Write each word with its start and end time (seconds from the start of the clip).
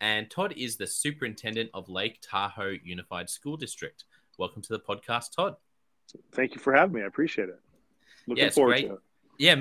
and 0.00 0.30
Todd 0.30 0.54
is 0.56 0.76
the 0.76 0.86
superintendent 0.86 1.70
of 1.74 1.88
Lake 1.88 2.18
Tahoe 2.22 2.76
Unified 2.82 3.28
School 3.28 3.56
District. 3.56 4.04
Welcome 4.38 4.62
to 4.62 4.72
the 4.72 4.80
podcast, 4.80 5.34
Todd. 5.36 5.56
Thank 6.32 6.54
you 6.54 6.60
for 6.60 6.72
having 6.72 6.94
me. 6.94 7.02
I 7.02 7.06
appreciate 7.06 7.48
it. 7.48 7.60
Looking 8.26 8.44
yeah, 8.44 8.50
forward 8.50 8.72
great. 8.72 8.88
to 8.88 8.94
it. 8.94 9.00
Yeah, 9.38 9.54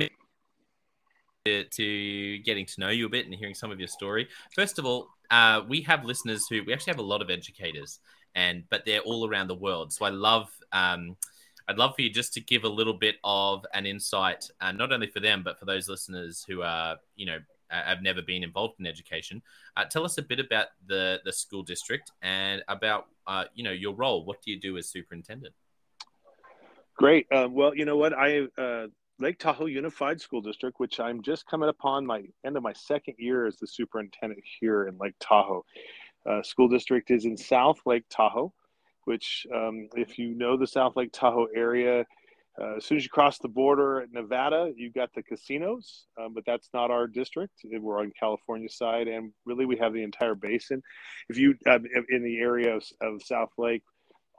to, 1.45 1.63
to 1.63 2.37
getting 2.39 2.65
to 2.65 2.79
know 2.79 2.89
you 2.89 3.05
a 3.05 3.09
bit 3.09 3.25
and 3.25 3.33
hearing 3.33 3.55
some 3.55 3.71
of 3.71 3.79
your 3.79 3.87
story. 3.87 4.27
First 4.55 4.79
of 4.79 4.85
all, 4.85 5.09
uh, 5.31 5.61
we 5.67 5.81
have 5.81 6.05
listeners 6.05 6.47
who 6.49 6.63
we 6.65 6.73
actually 6.73 6.91
have 6.91 6.99
a 6.99 7.03
lot 7.03 7.21
of 7.21 7.29
educators, 7.29 7.99
and 8.35 8.63
but 8.69 8.85
they're 8.85 9.01
all 9.01 9.27
around 9.27 9.47
the 9.47 9.55
world. 9.55 9.93
So 9.93 10.05
I 10.05 10.09
love. 10.09 10.49
Um, 10.71 11.17
I'd 11.67 11.77
love 11.77 11.93
for 11.95 12.01
you 12.01 12.09
just 12.09 12.33
to 12.33 12.41
give 12.41 12.63
a 12.63 12.69
little 12.69 12.95
bit 12.95 13.17
of 13.23 13.63
an 13.75 13.85
insight, 13.85 14.49
uh, 14.59 14.71
not 14.71 14.91
only 14.91 15.05
for 15.05 15.19
them, 15.19 15.43
but 15.43 15.59
for 15.59 15.65
those 15.65 15.87
listeners 15.87 16.43
who 16.47 16.63
are, 16.63 16.97
you 17.15 17.27
know, 17.27 17.37
have 17.69 18.01
never 18.01 18.21
been 18.21 18.43
involved 18.43 18.79
in 18.79 18.85
education. 18.85 19.41
Uh, 19.77 19.85
tell 19.85 20.03
us 20.03 20.17
a 20.17 20.21
bit 20.21 20.39
about 20.39 20.67
the 20.87 21.19
the 21.25 21.31
school 21.31 21.63
district 21.63 22.11
and 22.21 22.63
about, 22.67 23.07
uh, 23.27 23.45
you 23.53 23.63
know, 23.63 23.71
your 23.71 23.93
role. 23.93 24.25
What 24.25 24.41
do 24.41 24.51
you 24.51 24.59
do 24.59 24.77
as 24.77 24.89
superintendent? 24.89 25.53
Great. 26.97 27.27
Um, 27.31 27.53
well, 27.53 27.73
you 27.75 27.85
know 27.85 27.97
what? 27.97 28.13
I 28.13 28.47
uh, 28.57 28.87
Lake 29.19 29.39
Tahoe 29.39 29.65
Unified 29.65 30.19
School 30.21 30.41
District, 30.41 30.79
which 30.79 30.99
I'm 30.99 31.21
just 31.21 31.45
coming 31.45 31.69
upon 31.69 32.05
my 32.05 32.23
end 32.45 32.57
of 32.57 32.63
my 32.63 32.73
second 32.73 33.15
year 33.17 33.45
as 33.45 33.57
the 33.57 33.67
superintendent 33.67 34.43
here 34.59 34.87
in 34.87 34.97
Lake 34.97 35.15
Tahoe. 35.19 35.65
Uh, 36.25 36.41
school 36.43 36.67
district 36.67 37.11
is 37.11 37.25
in 37.25 37.37
South 37.37 37.79
Lake 37.85 38.03
Tahoe, 38.09 38.53
which, 39.05 39.47
um, 39.53 39.87
if 39.95 40.19
you 40.19 40.35
know 40.35 40.57
the 40.57 40.67
South 40.67 40.95
Lake 40.95 41.11
Tahoe 41.11 41.47
area, 41.55 42.05
uh, 42.59 42.75
as 42.77 42.85
soon 42.85 42.97
as 42.97 43.03
you 43.03 43.09
cross 43.09 43.37
the 43.39 43.47
border 43.47 44.01
at 44.01 44.11
Nevada, 44.11 44.71
you've 44.75 44.93
got 44.93 45.13
the 45.13 45.23
casinos, 45.23 46.05
um, 46.19 46.33
but 46.33 46.43
that's 46.45 46.69
not 46.73 46.91
our 46.91 47.07
district. 47.07 47.53
We're 47.63 47.99
on 47.99 48.11
California 48.19 48.69
side, 48.69 49.07
and 49.07 49.31
really 49.45 49.65
we 49.65 49.77
have 49.77 49.93
the 49.93 50.03
entire 50.03 50.35
basin. 50.35 50.81
If 51.29 51.37
you 51.37 51.55
uh, 51.65 51.79
in 52.09 52.23
the 52.23 52.37
area 52.39 52.75
of, 52.75 52.83
of 53.01 53.23
South 53.23 53.51
Lake, 53.57 53.83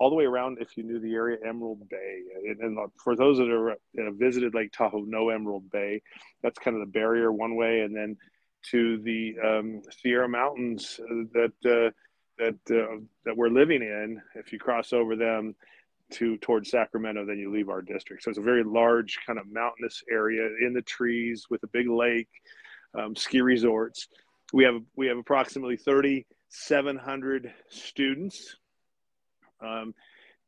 all 0.01 0.09
the 0.09 0.17
way 0.17 0.25
around 0.25 0.59
if 0.61 0.77
you 0.77 0.83
knew 0.83 0.99
the 0.99 1.15
area 1.15 1.37
emerald 1.47 1.87
bay 1.89 2.23
and, 2.47 2.59
and 2.61 2.79
for 3.05 3.15
those 3.15 3.37
that 3.37 3.51
are 3.51 3.73
uh, 3.73 3.77
visited 4.13 4.55
lake 4.55 4.73
tahoe 4.73 5.03
know 5.03 5.29
emerald 5.29 5.71
bay 5.71 6.01
that's 6.43 6.59
kind 6.59 6.75
of 6.75 6.81
the 6.81 6.91
barrier 6.91 7.31
one 7.31 7.55
way 7.55 7.81
and 7.81 7.95
then 7.95 8.17
to 8.63 8.99
the 9.03 9.37
um, 9.47 9.83
sierra 9.91 10.27
mountains 10.27 10.99
uh, 11.03 11.15
that 11.35 11.53
uh, 11.67 11.91
that 12.39 12.57
uh, 12.71 12.97
that 13.27 13.37
we're 13.37 13.51
living 13.51 13.83
in 13.83 14.21
if 14.37 14.53
you 14.53 14.59
cross 14.59 14.95
over 14.95 15.15
them 15.17 15.55
to 16.11 16.37
towards 16.39 16.71
sacramento 16.71 17.25
then 17.25 17.39
you 17.39 17.53
leave 17.53 17.69
our 17.69 17.83
district 17.83 18.23
so 18.23 18.31
it's 18.31 18.39
a 18.39 18.43
very 18.43 18.65
large 18.65 19.19
kind 19.27 19.39
of 19.39 19.47
mountainous 19.51 20.03
area 20.11 20.49
in 20.61 20.73
the 20.73 20.83
trees 20.83 21.47
with 21.51 21.63
a 21.63 21.69
big 21.69 21.89
lake 21.89 22.29
um, 22.99 23.15
ski 23.15 23.41
resorts 23.41 24.09
we 24.53 24.65
have 24.65 24.81
we 24.97 25.07
have 25.07 25.19
approximately 25.19 25.77
3700 25.77 27.53
students 27.69 28.57
um, 29.63 29.95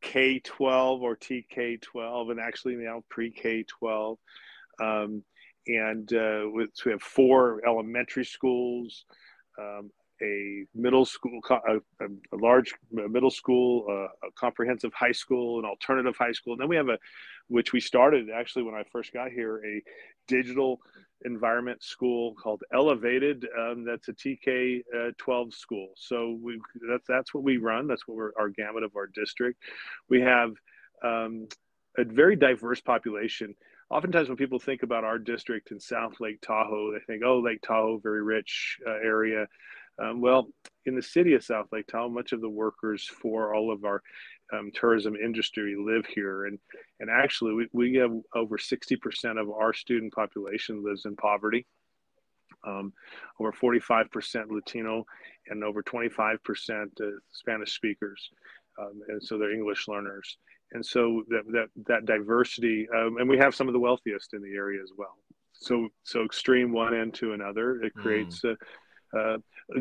K 0.02 0.40
12 0.40 1.02
or 1.02 1.16
TK 1.16 1.80
12, 1.80 2.30
and 2.30 2.40
actually 2.40 2.74
now 2.74 3.02
pre 3.08 3.30
K 3.30 3.64
12. 3.64 4.18
Um, 4.80 5.22
and 5.66 6.12
uh, 6.12 6.42
with, 6.46 6.70
so 6.74 6.82
we 6.86 6.92
have 6.92 7.02
four 7.02 7.60
elementary 7.66 8.24
schools, 8.24 9.04
um, 9.58 9.90
a 10.22 10.64
middle 10.74 11.04
school, 11.04 11.40
a, 11.50 11.76
a 12.04 12.36
large 12.36 12.72
middle 12.90 13.30
school, 13.30 13.86
uh, 13.88 14.28
a 14.28 14.32
comprehensive 14.36 14.92
high 14.94 15.12
school, 15.12 15.58
an 15.58 15.64
alternative 15.64 16.14
high 16.16 16.32
school. 16.32 16.54
And 16.54 16.60
then 16.60 16.68
we 16.68 16.76
have 16.76 16.88
a, 16.88 16.98
which 17.48 17.72
we 17.72 17.80
started 17.80 18.28
actually 18.30 18.62
when 18.62 18.74
I 18.74 18.84
first 18.90 19.12
got 19.12 19.30
here, 19.30 19.62
a 19.64 19.82
digital 20.28 20.80
environment 21.24 21.82
school 21.82 22.34
called 22.34 22.62
Elevated. 22.72 23.46
Um, 23.58 23.84
that's 23.84 24.08
a 24.08 24.12
TK 24.12 24.82
uh, 24.94 25.10
12 25.18 25.54
school. 25.54 25.88
So 25.96 26.38
we 26.40 26.60
that's 26.88 27.06
that's 27.06 27.34
what 27.34 27.44
we 27.44 27.56
run. 27.56 27.86
That's 27.86 28.06
what 28.06 28.16
we're 28.16 28.32
our 28.38 28.48
gamut 28.48 28.82
of 28.82 28.96
our 28.96 29.06
district. 29.06 29.62
We 30.08 30.20
have 30.22 30.52
um, 31.02 31.48
a 31.98 32.04
very 32.04 32.36
diverse 32.36 32.80
population. 32.80 33.54
Oftentimes, 33.90 34.28
when 34.28 34.38
people 34.38 34.58
think 34.58 34.82
about 34.82 35.04
our 35.04 35.18
district 35.18 35.70
in 35.70 35.78
South 35.78 36.14
Lake 36.18 36.40
Tahoe, 36.40 36.92
they 36.92 37.00
think, 37.06 37.22
"Oh, 37.24 37.40
Lake 37.40 37.60
Tahoe, 37.62 37.98
very 37.98 38.22
rich 38.22 38.78
uh, 38.86 38.90
area." 38.90 39.46
Um, 39.98 40.20
well, 40.20 40.48
in 40.86 40.94
the 40.94 41.02
city 41.02 41.34
of 41.34 41.44
South 41.44 41.66
Lake 41.72 41.86
Tahoe, 41.86 42.08
much 42.08 42.32
of 42.32 42.40
the 42.40 42.48
workers 42.48 43.04
for 43.04 43.54
all 43.54 43.72
of 43.72 43.84
our 43.84 44.02
um, 44.52 44.70
tourism 44.74 45.14
industry 45.16 45.76
live 45.78 46.06
here, 46.06 46.46
and 46.46 46.58
and 47.00 47.10
actually 47.10 47.54
we, 47.54 47.68
we 47.72 47.94
have 47.94 48.12
over 48.34 48.58
sixty 48.58 48.96
percent 48.96 49.38
of 49.38 49.50
our 49.50 49.72
student 49.72 50.12
population 50.12 50.82
lives 50.84 51.04
in 51.04 51.16
poverty. 51.16 51.66
Um, 52.64 52.92
over 53.40 53.50
45% 53.50 54.48
Latino 54.48 55.04
and 55.48 55.64
over 55.64 55.82
25% 55.82 56.36
uh, 56.40 57.04
Spanish 57.32 57.74
speakers, 57.74 58.30
um, 58.78 59.00
and 59.08 59.20
so 59.20 59.36
they're 59.36 59.52
English 59.52 59.88
learners. 59.88 60.36
And 60.70 60.84
so 60.84 61.24
that 61.28 61.42
that, 61.52 61.68
that 61.86 62.06
diversity, 62.06 62.86
um, 62.94 63.16
and 63.18 63.28
we 63.28 63.38
have 63.38 63.54
some 63.54 63.66
of 63.66 63.72
the 63.72 63.80
wealthiest 63.80 64.32
in 64.32 64.42
the 64.42 64.54
area 64.54 64.80
as 64.80 64.92
well. 64.96 65.18
So 65.52 65.88
so 66.04 66.24
extreme 66.24 66.72
one 66.72 66.94
end 66.94 67.14
to 67.14 67.32
another, 67.32 67.82
it 67.82 67.94
creates 67.94 68.42
mm. 68.42 68.52
a, 68.52 68.56
a, 69.14 69.36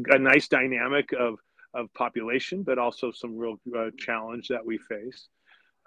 a 0.10 0.20
nice 0.20 0.48
dynamic 0.48 1.10
of 1.18 1.40
of 1.74 1.94
population, 1.94 2.64
but 2.64 2.78
also 2.78 3.12
some 3.12 3.38
real 3.38 3.56
uh, 3.78 3.90
challenge 3.98 4.50
that 4.50 4.66
we 4.66 4.78
face. 4.78 5.30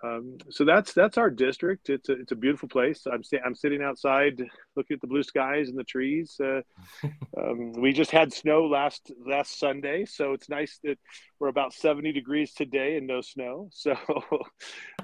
Um, 0.02 0.37
so 0.50 0.64
that's 0.64 0.93
that's 0.93 1.17
our 1.17 1.31
district. 1.31 1.88
It's 1.88 2.08
a, 2.08 2.12
it's 2.12 2.32
a 2.32 2.37
beautiful 2.37 2.69
place. 2.69 3.06
I'm 3.11 3.23
I'm 3.44 3.55
sitting 3.55 3.82
outside, 3.82 4.43
looking 4.76 4.94
at 4.94 5.00
the 5.00 5.06
blue 5.06 5.23
skies 5.23 5.69
and 5.69 5.79
the 5.79 5.85
trees. 5.85 6.38
Uh, 6.43 6.61
um, 7.38 7.73
we 7.73 7.93
just 7.93 8.11
had 8.11 8.32
snow 8.32 8.67
last 8.67 9.12
last 9.26 9.58
Sunday, 9.58 10.05
so 10.05 10.32
it's 10.32 10.49
nice 10.49 10.79
that 10.85 10.99
we're 11.38 11.49
about 11.49 11.73
70 11.73 12.12
degrees 12.12 12.52
today 12.52 12.96
and 12.96 13.06
no 13.06 13.20
snow. 13.20 13.70
So, 13.85 13.93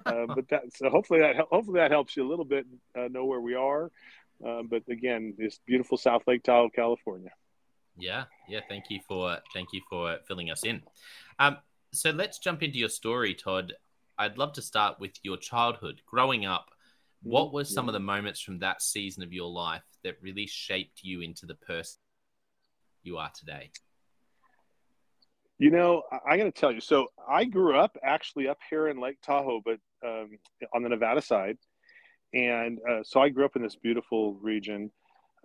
uh, 0.06 0.26
but 0.34 0.48
that 0.48 0.62
so 0.75 0.90
hopefully 0.90 1.20
that 1.20 1.37
hopefully 1.50 1.81
that 1.81 1.90
helps 1.90 2.16
you 2.16 2.26
a 2.26 2.28
little 2.28 2.44
bit 2.44 2.66
uh, 2.98 3.08
know 3.08 3.25
where 3.25 3.40
we 3.40 3.54
are. 3.54 3.90
Uh, 4.46 4.62
but 4.69 4.82
again, 4.90 5.34
this 5.38 5.60
beautiful 5.66 5.98
South 5.98 6.22
Lake 6.26 6.42
Tahoe, 6.42 6.70
California. 6.70 7.31
Yeah, 8.00 8.25
yeah. 8.49 8.61
Thank 8.69 8.85
you 8.88 9.00
for 9.06 9.38
thank 9.52 9.69
you 9.73 9.81
for 9.88 10.19
filling 10.26 10.50
us 10.50 10.64
in. 10.64 10.82
Um, 11.38 11.58
so 11.93 12.11
let's 12.11 12.38
jump 12.38 12.62
into 12.62 12.79
your 12.79 12.88
story, 12.88 13.35
Todd. 13.35 13.73
I'd 14.19 14.38
love 14.38 14.52
to 14.55 14.62
start 14.62 15.00
with 15.00 15.12
your 15.23 15.37
childhood, 15.37 16.02
growing 16.06 16.47
up. 16.47 16.70
What 17.23 17.49
mm, 17.49 17.52
were 17.55 17.64
some 17.64 17.87
yeah. 17.87 17.91
of 17.91 17.93
the 17.94 18.00
moments 18.00 18.41
from 18.41 18.58
that 18.61 18.82
season 18.82 19.23
of 19.23 19.32
your 19.32 19.50
life 19.50 19.82
that 20.05 20.17
really 20.23 20.47
shaped 20.47 21.02
you 21.02 21.20
into 21.20 21.47
the 21.47 21.55
person 21.55 22.00
you 23.02 23.19
are 23.19 23.31
today? 23.35 23.70
You 25.58 25.70
know, 25.70 26.02
I, 26.11 26.35
I 26.35 26.37
got 26.37 26.44
to 26.44 26.52
tell 26.52 26.73
you. 26.73 26.81
So 26.81 27.08
I 27.29 27.44
grew 27.44 27.76
up 27.76 27.97
actually 28.02 28.49
up 28.49 28.58
here 28.69 28.88
in 28.88 29.00
Lake 29.00 29.19
Tahoe, 29.23 29.61
but 29.64 29.79
um, 30.06 30.38
on 30.75 30.82
the 30.82 30.88
Nevada 30.88 31.20
side, 31.20 31.58
and 32.32 32.79
uh, 32.88 33.02
so 33.02 33.20
I 33.20 33.29
grew 33.29 33.44
up 33.44 33.56
in 33.56 33.62
this 33.62 33.76
beautiful 33.76 34.35
region. 34.35 34.91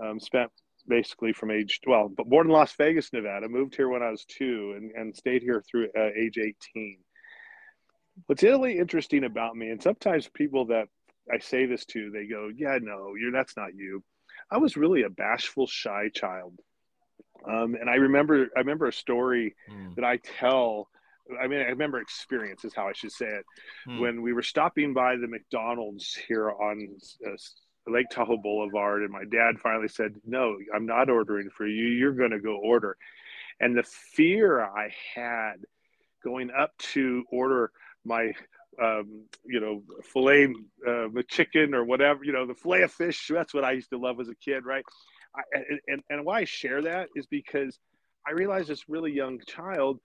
Um, 0.03 0.19
spent 0.19 0.51
basically 0.87 1.33
from 1.33 1.51
age 1.51 1.79
well, 1.85 2.09
but 2.09 2.27
born 2.27 2.47
in 2.47 2.53
Las 2.53 2.73
Vegas, 2.77 3.11
Nevada. 3.11 3.47
Moved 3.49 3.75
here 3.75 3.89
when 3.89 4.03
I 4.03 4.11
was 4.11 4.25
two, 4.25 4.73
and, 4.77 4.91
and 4.91 5.15
stayed 5.15 5.41
here 5.41 5.63
through 5.69 5.89
uh, 5.97 6.09
age 6.15 6.37
eighteen. 6.37 6.99
What's 8.27 8.43
really 8.43 8.77
interesting 8.77 9.23
about 9.23 9.55
me, 9.55 9.69
and 9.69 9.81
sometimes 9.81 10.29
people 10.33 10.67
that 10.67 10.87
I 11.31 11.39
say 11.39 11.65
this 11.65 11.85
to, 11.85 12.11
they 12.11 12.27
go, 12.27 12.49
"Yeah, 12.55 12.77
no, 12.81 13.13
you're 13.19 13.31
that's 13.31 13.57
not 13.57 13.75
you." 13.75 14.03
I 14.51 14.57
was 14.57 14.77
really 14.77 15.03
a 15.03 15.09
bashful, 15.09 15.67
shy 15.67 16.09
child, 16.13 16.53
um, 17.47 17.75
and 17.75 17.89
I 17.89 17.95
remember 17.95 18.47
I 18.55 18.59
remember 18.59 18.87
a 18.87 18.93
story 18.93 19.55
mm. 19.71 19.95
that 19.95 20.05
I 20.05 20.17
tell. 20.39 20.89
I 21.41 21.47
mean, 21.47 21.59
I 21.59 21.69
remember 21.69 21.99
experience 21.99 22.63
is 22.63 22.75
how 22.75 22.87
I 22.87 22.93
should 22.93 23.11
say 23.11 23.25
it. 23.25 23.45
Mm. 23.89 23.99
When 23.99 24.21
we 24.21 24.31
were 24.31 24.43
stopping 24.43 24.93
by 24.93 25.15
the 25.15 25.27
McDonald's 25.27 26.13
here 26.27 26.51
on 26.51 26.87
uh, 27.25 27.31
Lake 27.87 28.07
Tahoe 28.09 28.37
Boulevard, 28.37 29.03
and 29.03 29.11
my 29.11 29.25
dad 29.25 29.59
finally 29.59 29.87
said, 29.87 30.15
"No, 30.25 30.57
I'm 30.73 30.85
not 30.85 31.09
ordering 31.09 31.49
for 31.49 31.67
you. 31.67 31.87
You're 31.87 32.13
going 32.13 32.31
to 32.31 32.39
go 32.39 32.55
order." 32.55 32.97
And 33.59 33.77
the 33.77 33.83
fear 33.83 34.61
I 34.61 34.91
had 35.13 35.65
going 36.23 36.49
up 36.51 36.75
to 36.77 37.23
order 37.31 37.71
my, 38.03 38.33
um, 38.81 39.25
you 39.45 39.59
know, 39.59 39.83
fillet 40.03 40.53
uh, 40.87 41.07
chicken 41.29 41.73
or 41.73 41.85
whatever, 41.85 42.23
you 42.23 42.33
know, 42.33 42.45
the 42.45 42.55
fillet 42.55 42.81
of 42.81 42.91
fish. 42.91 43.29
That's 43.31 43.53
what 43.53 43.63
I 43.63 43.71
used 43.71 43.91
to 43.91 43.97
love 43.97 44.19
as 44.19 44.29
a 44.29 44.35
kid, 44.35 44.65
right? 44.65 44.83
I, 45.35 45.41
and 45.87 46.01
and 46.09 46.25
why 46.25 46.39
I 46.41 46.45
share 46.45 46.81
that 46.83 47.09
is 47.15 47.27
because 47.27 47.77
I 48.27 48.31
realized 48.31 48.69
as 48.69 48.89
really 48.89 49.11
young 49.11 49.39
child 49.47 49.99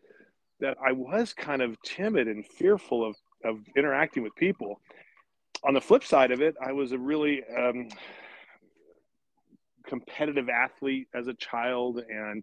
that 0.61 0.77
I 0.85 0.93
was 0.93 1.33
kind 1.33 1.63
of 1.63 1.81
timid 1.83 2.29
and 2.29 2.47
fearful 2.47 3.07
of 3.07 3.17
of 3.45 3.59
interacting 3.75 4.23
with 4.23 4.35
people 4.37 4.81
on 5.65 5.75
the 5.75 5.81
flip 5.81 6.05
side 6.05 6.31
of 6.31 6.41
it, 6.41 6.55
I 6.65 6.73
was 6.73 6.93
a 6.93 6.99
really 6.99 7.43
um, 7.57 7.89
competitive 9.87 10.49
athlete 10.49 11.09
as 11.15 11.27
a 11.27 11.35
child, 11.35 12.01
and 12.09 12.43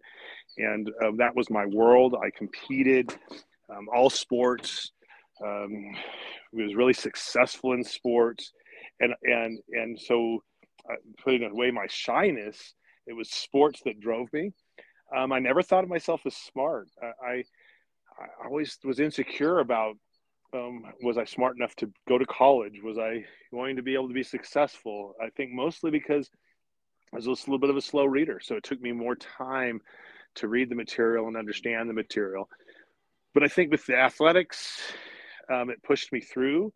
and 0.56 0.88
uh, 1.02 1.10
that 1.16 1.34
was 1.34 1.50
my 1.50 1.66
world. 1.66 2.14
I 2.14 2.30
competed 2.36 3.10
um, 3.70 3.88
all 3.92 4.10
sports. 4.10 4.92
Um, 5.44 5.94
was 6.52 6.74
really 6.74 6.94
successful 6.94 7.74
in 7.74 7.84
sports, 7.84 8.52
and 9.00 9.14
and 9.22 9.58
and 9.70 10.00
so 10.00 10.42
uh, 10.90 10.96
putting 11.22 11.44
away 11.44 11.70
my 11.70 11.86
shyness, 11.88 12.74
it 13.06 13.12
was 13.12 13.30
sports 13.30 13.80
that 13.84 14.00
drove 14.00 14.32
me. 14.32 14.52
Um, 15.16 15.32
I 15.32 15.38
never 15.38 15.62
thought 15.62 15.84
of 15.84 15.90
myself 15.90 16.22
as 16.26 16.36
smart. 16.36 16.88
I, 17.02 17.26
I 17.26 17.44
always 18.44 18.78
was 18.84 19.00
insecure 19.00 19.60
about 19.60 19.96
um, 20.54 20.84
was 21.02 21.18
I 21.18 21.24
smart 21.24 21.56
enough 21.56 21.74
to 21.76 21.90
go 22.08 22.18
to 22.18 22.26
college? 22.26 22.80
Was 22.82 22.98
I 22.98 23.24
going 23.50 23.76
to 23.76 23.82
be 23.82 23.94
able 23.94 24.08
to 24.08 24.14
be 24.14 24.22
successful? 24.22 25.14
I 25.22 25.28
think 25.30 25.52
mostly 25.52 25.90
because 25.90 26.30
I 27.12 27.16
was 27.16 27.26
a 27.26 27.30
little 27.30 27.58
bit 27.58 27.70
of 27.70 27.76
a 27.76 27.82
slow 27.82 28.04
reader, 28.04 28.40
so 28.42 28.56
it 28.56 28.64
took 28.64 28.80
me 28.80 28.92
more 28.92 29.16
time 29.16 29.80
to 30.36 30.48
read 30.48 30.68
the 30.68 30.74
material 30.74 31.26
and 31.26 31.36
understand 31.36 31.88
the 31.88 31.94
material. 31.94 32.48
But 33.34 33.42
I 33.42 33.48
think 33.48 33.70
with 33.70 33.86
the 33.86 33.96
athletics, 33.96 34.80
um, 35.52 35.70
it 35.70 35.82
pushed 35.82 36.12
me 36.12 36.20
through. 36.20 36.72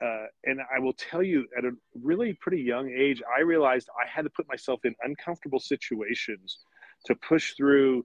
uh, 0.00 0.26
and 0.44 0.60
I 0.60 0.78
will 0.78 0.92
tell 0.92 1.22
you, 1.22 1.46
at 1.56 1.64
a 1.64 1.72
really 2.02 2.32
pretty 2.34 2.62
young 2.62 2.90
age, 2.90 3.22
I 3.36 3.40
realized 3.40 3.88
I 3.90 4.08
had 4.08 4.22
to 4.22 4.30
put 4.30 4.48
myself 4.48 4.80
in 4.84 4.94
uncomfortable 5.02 5.58
situations 5.58 6.58
to 7.06 7.14
push 7.16 7.54
through 7.54 8.04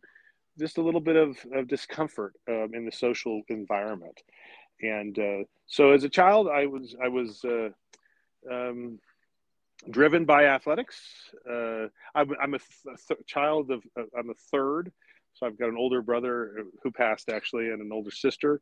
just 0.60 0.78
a 0.78 0.82
little 0.82 1.02
bit 1.02 1.16
of, 1.16 1.38
of 1.54 1.68
discomfort 1.68 2.34
um, 2.50 2.72
in 2.74 2.86
the 2.86 2.92
social 2.92 3.42
environment. 3.50 4.22
And 4.84 5.18
uh, 5.18 5.44
so, 5.66 5.92
as 5.92 6.04
a 6.04 6.10
child, 6.10 6.50
I 6.50 6.66
was 6.66 6.96
I 7.02 7.08
was 7.08 7.44
uh, 7.46 7.70
um, 8.52 9.00
driven 9.90 10.26
by 10.26 10.46
athletics. 10.46 11.00
Uh, 11.50 11.88
I'm, 12.14 12.32
I'm, 12.42 12.54
a, 12.54 12.60
th- 12.60 12.96
a 12.96 13.14
th- 13.16 13.26
child 13.26 13.72
of 13.72 13.84
I'm 14.18 14.30
a 14.30 14.36
third, 14.52 14.92
so 15.34 15.46
I've 15.46 15.58
got 15.58 15.70
an 15.70 15.78
older 15.78 16.02
brother 16.02 16.66
who 16.84 16.92
passed 16.92 17.30
actually, 17.30 17.70
and 17.70 17.82
an 17.82 17.92
older 17.94 18.12
sister. 18.12 18.60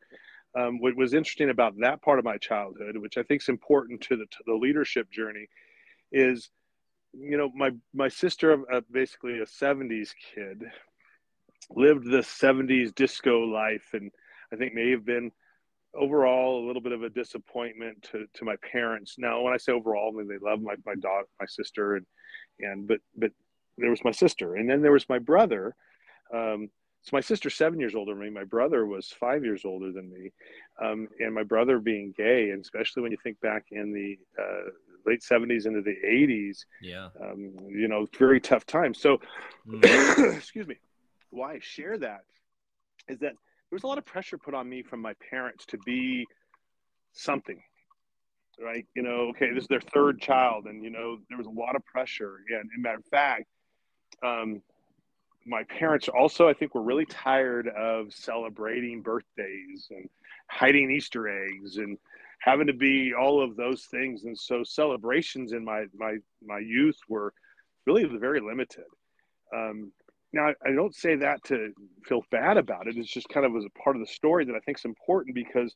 Um, 0.58 0.80
what 0.80 0.96
was 0.96 1.13
interesting 1.13 1.50
about 1.50 1.74
that 1.80 2.01
part 2.01 2.20
of 2.20 2.25
my 2.25 2.38
childhood, 2.38 2.98
which 2.98 3.18
I 3.18 3.24
think 3.24 3.42
is 3.42 3.50
important 3.50 4.01
to 4.01 4.18
the, 4.18 4.25
to 4.25 4.38
the 4.46 4.54
leadership 4.54 5.10
journey, 5.12 5.48
is 6.12 6.50
you 7.13 7.38
know 7.38 7.50
my 7.56 7.72
my 7.94 8.10
sister, 8.10 8.63
uh, 8.72 8.82
basically 8.92 9.40
a 9.40 9.46
'70s 9.46 10.10
kid, 10.36 10.63
lived 11.72 12.06
the 12.06 12.20
'70s 12.20 12.94
disco 12.94 13.40
life, 13.40 13.90
and 13.94 14.12
I 14.54 14.58
think 14.58 14.75
may 14.75 14.92
have 14.92 15.06
been 15.06 15.32
overall 15.95 16.63
a 16.63 16.65
little 16.65 16.81
bit 16.81 16.91
of 16.91 17.03
a 17.03 17.10
disappointment 17.10 18.07
to, 18.12 18.25
to 18.33 18.45
my 18.45 18.55
parents. 18.71 19.15
Now, 19.17 19.41
when 19.41 19.53
I 19.53 19.57
say 19.57 19.71
overall, 19.71 20.12
I 20.13 20.17
mean 20.17 20.27
they 20.27 20.38
love 20.38 20.62
my 20.62 20.75
my 20.86 20.95
daughter, 20.95 21.27
my 21.39 21.45
sister, 21.48 21.95
and 21.95 22.05
and 22.60 22.88
but 22.88 23.00
but 23.15 23.31
there 23.77 23.89
was 23.89 24.03
my 24.03 24.12
sister, 24.12 24.55
and 24.55 24.69
then 24.69 24.81
there 24.81 24.91
was 24.91 25.10
my 25.10 25.19
brother. 25.19 25.75
Um, 26.33 26.69
so 27.03 27.10
my 27.13 27.21
sister's 27.21 27.55
seven 27.55 27.79
years 27.79 27.95
older 27.95 28.13
than 28.13 28.24
me. 28.24 28.29
My 28.29 28.43
brother 28.43 28.86
was 28.86 29.07
five 29.07 29.43
years 29.43 29.65
older 29.65 29.91
than 29.91 30.10
me, 30.10 30.31
um, 30.81 31.07
and 31.19 31.33
my 31.33 31.43
brother 31.43 31.79
being 31.79 32.13
gay, 32.15 32.51
and 32.51 32.62
especially 32.62 33.01
when 33.01 33.12
you 33.12 33.17
think 33.24 33.39
back 33.41 33.65
in 33.71 33.91
the 33.91 34.19
uh, 34.41 34.69
late 35.05 35.24
seventies 35.24 35.65
into 35.65 35.81
the 35.81 35.95
eighties, 36.05 36.65
yeah, 36.81 37.10
um, 37.19 37.53
you 37.69 37.88
know, 37.88 38.07
very 38.17 38.39
tough 38.39 38.65
time. 38.65 38.93
So, 38.93 39.19
mm. 39.67 40.36
excuse 40.38 40.67
me. 40.67 40.75
Why 41.31 41.53
I 41.53 41.60
share 41.60 41.98
that 41.98 42.25
is 43.07 43.19
that 43.19 43.33
there 43.72 43.78
was 43.78 43.84
a 43.84 43.88
lot 43.88 43.98
of 43.98 44.06
pressure 44.06 44.38
put 44.38 44.54
on 44.54 44.68
me 44.68 44.84
from 44.84 45.01
my 45.01 45.13
parents 45.30 45.66
to 45.68 45.78
be 45.86 46.28
something, 47.13 47.62
right? 48.62 48.86
You 48.96 49.01
know, 49.01 49.30
okay, 49.30 49.54
this 49.54 49.63
is 49.63 49.68
their 49.70 49.80
third 49.80 50.20
child, 50.20 50.66
and 50.66 50.84
you 50.84 50.90
know, 50.90 51.20
there 51.30 51.38
was 51.38 51.48
a 51.48 51.51
lot 51.51 51.78
of 51.78 51.86
pressure. 51.86 52.40
And, 52.50 52.70
in 52.75 52.82
matter 52.82 52.98
of 52.98 53.06
fact. 53.06 53.46
Um, 54.22 54.62
my 55.48 55.63
parents 55.63 56.08
also, 56.10 56.48
I 56.48 56.54
think, 56.54 56.75
were 56.75 56.84
really 56.84 57.06
tired 57.06 57.68
of 57.70 58.13
celebrating 58.13 59.01
birthdays 59.01 59.88
and 59.90 60.08
hiding 60.50 60.92
Easter 60.92 61.28
eggs 61.30 61.78
and 61.78 61.98
having 62.40 62.68
to 62.68 62.74
be 62.74 63.13
all 63.13 63.42
of 63.42 63.56
those 63.56 63.86
things. 63.86 64.25
And 64.25 64.38
so 64.38 64.63
celebrations 64.63 65.54
in 65.54 65.63
my 65.63 65.86
my 65.98 66.18
my 66.46 66.60
youth 66.60 66.98
were 67.08 67.34
really 67.88 68.04
very 68.04 68.42
limited. 68.42 68.84
Um, 69.56 69.94
now, 70.33 70.53
I 70.65 70.71
don't 70.71 70.95
say 70.95 71.15
that 71.15 71.43
to 71.45 71.73
feel 72.05 72.21
bad 72.31 72.57
about 72.57 72.88
it. 72.88 72.95
It's 72.97 73.11
just 73.11 73.27
kind 73.29 73.45
of 73.45 73.55
as 73.55 73.65
a 73.65 73.79
part 73.83 73.95
of 73.95 74.01
the 74.01 74.07
story 74.07 74.45
that 74.45 74.55
I 74.55 74.59
think 74.59 74.77
is 74.77 74.85
important 74.85 75.35
because 75.35 75.75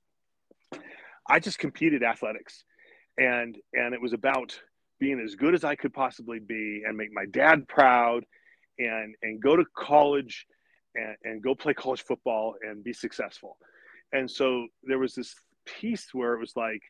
I 1.28 1.40
just 1.40 1.60
competed 1.60 2.04
athletics, 2.04 2.64
and 3.18 3.58
and 3.74 3.94
it 3.94 4.02
was 4.02 4.14
about 4.14 4.58
being 5.00 5.20
as 5.20 5.36
good 5.36 5.54
as 5.54 5.64
I 5.64 5.76
could 5.76 5.94
possibly 5.94 6.40
be 6.40 6.84
and 6.88 6.96
make 6.96 7.12
my 7.12 7.26
dad 7.26 7.68
proud 7.68 8.24
and 8.80 9.16
and 9.22 9.42
go 9.42 9.56
to 9.56 9.66
college 9.76 10.46
and, 10.96 11.16
and 11.24 11.44
go 11.44 11.54
play 11.54 11.74
college 11.74 12.04
football 12.04 12.56
and 12.62 12.84
be 12.84 12.94
successful. 12.94 13.58
And 14.14 14.30
so 14.30 14.68
there 14.84 15.00
was 15.00 15.16
this 15.16 15.36
piece 15.66 16.14
where 16.14 16.34
it 16.34 16.40
was 16.40 16.54
like 16.56 16.82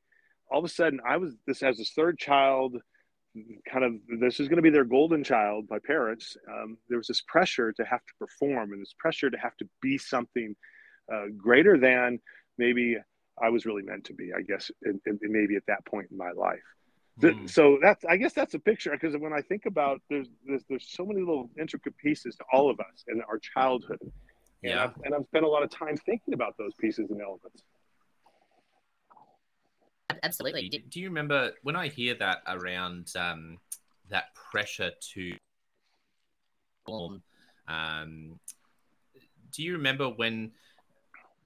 all 0.51 0.60
of 0.60 0.65
a 0.65 0.69
sudden 0.69 1.00
I 1.07 1.17
was 1.17 1.34
this 1.48 1.63
as 1.63 1.77
this 1.77 1.93
third 1.95 2.19
child 2.19 2.77
kind 3.70 3.84
of 3.84 3.94
this 4.20 4.39
is 4.39 4.48
going 4.48 4.58
to 4.58 4.62
be 4.62 4.70
their 4.70 4.86
golden 4.86 5.24
child 5.24 5.68
by 5.68 5.77
parents 5.80 6.38
um, 6.50 6.77
there 6.89 6.98
was 6.98 7.08
this 7.08 7.22
pressure 7.22 7.72
to 7.72 7.84
have 7.84 8.00
to 8.06 8.13
perform 8.20 8.72
and 8.72 8.82
this 8.82 8.96
pressure 8.98 9.30
to 9.30 9.38
have 9.38 9.56
to 9.58 9.68
be 9.82 9.98
something 9.98 10.56
uh, 11.13 11.25
greater 11.38 11.77
than 11.77 12.20
maybe 12.58 12.98
i 13.42 13.50
was 13.50 13.65
really 13.65 13.84
meant 13.84 14.04
to 14.04 14.13
be 14.13 14.32
i 14.38 14.42
guess 14.42 14.72
and, 14.84 15.00
and 15.06 15.20
maybe 15.22 15.56
at 15.56 15.65
that 15.68 15.86
point 15.86 16.08
in 16.12 16.18
my 16.18 16.32
life 16.32 16.63
Mm. 17.22 17.50
So 17.50 17.80
that's 17.82 18.04
I 18.06 18.18
guess 18.18 18.34
that's 18.34 18.54
a 18.56 18.60
picture 18.60 18.92
because 18.92 19.15
when 19.18 19.34
I 19.34 19.42
think 19.42 19.65
about 19.65 20.01
there's, 20.10 20.27
there's, 20.46 20.63
there's 20.70 20.88
so 20.89 21.06
many 21.06 21.22
little 21.22 21.50
intricate 21.60 21.98
pieces 21.98 22.36
to 22.36 22.44
all 22.51 22.70
of 22.70 22.80
us 22.80 23.06
in 23.08 23.22
our 23.22 23.39
childhood. 23.39 24.00
And 24.01 24.12
yeah. 24.63 24.84
I've, 24.86 24.96
and 25.04 25.15
I've 25.15 25.25
spent 25.27 25.46
a 25.46 25.48
lot 25.48 25.63
of 25.63 25.70
time 25.70 25.96
thinking 25.96 26.34
about 26.34 26.56
those 26.58 26.74
pieces 26.80 27.10
and 27.12 27.22
elements. 27.22 27.63
Absolutely. 30.25 30.70
Do, 30.70 30.79
do 30.89 31.00
you 31.00 31.08
remember 31.08 31.51
when 31.62 31.75
I 31.75 31.88
hear 31.88 32.15
that 32.15 32.39
around 32.48 33.13
um, 33.15 33.60
that 34.10 34.34
pressure 34.34 34.91
to 35.13 35.36
um, 37.67 38.39
do 39.51 39.63
you 39.63 39.74
remember 39.74 40.10
when 40.10 40.51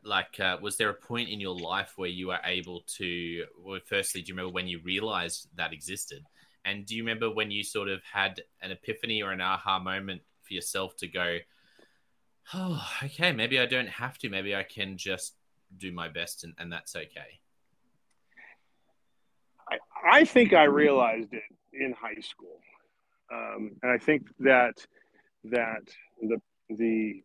like 0.03 0.39
uh, 0.39 0.57
was 0.61 0.77
there 0.77 0.89
a 0.89 0.93
point 0.93 1.29
in 1.29 1.41
your 1.41 1.55
life 1.55 1.93
where 1.97 2.09
you 2.09 2.27
were 2.27 2.39
able 2.45 2.81
to 2.97 3.45
well 3.61 3.79
firstly 3.85 4.21
do 4.21 4.29
you 4.29 4.33
remember 4.33 4.53
when 4.53 4.67
you 4.67 4.79
realized 4.83 5.49
that 5.55 5.73
existed? 5.73 6.23
And 6.63 6.85
do 6.85 6.95
you 6.95 7.03
remember 7.03 7.29
when 7.29 7.51
you 7.51 7.63
sort 7.63 7.89
of 7.89 8.01
had 8.03 8.41
an 8.61 8.71
epiphany 8.71 9.21
or 9.21 9.31
an 9.31 9.41
aha 9.41 9.79
moment 9.79 10.21
for 10.41 10.53
yourself 10.53 10.95
to 10.97 11.07
go 11.07 11.37
oh 12.53 12.81
okay 13.03 13.33
maybe 13.33 13.59
i 13.59 13.65
don't 13.65 13.89
have 13.89 14.17
to. 14.19 14.29
Maybe 14.29 14.55
i 14.55 14.63
can 14.63 14.97
just 14.97 15.35
do 15.77 15.91
my 15.91 16.07
best 16.07 16.45
and, 16.45 16.53
and 16.57 16.71
that's 16.71 16.95
okay 16.95 17.39
I, 19.71 19.77
I 20.05 20.25
think 20.25 20.53
i 20.53 20.63
realized 20.63 21.33
it 21.33 21.43
in 21.73 21.93
high 21.93 22.21
school 22.21 22.59
um, 23.31 23.71
and 23.83 23.91
i 23.91 23.97
think 23.97 24.27
that 24.39 24.75
that 25.45 25.83
the 26.21 26.41
the 26.69 27.23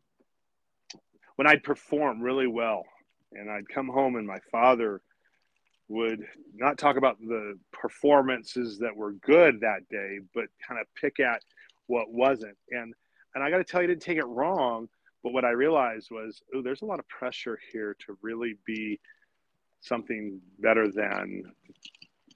when 1.37 1.47
I'd 1.47 1.63
perform 1.63 2.21
really 2.21 2.47
well 2.47 2.85
and 3.33 3.51
I'd 3.51 3.69
come 3.69 3.89
home 3.89 4.17
and 4.17 4.27
my 4.27 4.39
father 4.53 5.01
would 5.89 6.25
not 6.55 6.79
talk 6.79 6.97
about 6.97 7.19
the 7.21 7.59
performances 7.73 8.79
that 8.79 8.97
were 8.97 9.13
good 9.13 9.61
that 9.61 9.89
day, 9.91 10.21
but 10.35 10.45
kind 10.67 10.81
of 10.81 10.87
pick 10.95 11.21
at 11.21 11.43
what 11.87 12.11
wasn't. 12.11 12.57
And 12.71 12.95
and 13.35 13.43
I 13.43 13.51
got 13.51 13.59
to 13.59 13.65
tell 13.65 13.83
you, 13.83 13.89
I 13.89 13.89
didn't 13.89 14.03
take 14.03 14.19
it 14.19 14.25
wrong. 14.25 14.89
But 15.25 15.33
what 15.33 15.45
I 15.45 15.51
realized 15.51 16.09
was, 16.11 16.41
oh, 16.55 16.63
there's 16.63 16.83
a 16.83 16.87
lot 16.87 17.01
of 17.01 17.09
pressure 17.09 17.59
here 17.73 17.97
to 18.07 18.17
really 18.23 18.57
be 18.67 19.01
something 19.81 20.41
better 20.61 20.89
than 20.89 21.43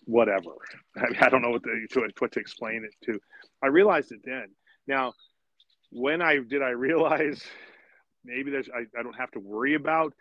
whatever. 0.09 0.57
I, 0.97 1.11
mean, 1.11 1.19
I 1.21 1.29
don't 1.29 1.43
know 1.43 1.51
what 1.51 1.63
to, 1.65 2.09
what 2.19 2.33
to 2.33 2.41
explain 2.41 2.85
it 2.85 2.95
to. 3.07 3.21
I 3.63 3.67
realized 3.67 4.11
it 4.11 4.21
then. 4.25 4.49
Now, 4.87 5.13
when 5.91 6.23
I 6.23 6.39
did 6.39 6.63
I 6.63 6.71
realize 6.71 7.43
maybe 8.25 8.51
there's 8.51 8.69
I, 8.75 8.81
I 8.99 9.03
don't 9.03 9.17
have 9.17 9.31
to 9.33 9.41
worry 9.41 9.75
about 9.75 10.15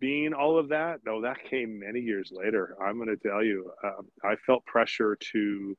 being 0.00 0.32
all 0.32 0.58
of 0.58 0.70
that. 0.70 1.00
No, 1.06 1.22
that 1.22 1.44
came 1.44 1.80
many 1.80 2.00
years 2.00 2.32
later. 2.32 2.76
I'm 2.82 2.96
going 2.96 3.16
to 3.16 3.28
tell 3.28 3.44
you, 3.44 3.70
uh, 3.84 4.02
I 4.24 4.34
felt 4.46 4.64
pressure 4.64 5.16
to, 5.32 5.76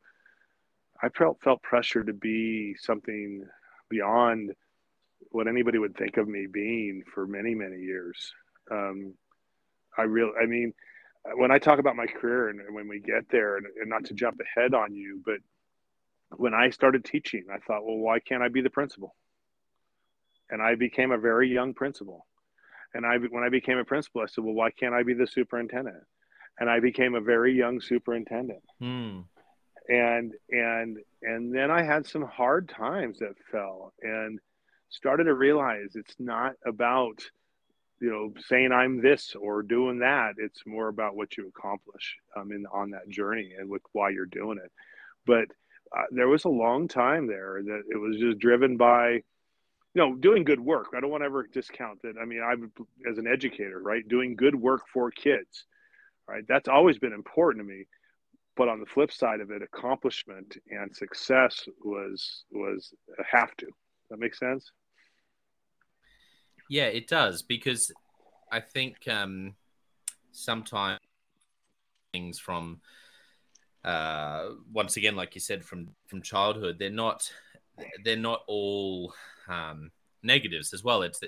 I 1.01 1.09
felt 1.09 1.39
felt 1.43 1.61
pressure 1.61 2.03
to 2.03 2.13
be 2.13 2.75
something 2.79 3.43
beyond 3.89 4.53
what 5.31 5.47
anybody 5.47 5.77
would 5.77 5.97
think 5.97 6.17
of 6.17 6.27
me 6.27 6.47
being 6.51 7.03
for 7.13 7.27
many 7.27 7.53
many 7.53 7.81
years. 7.81 8.33
Um, 8.71 9.13
I 9.97 10.03
real, 10.03 10.31
I 10.41 10.45
mean, 10.45 10.73
when 11.35 11.51
I 11.51 11.59
talk 11.59 11.79
about 11.79 11.95
my 11.95 12.07
career 12.07 12.49
and, 12.49 12.59
and 12.59 12.75
when 12.75 12.87
we 12.87 12.99
get 12.99 13.29
there, 13.29 13.57
and, 13.57 13.65
and 13.79 13.89
not 13.89 14.05
to 14.05 14.13
jump 14.13 14.39
ahead 14.39 14.73
on 14.73 14.93
you, 14.93 15.21
but 15.25 15.37
when 16.31 16.53
I 16.53 16.69
started 16.69 17.05
teaching, 17.05 17.45
I 17.53 17.59
thought, 17.59 17.85
well, 17.85 17.97
why 17.97 18.19
can't 18.19 18.41
I 18.41 18.47
be 18.47 18.61
the 18.61 18.69
principal? 18.69 19.15
and 20.51 20.61
I 20.61 20.75
became 20.75 21.11
a 21.11 21.17
very 21.17 21.51
young 21.51 21.73
principal. 21.73 22.27
And 22.93 23.05
I, 23.05 23.17
when 23.17 23.43
I 23.43 23.49
became 23.49 23.77
a 23.77 23.85
principal, 23.85 24.21
I 24.21 24.25
said, 24.25 24.43
well, 24.43 24.53
why 24.53 24.69
can't 24.69 24.93
I 24.93 25.03
be 25.03 25.13
the 25.13 25.25
superintendent? 25.25 26.03
And 26.59 26.69
I 26.69 26.81
became 26.81 27.15
a 27.15 27.21
very 27.21 27.57
young 27.57 27.79
superintendent. 27.79 28.61
Hmm. 28.79 29.21
And, 29.87 30.33
and, 30.49 30.97
and 31.23 31.55
then 31.55 31.71
I 31.71 31.83
had 31.83 32.05
some 32.05 32.23
hard 32.23 32.69
times 32.69 33.19
that 33.19 33.33
fell 33.51 33.93
and 34.01 34.39
started 34.89 35.23
to 35.23 35.33
realize 35.33 35.95
it's 35.95 36.15
not 36.19 36.53
about, 36.65 37.23
you 38.01 38.09
know, 38.09 38.33
saying 38.47 38.71
I'm 38.71 39.01
this 39.01 39.35
or 39.39 39.63
doing 39.63 39.99
that. 39.99 40.33
It's 40.37 40.65
more 40.65 40.87
about 40.87 41.15
what 41.15 41.37
you 41.37 41.47
accomplish 41.47 42.17
um, 42.35 42.51
in, 42.51 42.65
on 42.73 42.91
that 42.91 43.09
journey 43.09 43.53
and 43.57 43.69
with 43.69 43.83
why 43.93 44.09
you're 44.09 44.25
doing 44.25 44.57
it. 44.63 44.71
But 45.25 45.45
uh, 45.95 46.05
there 46.11 46.27
was 46.27 46.45
a 46.45 46.49
long 46.49 46.87
time 46.87 47.27
there 47.27 47.61
that 47.63 47.83
it 47.89 47.97
was 47.97 48.17
just 48.17 48.39
driven 48.39 48.77
by 48.77 49.11
you 49.93 50.01
know 50.01 50.15
doing 50.15 50.43
good 50.43 50.59
work. 50.59 50.89
I 50.95 50.99
don't 50.99 51.11
want 51.11 51.21
to 51.21 51.27
ever 51.27 51.47
discount 51.47 52.01
that. 52.01 52.15
I 52.21 52.25
mean 52.25 52.41
i'm 52.41 52.71
as 53.09 53.17
an 53.17 53.27
educator 53.27 53.79
right 53.81 54.07
doing 54.07 54.35
good 54.35 54.55
work 54.55 54.83
for 54.91 55.11
kids 55.11 55.65
right? 56.31 56.43
That's 56.47 56.69
always 56.69 56.97
been 56.97 57.13
important 57.13 57.65
to 57.65 57.73
me. 57.73 57.85
But 58.55 58.67
on 58.67 58.79
the 58.79 58.85
flip 58.85 59.11
side 59.11 59.39
of 59.39 59.49
it 59.51 59.61
accomplishment 59.61 60.57
and 60.69 60.95
success 60.95 61.67
was 61.83 62.43
was 62.51 62.93
a 63.17 63.23
have 63.37 63.55
to. 63.57 63.67
That 64.09 64.19
makes 64.19 64.39
sense 64.39 64.71
yeah 66.71 66.85
it 66.85 67.05
does 67.07 67.41
because 67.41 67.91
i 68.51 68.59
think 68.59 68.95
um 69.09 69.53
sometimes 70.31 70.99
things 72.13 72.39
from 72.39 72.79
uh, 73.83 74.49
once 74.71 74.97
again, 74.97 75.15
like 75.15 75.33
you 75.33 75.41
said, 75.41 75.63
from 75.63 75.89
from 76.05 76.21
childhood, 76.21 76.77
they're 76.77 76.89
not 76.89 77.31
they're 78.03 78.15
not 78.15 78.41
all 78.47 79.13
um, 79.47 79.91
negatives 80.21 80.73
as 80.73 80.83
well. 80.83 81.01
It's 81.01 81.19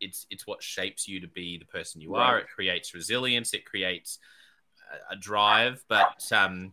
it's 0.00 0.26
it's 0.30 0.46
what 0.46 0.62
shapes 0.62 1.06
you 1.06 1.20
to 1.20 1.28
be 1.28 1.58
the 1.58 1.66
person 1.66 2.00
you 2.00 2.14
right. 2.14 2.30
are. 2.30 2.38
It 2.38 2.48
creates 2.48 2.94
resilience. 2.94 3.52
It 3.52 3.66
creates 3.66 4.18
a, 5.10 5.14
a 5.14 5.16
drive. 5.16 5.84
But 5.86 6.32
um, 6.32 6.72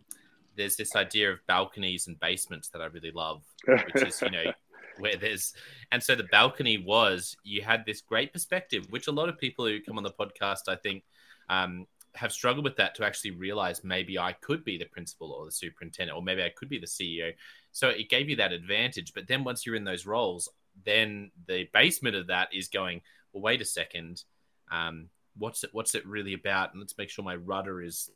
there's 0.56 0.78
this 0.78 0.96
idea 0.96 1.32
of 1.32 1.46
balconies 1.46 2.08
and 2.08 2.18
basements 2.18 2.70
that 2.70 2.82
I 2.82 2.86
really 2.86 3.12
love, 3.12 3.44
which 3.68 4.08
is 4.08 4.22
you 4.22 4.32
know 4.32 4.54
where 5.00 5.16
there's 5.16 5.54
and 5.92 6.02
so 6.02 6.16
the 6.16 6.24
balcony 6.26 6.78
was 6.78 7.36
you 7.44 7.62
had 7.62 7.86
this 7.86 8.02
great 8.02 8.34
perspective, 8.34 8.86
which 8.90 9.08
a 9.08 9.12
lot 9.12 9.30
of 9.30 9.38
people 9.38 9.66
who 9.66 9.82
come 9.82 9.98
on 9.98 10.04
the 10.04 10.12
podcast, 10.12 10.68
I 10.68 10.76
think. 10.76 11.04
Um, 11.50 11.88
have 12.16 12.32
struggled 12.32 12.64
with 12.64 12.76
that 12.76 12.94
to 12.96 13.04
actually 13.04 13.32
realize 13.32 13.84
maybe 13.84 14.20
I 14.20 14.34
could 14.34 14.64
be 14.64 14.78
the 14.78 14.86
principal 14.86 15.32
or 15.32 15.46
the 15.46 15.52
superintendent, 15.52 16.16
or 16.16 16.22
maybe 16.22 16.44
I 16.44 16.50
could 16.50 16.70
be 16.70 16.78
the 16.78 16.86
CEO. 16.86 17.34
So 17.72 17.90
it 17.90 18.10
gave 18.10 18.30
you 18.30 18.36
that 18.36 18.52
advantage. 18.52 19.14
But 19.14 19.28
then 19.28 19.44
once 19.44 19.66
you're 19.66 19.76
in 19.76 19.84
those 19.84 20.06
roles, 20.06 20.48
then 20.86 21.32
the 21.48 21.68
basement 21.74 22.16
of 22.16 22.28
that 22.28 22.50
is 22.54 22.68
going, 22.68 23.02
well, 23.32 23.42
wait 23.42 23.62
a 23.62 23.66
second. 23.66 24.24
Um, 24.72 25.10
what's 25.38 25.64
it 25.64 25.72
what's 25.74 25.96
it 25.96 26.06
really 26.06 26.34
about? 26.34 26.72
And 26.72 26.80
let's 26.80 26.98
make 26.98 27.10
sure 27.10 27.26
my 27.26 27.36
rudder 27.36 27.82
is. 27.82 28.10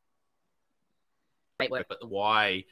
But 1.90 2.08
why 2.08 2.66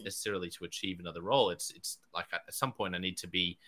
necessarily 0.00 0.50
to 0.50 0.64
achieve 0.64 1.00
another 1.00 1.22
role. 1.22 1.50
It's 1.50 1.70
it's 1.72 1.98
like 2.14 2.26
at 2.32 2.42
some 2.50 2.72
point 2.72 2.94
I 2.94 2.98
need 2.98 3.16
to 3.18 3.28
be 3.28 3.58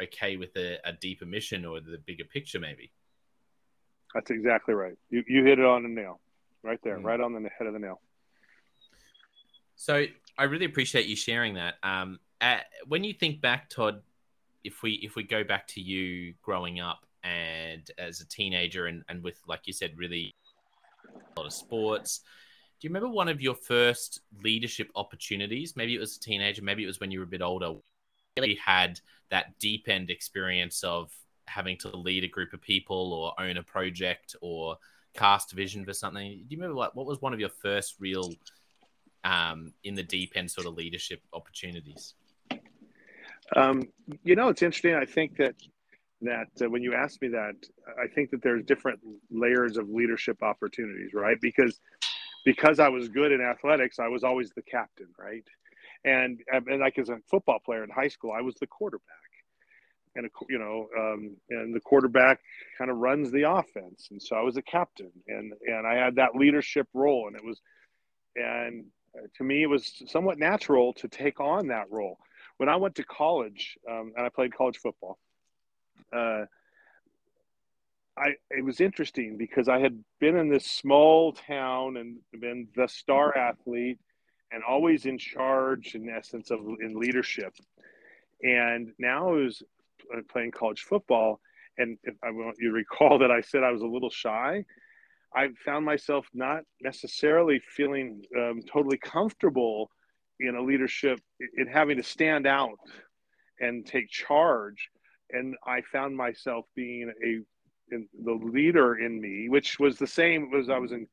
okay 0.00 0.36
with 0.36 0.56
a, 0.56 0.78
a 0.84 0.92
deeper 0.92 1.26
mission 1.26 1.64
or 1.64 1.80
the 1.80 1.98
bigger 2.06 2.24
picture, 2.24 2.58
maybe. 2.58 2.92
That's 4.14 4.30
exactly 4.30 4.74
right. 4.74 4.96
You 5.10 5.24
you 5.26 5.44
hit 5.44 5.58
it 5.58 5.64
on 5.64 5.82
the 5.82 5.88
nail, 5.88 6.20
right 6.62 6.80
there, 6.82 6.98
mm. 6.98 7.04
right 7.04 7.20
on 7.20 7.32
the 7.32 7.48
head 7.56 7.66
of 7.66 7.72
the 7.72 7.78
nail. 7.78 8.00
So 9.76 10.06
I 10.36 10.44
really 10.44 10.64
appreciate 10.64 11.06
you 11.06 11.16
sharing 11.16 11.54
that. 11.54 11.74
Um, 11.82 12.18
at, 12.40 12.66
when 12.86 13.04
you 13.04 13.12
think 13.12 13.40
back, 13.40 13.68
Todd, 13.70 14.02
if 14.64 14.82
we 14.82 14.94
if 14.94 15.14
we 15.14 15.22
go 15.22 15.44
back 15.44 15.66
to 15.68 15.80
you 15.80 16.34
growing 16.42 16.80
up 16.80 17.00
and 17.22 17.88
as 17.98 18.20
a 18.20 18.26
teenager 18.26 18.86
and, 18.86 19.02
and 19.08 19.22
with 19.22 19.40
like 19.46 19.60
you 19.66 19.72
said, 19.72 19.92
really 19.96 20.34
a 21.36 21.40
lot 21.40 21.46
of 21.46 21.52
sports. 21.52 22.20
Do 22.80 22.86
you 22.86 22.90
remember 22.94 23.08
one 23.08 23.28
of 23.28 23.40
your 23.40 23.56
first 23.56 24.20
leadership 24.42 24.88
opportunities? 24.94 25.74
Maybe 25.74 25.96
it 25.96 25.98
was 25.98 26.16
a 26.16 26.20
teenager, 26.20 26.62
maybe 26.62 26.84
it 26.84 26.86
was 26.86 27.00
when 27.00 27.10
you 27.10 27.18
were 27.18 27.24
a 27.24 27.28
bit 27.28 27.42
older. 27.42 27.72
Really 28.36 28.54
had 28.54 29.00
that 29.30 29.58
deep 29.58 29.88
end 29.88 30.10
experience 30.10 30.84
of 30.84 31.10
having 31.46 31.76
to 31.78 31.88
lead 31.88 32.22
a 32.22 32.28
group 32.28 32.52
of 32.52 32.60
people 32.60 33.12
or 33.12 33.32
own 33.42 33.56
a 33.56 33.62
project 33.64 34.36
or 34.40 34.76
cast 35.14 35.52
vision 35.52 35.84
for 35.84 35.92
something. 35.92 36.30
Do 36.30 36.54
you 36.54 36.56
remember 36.56 36.76
what, 36.76 36.94
what 36.94 37.06
was 37.06 37.20
one 37.20 37.32
of 37.32 37.40
your 37.40 37.48
first 37.48 37.96
real 37.98 38.30
um, 39.24 39.72
in 39.82 39.96
the 39.96 40.04
deep 40.04 40.32
end 40.36 40.48
sort 40.48 40.68
of 40.68 40.74
leadership 40.74 41.20
opportunities? 41.32 42.14
Um, 43.56 43.88
you 44.22 44.36
know, 44.36 44.50
it's 44.50 44.62
interesting. 44.62 44.94
I 44.94 45.04
think 45.04 45.36
that 45.38 45.56
that 46.20 46.48
uh, 46.60 46.68
when 46.68 46.82
you 46.82 46.94
ask 46.94 47.20
me 47.22 47.28
that, 47.28 47.54
I 48.00 48.08
think 48.08 48.30
that 48.30 48.42
there's 48.42 48.64
different 48.64 48.98
layers 49.30 49.76
of 49.76 49.88
leadership 49.88 50.42
opportunities, 50.42 51.14
right? 51.14 51.40
Because 51.40 51.80
because 52.44 52.78
I 52.78 52.88
was 52.88 53.08
good 53.08 53.32
in 53.32 53.40
athletics, 53.40 53.98
I 53.98 54.08
was 54.08 54.24
always 54.24 54.50
the 54.50 54.62
captain, 54.62 55.08
right? 55.18 55.44
And 56.04 56.40
and 56.52 56.80
like 56.80 56.98
as 56.98 57.08
a 57.08 57.18
football 57.30 57.58
player 57.64 57.84
in 57.84 57.90
high 57.90 58.08
school, 58.08 58.32
I 58.32 58.42
was 58.42 58.54
the 58.56 58.66
quarterback 58.66 59.04
and 60.18 60.26
a, 60.26 60.28
you 60.48 60.58
know, 60.58 60.88
um, 60.98 61.36
and 61.50 61.74
the 61.74 61.80
quarterback 61.80 62.40
kind 62.76 62.90
of 62.90 62.98
runs 62.98 63.30
the 63.30 63.50
offense, 63.50 64.08
and 64.10 64.20
so 64.20 64.36
I 64.36 64.42
was 64.42 64.56
a 64.56 64.62
captain, 64.62 65.12
and 65.26 65.52
and 65.66 65.86
I 65.86 65.94
had 65.94 66.16
that 66.16 66.34
leadership 66.34 66.88
role, 66.92 67.28
and 67.28 67.36
it 67.36 67.44
was, 67.44 67.60
and 68.36 68.86
to 69.36 69.44
me, 69.44 69.62
it 69.62 69.66
was 69.66 70.02
somewhat 70.06 70.38
natural 70.38 70.92
to 70.94 71.08
take 71.08 71.40
on 71.40 71.68
that 71.68 71.90
role. 71.90 72.18
When 72.58 72.68
I 72.68 72.76
went 72.76 72.96
to 72.96 73.04
college, 73.04 73.78
um, 73.88 74.12
and 74.16 74.26
I 74.26 74.28
played 74.28 74.54
college 74.54 74.78
football, 74.78 75.18
uh, 76.12 76.44
I 78.18 78.34
it 78.50 78.64
was 78.64 78.80
interesting 78.80 79.36
because 79.38 79.68
I 79.68 79.78
had 79.78 80.02
been 80.20 80.36
in 80.36 80.48
this 80.48 80.66
small 80.66 81.32
town 81.32 81.96
and 81.96 82.18
been 82.40 82.68
the 82.74 82.88
star 82.88 83.36
athlete, 83.36 83.98
and 84.50 84.62
always 84.64 85.06
in 85.06 85.18
charge, 85.18 85.94
in 85.94 86.08
essence, 86.08 86.50
of 86.50 86.60
in 86.80 86.98
leadership. 86.98 87.54
And 88.42 88.92
now 88.98 89.28
I 89.28 89.32
was 89.32 89.62
playing 90.30 90.52
college 90.52 90.82
football, 90.82 91.40
and 91.76 91.98
if 92.02 92.14
I 92.22 92.30
want 92.30 92.56
you 92.58 92.68
to 92.68 92.74
recall 92.74 93.18
that 93.18 93.30
I 93.30 93.40
said 93.40 93.62
I 93.62 93.72
was 93.72 93.82
a 93.82 93.86
little 93.86 94.10
shy, 94.10 94.64
I 95.34 95.48
found 95.64 95.84
myself 95.84 96.26
not 96.32 96.62
necessarily 96.80 97.60
feeling 97.60 98.22
um, 98.36 98.60
totally 98.70 98.98
comfortable 98.98 99.90
in 100.40 100.54
a 100.56 100.62
leadership 100.62 101.20
in 101.56 101.66
having 101.66 101.96
to 101.96 102.02
stand 102.02 102.46
out 102.46 102.78
and 103.60 103.84
take 103.84 104.08
charge, 104.08 104.88
and 105.30 105.56
I 105.66 105.82
found 105.92 106.16
myself 106.16 106.64
being 106.74 107.12
a 107.24 107.40
in, 107.92 108.08
the 108.24 108.32
leader 108.32 108.96
in 108.96 109.20
me, 109.20 109.48
which 109.48 109.78
was 109.78 109.98
the 109.98 110.06
same 110.06 110.50
as 110.58 110.68
I 110.68 110.78
was 110.78 110.92
in 110.92 111.06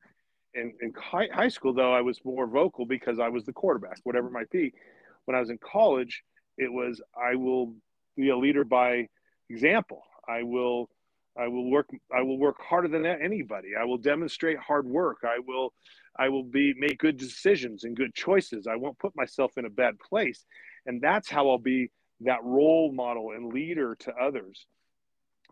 in, 0.54 0.72
in 0.80 0.92
high, 0.94 1.28
high 1.32 1.48
school. 1.48 1.72
Though 1.72 1.92
I 1.92 2.00
was 2.00 2.20
more 2.24 2.46
vocal 2.46 2.86
because 2.86 3.18
I 3.18 3.28
was 3.28 3.44
the 3.44 3.52
quarterback, 3.52 3.98
whatever 4.04 4.28
it 4.28 4.32
might 4.32 4.50
be. 4.50 4.72
When 5.26 5.36
I 5.36 5.40
was 5.40 5.50
in 5.50 5.58
college, 5.58 6.22
it 6.56 6.72
was 6.72 7.00
I 7.16 7.34
will 7.34 7.74
be 8.16 8.30
a 8.30 8.36
leader 8.36 8.64
by 8.64 9.08
example. 9.50 10.02
I 10.28 10.42
will 10.42 10.88
I 11.38 11.48
will 11.48 11.70
work 11.70 11.88
I 12.14 12.22
will 12.22 12.38
work 12.38 12.56
harder 12.60 12.88
than 12.88 13.04
anybody. 13.04 13.70
I 13.78 13.84
will 13.84 13.98
demonstrate 13.98 14.58
hard 14.58 14.86
work. 14.86 15.18
I 15.24 15.38
will 15.46 15.72
I 16.18 16.28
will 16.28 16.44
be 16.44 16.74
make 16.78 16.98
good 16.98 17.18
decisions 17.18 17.84
and 17.84 17.96
good 17.96 18.14
choices. 18.14 18.66
I 18.66 18.76
won't 18.76 18.98
put 18.98 19.14
myself 19.16 19.52
in 19.58 19.66
a 19.66 19.70
bad 19.70 19.98
place. 19.98 20.44
And 20.86 21.00
that's 21.00 21.28
how 21.28 21.50
I'll 21.50 21.58
be 21.58 21.90
that 22.20 22.42
role 22.42 22.92
model 22.92 23.32
and 23.32 23.52
leader 23.52 23.96
to 24.00 24.14
others. 24.14 24.66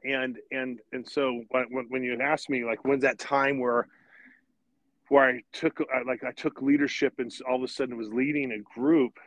And 0.04 0.38
and 0.50 0.80
and 0.92 1.08
so 1.08 1.42
when 1.50 1.86
when 1.88 2.02
you 2.02 2.18
ask 2.20 2.50
me 2.50 2.64
like 2.64 2.84
when's 2.84 3.02
that 3.02 3.18
time 3.18 3.58
where 3.58 3.88
where 5.08 5.28
I 5.28 5.42
took 5.52 5.80
like 6.06 6.22
I 6.24 6.32
took 6.32 6.60
leadership 6.60 7.14
and 7.18 7.32
all 7.48 7.56
of 7.56 7.62
a 7.62 7.68
sudden 7.68 7.96
was 7.96 8.08
leading 8.08 8.52
a 8.52 8.78
group 8.78 9.18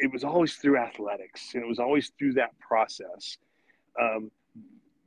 it 0.00 0.10
was 0.10 0.24
always 0.24 0.54
through 0.54 0.78
athletics 0.78 1.54
and 1.54 1.62
it 1.62 1.66
was 1.66 1.78
always 1.78 2.10
through 2.18 2.32
that 2.32 2.58
process. 2.58 3.36
Um, 4.00 4.30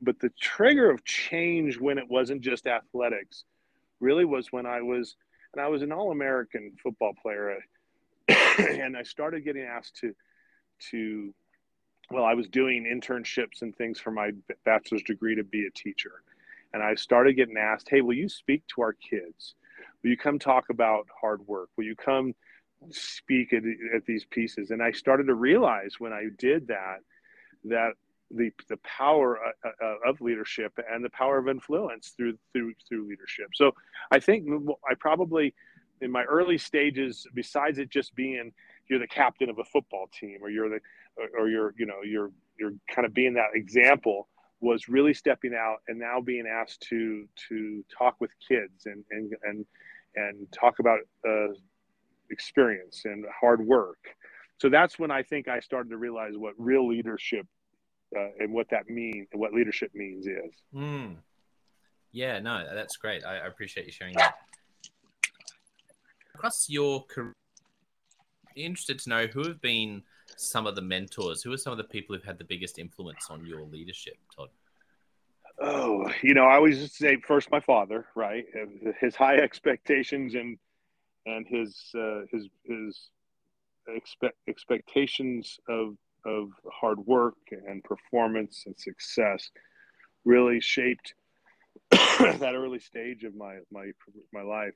but 0.00 0.20
the 0.20 0.30
trigger 0.40 0.90
of 0.90 1.04
change 1.04 1.78
when 1.78 1.98
it 1.98 2.08
wasn't 2.08 2.42
just 2.42 2.66
athletics 2.66 3.44
really 4.00 4.24
was 4.24 4.52
when 4.52 4.66
I 4.66 4.82
was, 4.82 5.16
and 5.52 5.62
I 5.62 5.68
was 5.68 5.82
an 5.82 5.92
All 5.92 6.12
American 6.12 6.72
football 6.82 7.12
player, 7.20 7.58
and 8.58 8.96
I 8.96 9.02
started 9.02 9.44
getting 9.44 9.62
asked 9.62 9.96
to, 9.96 10.14
to, 10.90 11.34
well, 12.10 12.24
I 12.24 12.34
was 12.34 12.48
doing 12.48 12.84
internships 12.84 13.62
and 13.62 13.74
things 13.74 13.98
for 13.98 14.10
my 14.10 14.30
bachelor's 14.64 15.02
degree 15.02 15.34
to 15.36 15.44
be 15.44 15.66
a 15.66 15.70
teacher, 15.70 16.22
and 16.72 16.82
I 16.82 16.94
started 16.94 17.34
getting 17.34 17.56
asked, 17.56 17.88
"Hey, 17.88 18.00
will 18.00 18.16
you 18.16 18.28
speak 18.28 18.66
to 18.74 18.82
our 18.82 18.92
kids? 18.92 19.54
Will 20.02 20.10
you 20.10 20.16
come 20.16 20.38
talk 20.38 20.70
about 20.70 21.06
hard 21.20 21.46
work? 21.46 21.70
Will 21.76 21.84
you 21.84 21.96
come?" 21.96 22.34
speak 22.90 23.54
at, 23.54 23.62
at 23.94 24.04
these 24.04 24.26
pieces 24.26 24.70
and 24.70 24.82
i 24.82 24.92
started 24.92 25.26
to 25.26 25.32
realize 25.32 25.94
when 25.98 26.12
i 26.12 26.24
did 26.36 26.66
that 26.66 26.98
that 27.64 27.92
the 28.30 28.50
the 28.68 28.76
power 28.78 29.38
uh, 29.38 29.68
uh, 29.82 30.10
of 30.10 30.20
leadership 30.20 30.72
and 30.90 31.04
the 31.04 31.10
power 31.10 31.38
of 31.38 31.48
influence 31.48 32.14
through 32.16 32.36
through 32.52 32.72
through 32.88 33.08
leadership 33.08 33.48
so 33.54 33.72
i 34.10 34.18
think 34.18 34.46
i 34.90 34.94
probably 34.94 35.54
in 36.00 36.10
my 36.10 36.24
early 36.24 36.58
stages 36.58 37.26
besides 37.34 37.78
it 37.78 37.88
just 37.88 38.14
being 38.14 38.52
you're 38.88 38.98
the 38.98 39.06
captain 39.06 39.48
of 39.48 39.58
a 39.58 39.64
football 39.64 40.08
team 40.18 40.38
or 40.42 40.50
you're 40.50 40.68
the 40.68 40.80
or, 41.16 41.48
you're 41.48 41.74
you 41.76 41.86
know 41.86 42.02
you're 42.04 42.30
you're 42.58 42.72
kind 42.92 43.06
of 43.06 43.14
being 43.14 43.34
that 43.34 43.50
example 43.54 44.28
was 44.60 44.88
really 44.88 45.12
stepping 45.12 45.54
out 45.54 45.78
and 45.88 45.98
now 45.98 46.20
being 46.20 46.46
asked 46.46 46.80
to 46.88 47.26
to 47.48 47.84
talk 47.96 48.16
with 48.20 48.30
kids 48.46 48.86
and 48.86 49.04
and 49.10 49.34
and 49.42 49.66
and 50.16 50.46
talk 50.52 50.78
about 50.78 51.00
uh, 51.26 51.52
experience 52.30 53.02
and 53.04 53.24
hard 53.40 53.64
work. 53.64 53.98
So 54.58 54.68
that's 54.68 54.98
when 54.98 55.10
I 55.10 55.22
think 55.22 55.48
I 55.48 55.60
started 55.60 55.90
to 55.90 55.96
realize 55.96 56.34
what 56.36 56.54
real 56.56 56.86
leadership 56.86 57.46
uh, 58.16 58.28
and 58.38 58.52
what 58.52 58.68
that 58.70 58.88
means 58.88 59.26
and 59.32 59.40
what 59.40 59.52
leadership 59.52 59.90
means 59.94 60.26
is. 60.26 60.54
Mm. 60.74 61.16
Yeah, 62.12 62.38
no, 62.38 62.64
that's 62.72 62.96
great. 62.96 63.24
I, 63.24 63.38
I 63.38 63.46
appreciate 63.46 63.86
you 63.86 63.92
sharing 63.92 64.14
that. 64.14 64.36
Across 66.36 66.66
your 66.68 67.04
career, 67.06 67.34
interested 68.54 69.00
to 69.00 69.08
know 69.08 69.26
who 69.26 69.48
have 69.48 69.60
been 69.60 70.02
some 70.36 70.66
of 70.66 70.74
the 70.74 70.82
mentors, 70.82 71.42
who 71.42 71.52
are 71.52 71.56
some 71.56 71.72
of 71.72 71.78
the 71.78 71.84
people 71.84 72.14
who've 72.14 72.24
had 72.24 72.38
the 72.38 72.44
biggest 72.44 72.78
influence 72.78 73.28
on 73.30 73.44
your 73.46 73.62
leadership, 73.64 74.16
Todd? 74.34 74.48
Oh, 75.60 76.10
you 76.22 76.34
know, 76.34 76.44
I 76.44 76.56
always 76.56 76.92
say 76.92 77.16
first 77.26 77.50
my 77.50 77.60
father, 77.60 78.06
right? 78.14 78.44
His 79.00 79.14
high 79.14 79.36
expectations 79.48 80.34
and 80.34 80.58
and 81.26 81.46
his 81.46 81.90
uh, 81.96 82.22
his 82.30 82.48
his 82.64 83.10
expect, 83.88 84.36
expectations 84.48 85.58
of 85.68 85.96
of 86.26 86.50
hard 86.72 86.98
work 87.00 87.36
and 87.50 87.84
performance 87.84 88.64
and 88.66 88.78
success 88.78 89.50
really 90.24 90.60
shaped 90.60 91.14
that 91.90 92.54
early 92.54 92.80
stage 92.80 93.24
of 93.24 93.34
my 93.34 93.58
my 93.70 93.90
my 94.32 94.42
life. 94.42 94.74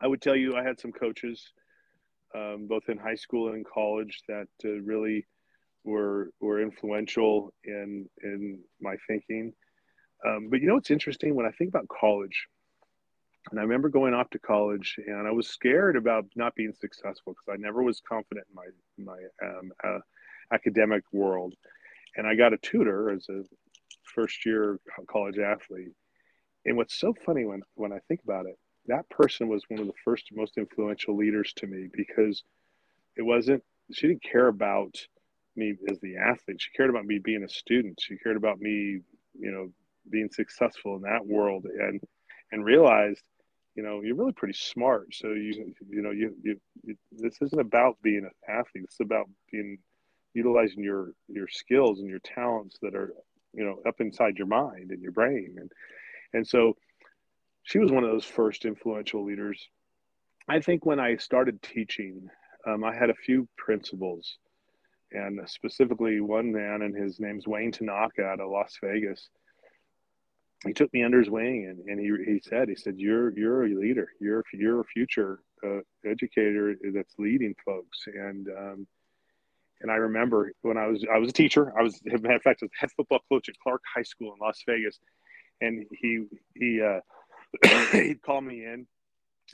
I 0.00 0.06
would 0.06 0.22
tell 0.22 0.36
you 0.36 0.56
I 0.56 0.62
had 0.62 0.80
some 0.80 0.92
coaches, 0.92 1.52
um, 2.34 2.66
both 2.68 2.88
in 2.88 2.98
high 2.98 3.14
school 3.14 3.52
and 3.52 3.66
college, 3.66 4.22
that 4.28 4.48
uh, 4.64 4.80
really 4.82 5.26
were 5.84 6.30
were 6.40 6.60
influential 6.60 7.52
in 7.64 8.08
in 8.22 8.60
my 8.80 8.96
thinking. 9.06 9.52
Um, 10.26 10.48
but 10.50 10.60
you 10.60 10.68
know 10.68 10.74
what's 10.74 10.90
interesting 10.90 11.34
when 11.34 11.46
I 11.46 11.50
think 11.52 11.68
about 11.68 11.88
college, 11.88 12.46
and 13.50 13.58
I 13.58 13.62
remember 13.62 13.88
going 13.88 14.14
off 14.14 14.30
to 14.30 14.38
college, 14.38 14.96
and 15.06 15.26
I 15.26 15.30
was 15.30 15.48
scared 15.48 15.96
about 15.96 16.26
not 16.36 16.54
being 16.54 16.74
successful 16.78 17.32
because 17.32 17.52
I 17.52 17.56
never 17.56 17.82
was 17.82 18.02
confident 18.06 18.46
in 18.48 18.54
my 18.54 19.12
my 19.12 19.48
um, 19.48 19.72
uh, 19.82 19.98
academic 20.52 21.02
world, 21.12 21.54
and 22.16 22.26
I 22.26 22.34
got 22.34 22.52
a 22.52 22.58
tutor 22.58 23.10
as 23.10 23.26
a 23.28 23.42
first 24.14 24.44
year 24.44 24.78
college 25.10 25.38
athlete. 25.38 25.92
And 26.66 26.76
what's 26.76 26.98
so 26.98 27.14
funny 27.24 27.44
when 27.44 27.62
when 27.74 27.92
I 27.92 28.00
think 28.08 28.20
about 28.22 28.46
it, 28.46 28.58
that 28.86 29.08
person 29.10 29.48
was 29.48 29.62
one 29.68 29.80
of 29.80 29.86
the 29.86 29.92
first 30.04 30.28
most 30.32 30.56
influential 30.56 31.16
leaders 31.16 31.52
to 31.56 31.66
me 31.66 31.88
because 31.92 32.42
it 33.16 33.22
wasn't 33.22 33.62
she 33.92 34.06
didn't 34.08 34.22
care 34.22 34.48
about 34.48 34.94
me 35.56 35.74
as 35.90 35.98
the 36.00 36.16
athlete. 36.16 36.60
She 36.60 36.70
cared 36.76 36.90
about 36.90 37.06
me 37.06 37.18
being 37.18 37.42
a 37.42 37.48
student. 37.48 37.98
She 38.00 38.16
cared 38.16 38.36
about 38.36 38.60
me, 38.60 39.00
you 39.38 39.50
know, 39.50 39.70
being 40.10 40.30
successful 40.30 40.96
in 40.96 41.02
that 41.02 41.26
world 41.26 41.64
and 41.64 42.00
and 42.52 42.64
realized 42.64 43.22
you 43.74 43.82
know 43.82 44.00
you're 44.00 44.16
really 44.16 44.32
pretty 44.32 44.54
smart 44.54 45.06
so 45.14 45.28
you 45.28 45.72
you 45.88 46.02
know 46.02 46.10
you, 46.10 46.34
you, 46.42 46.56
you 46.82 46.96
this 47.12 47.36
isn't 47.40 47.60
about 47.60 47.96
being 48.02 48.24
an 48.24 48.30
athlete 48.48 48.84
it's 48.84 49.00
about 49.00 49.28
being 49.52 49.78
utilizing 50.34 50.82
your 50.82 51.12
your 51.28 51.48
skills 51.48 52.00
and 52.00 52.08
your 52.08 52.18
talents 52.20 52.76
that 52.82 52.94
are 52.94 53.12
you 53.52 53.64
know 53.64 53.78
up 53.86 54.00
inside 54.00 54.36
your 54.36 54.46
mind 54.46 54.90
and 54.90 55.02
your 55.02 55.12
brain 55.12 55.54
and 55.58 55.70
and 56.32 56.46
so 56.46 56.76
she 57.62 57.78
was 57.78 57.92
one 57.92 58.04
of 58.04 58.10
those 58.10 58.24
first 58.24 58.64
influential 58.64 59.24
leaders. 59.24 59.68
I 60.48 60.60
think 60.60 60.84
when 60.84 60.98
i 60.98 61.16
started 61.16 61.62
teaching 61.62 62.28
um, 62.66 62.82
i 62.82 62.94
had 62.94 63.10
a 63.10 63.14
few 63.14 63.48
principals 63.56 64.38
and 65.12 65.40
specifically 65.48 66.20
one 66.20 66.52
man 66.52 66.82
and 66.82 66.94
his 66.94 67.18
name's 67.18 67.46
wayne 67.46 67.72
tanaka 67.72 68.22
out 68.22 68.40
of 68.40 68.50
las 68.50 68.76
vegas. 68.82 69.28
He 70.66 70.74
took 70.74 70.92
me 70.92 71.02
under 71.02 71.18
his 71.18 71.30
wing 71.30 71.66
and, 71.70 71.78
and 71.88 71.98
he, 71.98 72.32
he 72.32 72.40
said 72.40 72.68
he 72.68 72.76
said 72.76 72.94
you're 72.98 73.36
you're 73.36 73.64
a 73.64 73.68
leader. 73.68 74.08
You're 74.20 74.44
you're 74.52 74.80
a 74.80 74.84
future 74.84 75.40
uh, 75.64 75.80
educator 76.04 76.76
that's 76.94 77.14
leading 77.18 77.54
folks. 77.64 78.04
And 78.06 78.46
um, 78.48 78.86
and 79.80 79.90
I 79.90 79.94
remember 79.94 80.52
when 80.62 80.76
I 80.76 80.86
was 80.86 81.04
I 81.12 81.18
was 81.18 81.30
a 81.30 81.32
teacher. 81.32 81.72
I 81.78 81.82
was 81.82 82.00
matter 82.04 82.36
of 82.36 82.42
fact 82.42 82.62
I 82.62 82.68
head 82.78 82.90
football 82.96 83.20
coach 83.30 83.48
at 83.48 83.58
Clark 83.62 83.82
High 83.94 84.02
School 84.02 84.34
in 84.34 84.38
Las 84.40 84.62
Vegas. 84.66 84.98
And 85.62 85.86
he 85.90 86.24
he 86.54 86.82
uh, 86.82 87.00
he'd 87.92 88.22
call 88.22 88.40
me 88.40 88.64
in 88.64 88.86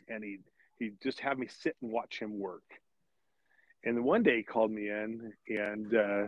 and 0.09 0.23
he'd 0.25 0.43
he'd 0.79 1.01
just 1.03 1.21
have 1.21 1.39
me 1.39 1.47
sit 1.49 1.77
and 1.83 1.91
watch 1.91 2.19
him 2.19 2.39
work 2.39 2.65
and 3.85 3.97
then 3.97 4.05
one 4.05 4.23
day 4.23 4.39
he 4.39 4.43
called 4.43 4.71
me 4.71 4.89
in 4.91 5.33
and 5.49 5.95
uh, 5.95 6.27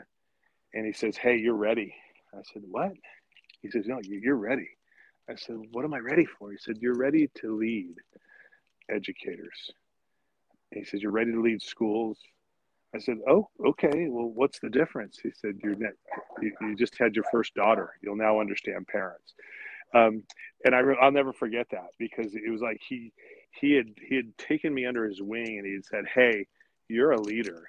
and 0.74 0.86
he 0.86 0.92
says 0.92 1.16
hey 1.16 1.36
you're 1.36 1.54
ready 1.54 1.94
I 2.34 2.40
said 2.52 2.62
what 2.68 2.92
he 3.62 3.70
says, 3.70 3.86
No, 3.86 4.00
you're 4.02 4.36
ready. 4.36 4.68
I 5.28 5.34
said, 5.34 5.56
What 5.72 5.84
am 5.84 5.94
I 5.94 5.98
ready 5.98 6.24
for? 6.24 6.50
He 6.50 6.58
said, 6.58 6.78
You're 6.80 6.96
ready 6.96 7.30
to 7.40 7.56
lead 7.56 7.94
educators. 8.90 9.72
And 10.72 10.84
he 10.84 10.84
says, 10.84 11.02
You're 11.02 11.12
ready 11.12 11.32
to 11.32 11.40
lead 11.40 11.62
schools. 11.62 12.18
I 12.94 12.98
said, 12.98 13.18
Oh, 13.28 13.48
okay. 13.66 14.06
Well, 14.08 14.30
what's 14.30 14.60
the 14.60 14.70
difference? 14.70 15.18
He 15.22 15.30
said, 15.32 15.58
You're 15.62 15.76
you, 16.40 16.52
you 16.60 16.76
just 16.76 16.96
had 16.98 17.14
your 17.14 17.24
first 17.30 17.54
daughter. 17.54 17.94
You'll 18.02 18.16
now 18.16 18.40
understand 18.40 18.86
parents. 18.86 19.34
Um, 19.94 20.22
and 20.64 20.74
I, 20.74 20.80
I'll 21.00 21.12
never 21.12 21.32
forget 21.32 21.66
that 21.70 21.90
because 21.98 22.34
it 22.34 22.50
was 22.50 22.60
like 22.60 22.80
he 22.86 23.12
he 23.52 23.72
had 23.72 23.86
he 24.06 24.16
had 24.16 24.36
taken 24.38 24.74
me 24.74 24.86
under 24.86 25.06
his 25.06 25.22
wing 25.22 25.58
and 25.58 25.66
he 25.66 25.74
had 25.74 25.84
said, 25.84 26.04
"Hey, 26.12 26.46
you're 26.88 27.12
a 27.12 27.20
leader. 27.20 27.64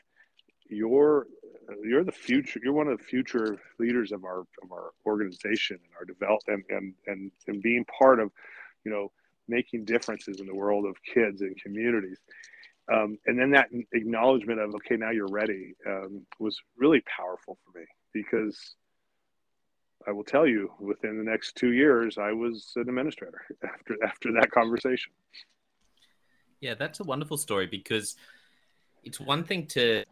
You're 0.69 1.27
you're 1.83 2.03
the 2.03 2.11
future. 2.11 2.59
You're 2.63 2.73
one 2.73 2.87
of 2.87 2.97
the 2.97 3.03
future 3.03 3.57
leaders 3.79 4.11
of 4.11 4.23
our 4.23 4.39
of 4.63 4.71
our 4.71 4.91
organization 5.05 5.79
and 5.83 5.93
our 5.97 6.05
development 6.05 6.65
and 6.69 6.93
and 7.07 7.31
and 7.47 7.61
being 7.61 7.85
part 7.85 8.19
of, 8.19 8.31
you 8.83 8.91
know, 8.91 9.11
making 9.47 9.85
differences 9.85 10.39
in 10.39 10.47
the 10.47 10.55
world 10.55 10.85
of 10.85 10.95
kids 11.03 11.41
and 11.41 11.55
communities. 11.61 12.17
Um, 12.91 13.17
and 13.27 13.39
then 13.39 13.51
that 13.51 13.69
acknowledgement 13.93 14.59
of 14.59 14.73
okay, 14.75 14.95
now 14.95 15.11
you're 15.11 15.27
ready 15.27 15.75
um, 15.87 16.25
was 16.39 16.57
really 16.77 17.01
powerful 17.15 17.57
for 17.63 17.79
me 17.79 17.85
because 18.13 18.75
I 20.09 20.11
will 20.11 20.23
tell 20.23 20.47
you, 20.47 20.71
within 20.79 21.19
the 21.19 21.23
next 21.23 21.55
two 21.55 21.71
years, 21.71 22.17
I 22.17 22.31
was 22.31 22.73
an 22.75 22.89
administrator 22.89 23.41
after 23.63 23.95
after 24.03 24.31
that 24.33 24.49
conversation. 24.49 25.11
Yeah, 26.61 26.73
that's 26.73 26.99
a 26.99 27.03
wonderful 27.03 27.37
story 27.37 27.67
because 27.67 28.15
it's 29.03 29.19
one 29.19 29.43
thing 29.43 29.67
to 29.67 30.03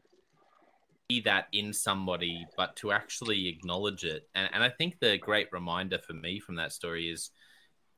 see 1.10 1.22
that 1.22 1.48
in 1.52 1.74
somebody, 1.74 2.46
but 2.56 2.76
to 2.76 2.92
actually 2.92 3.48
acknowledge 3.48 4.04
it. 4.04 4.30
And, 4.36 4.48
and 4.54 4.64
I 4.64 4.70
think 4.70 5.00
the 5.00 5.18
great 5.18 5.48
reminder 5.52 5.98
for 5.98 6.14
me 6.14 6.40
from 6.40 6.56
that 6.58 6.74
story 6.74 7.10
is 7.10 7.32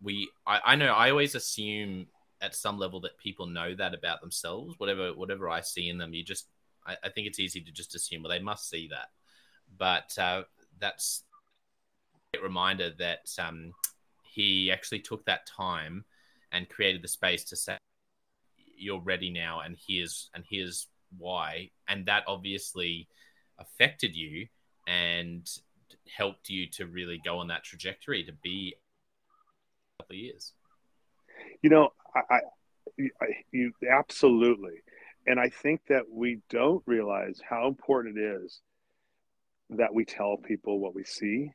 we, 0.01 0.29
I, 0.47 0.61
I 0.67 0.75
know 0.77 0.93
I 0.93 1.09
always 1.11 1.35
assume 1.35 2.07
at 2.39 2.55
some 2.55 2.79
level 2.79 3.01
that 3.01 3.17
people 3.17 3.45
know 3.45 3.75
that 3.75 3.93
about 3.93 4.21
themselves, 4.21 4.75
whatever, 4.77 5.13
whatever 5.13 5.49
I 5.49 5.59
see 5.59 5.89
in 5.89 5.97
them, 5.97 6.13
you 6.13 6.23
just, 6.23 6.47
I, 6.87 6.95
I 7.03 7.09
think 7.09 7.27
it's 7.27 7.41
easy 7.41 7.59
to 7.59 7.71
just 7.73 7.93
assume, 7.93 8.23
well, 8.23 8.31
they 8.31 8.39
must 8.39 8.69
see 8.69 8.87
that. 8.87 9.09
But 9.77 10.17
uh, 10.17 10.43
that's 10.79 11.23
reminder 12.37 12.91
that 12.99 13.29
um, 13.39 13.73
he 14.23 14.71
actually 14.71 14.99
took 14.99 15.25
that 15.25 15.47
time 15.47 16.05
and 16.51 16.69
created 16.69 17.01
the 17.01 17.07
space 17.07 17.43
to 17.45 17.55
say, 17.55 17.77
you're 18.77 19.01
ready 19.01 19.29
now 19.29 19.59
and 19.59 19.75
here's 19.87 20.29
and 20.33 20.43
here's 20.49 20.87
why, 21.17 21.69
and 21.87 22.05
that 22.05 22.23
obviously 22.27 23.07
affected 23.57 24.15
you 24.15 24.47
and 24.87 25.49
helped 26.15 26.49
you 26.49 26.67
to 26.67 26.85
really 26.85 27.19
go 27.25 27.39
on 27.39 27.47
that 27.47 27.63
trajectory 27.63 28.23
to 28.23 28.31
be 28.41 28.75
a 28.75 30.03
couple 30.03 30.15
of 30.15 30.19
years. 30.19 30.53
You 31.61 31.69
know, 31.69 31.89
I, 32.15 32.39
I, 32.99 33.25
you 33.51 33.73
absolutely, 33.91 34.81
and 35.27 35.39
I 35.39 35.49
think 35.49 35.81
that 35.89 36.03
we 36.09 36.39
don't 36.49 36.83
realize 36.85 37.41
how 37.47 37.67
important 37.67 38.17
it 38.17 38.43
is 38.43 38.61
that 39.71 39.93
we 39.93 40.05
tell 40.05 40.37
people 40.37 40.79
what 40.79 40.95
we 40.95 41.03
see 41.03 41.51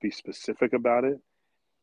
be 0.00 0.10
specific 0.10 0.72
about 0.72 1.04
it 1.04 1.18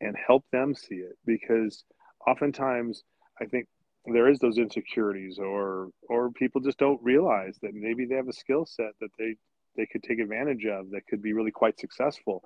and 0.00 0.16
help 0.26 0.44
them 0.52 0.74
see 0.74 0.96
it. 0.96 1.16
Because 1.24 1.84
oftentimes 2.26 3.02
I 3.40 3.46
think 3.46 3.66
there 4.06 4.28
is 4.28 4.38
those 4.38 4.58
insecurities 4.58 5.38
or 5.38 5.88
or 6.08 6.30
people 6.30 6.60
just 6.60 6.78
don't 6.78 7.02
realize 7.02 7.58
that 7.62 7.74
maybe 7.74 8.04
they 8.04 8.16
have 8.16 8.28
a 8.28 8.32
skill 8.32 8.66
set 8.66 8.92
that 9.00 9.10
they 9.18 9.36
they 9.76 9.86
could 9.86 10.02
take 10.02 10.18
advantage 10.18 10.66
of 10.66 10.90
that 10.90 11.06
could 11.06 11.22
be 11.22 11.32
really 11.32 11.50
quite 11.50 11.78
successful. 11.78 12.42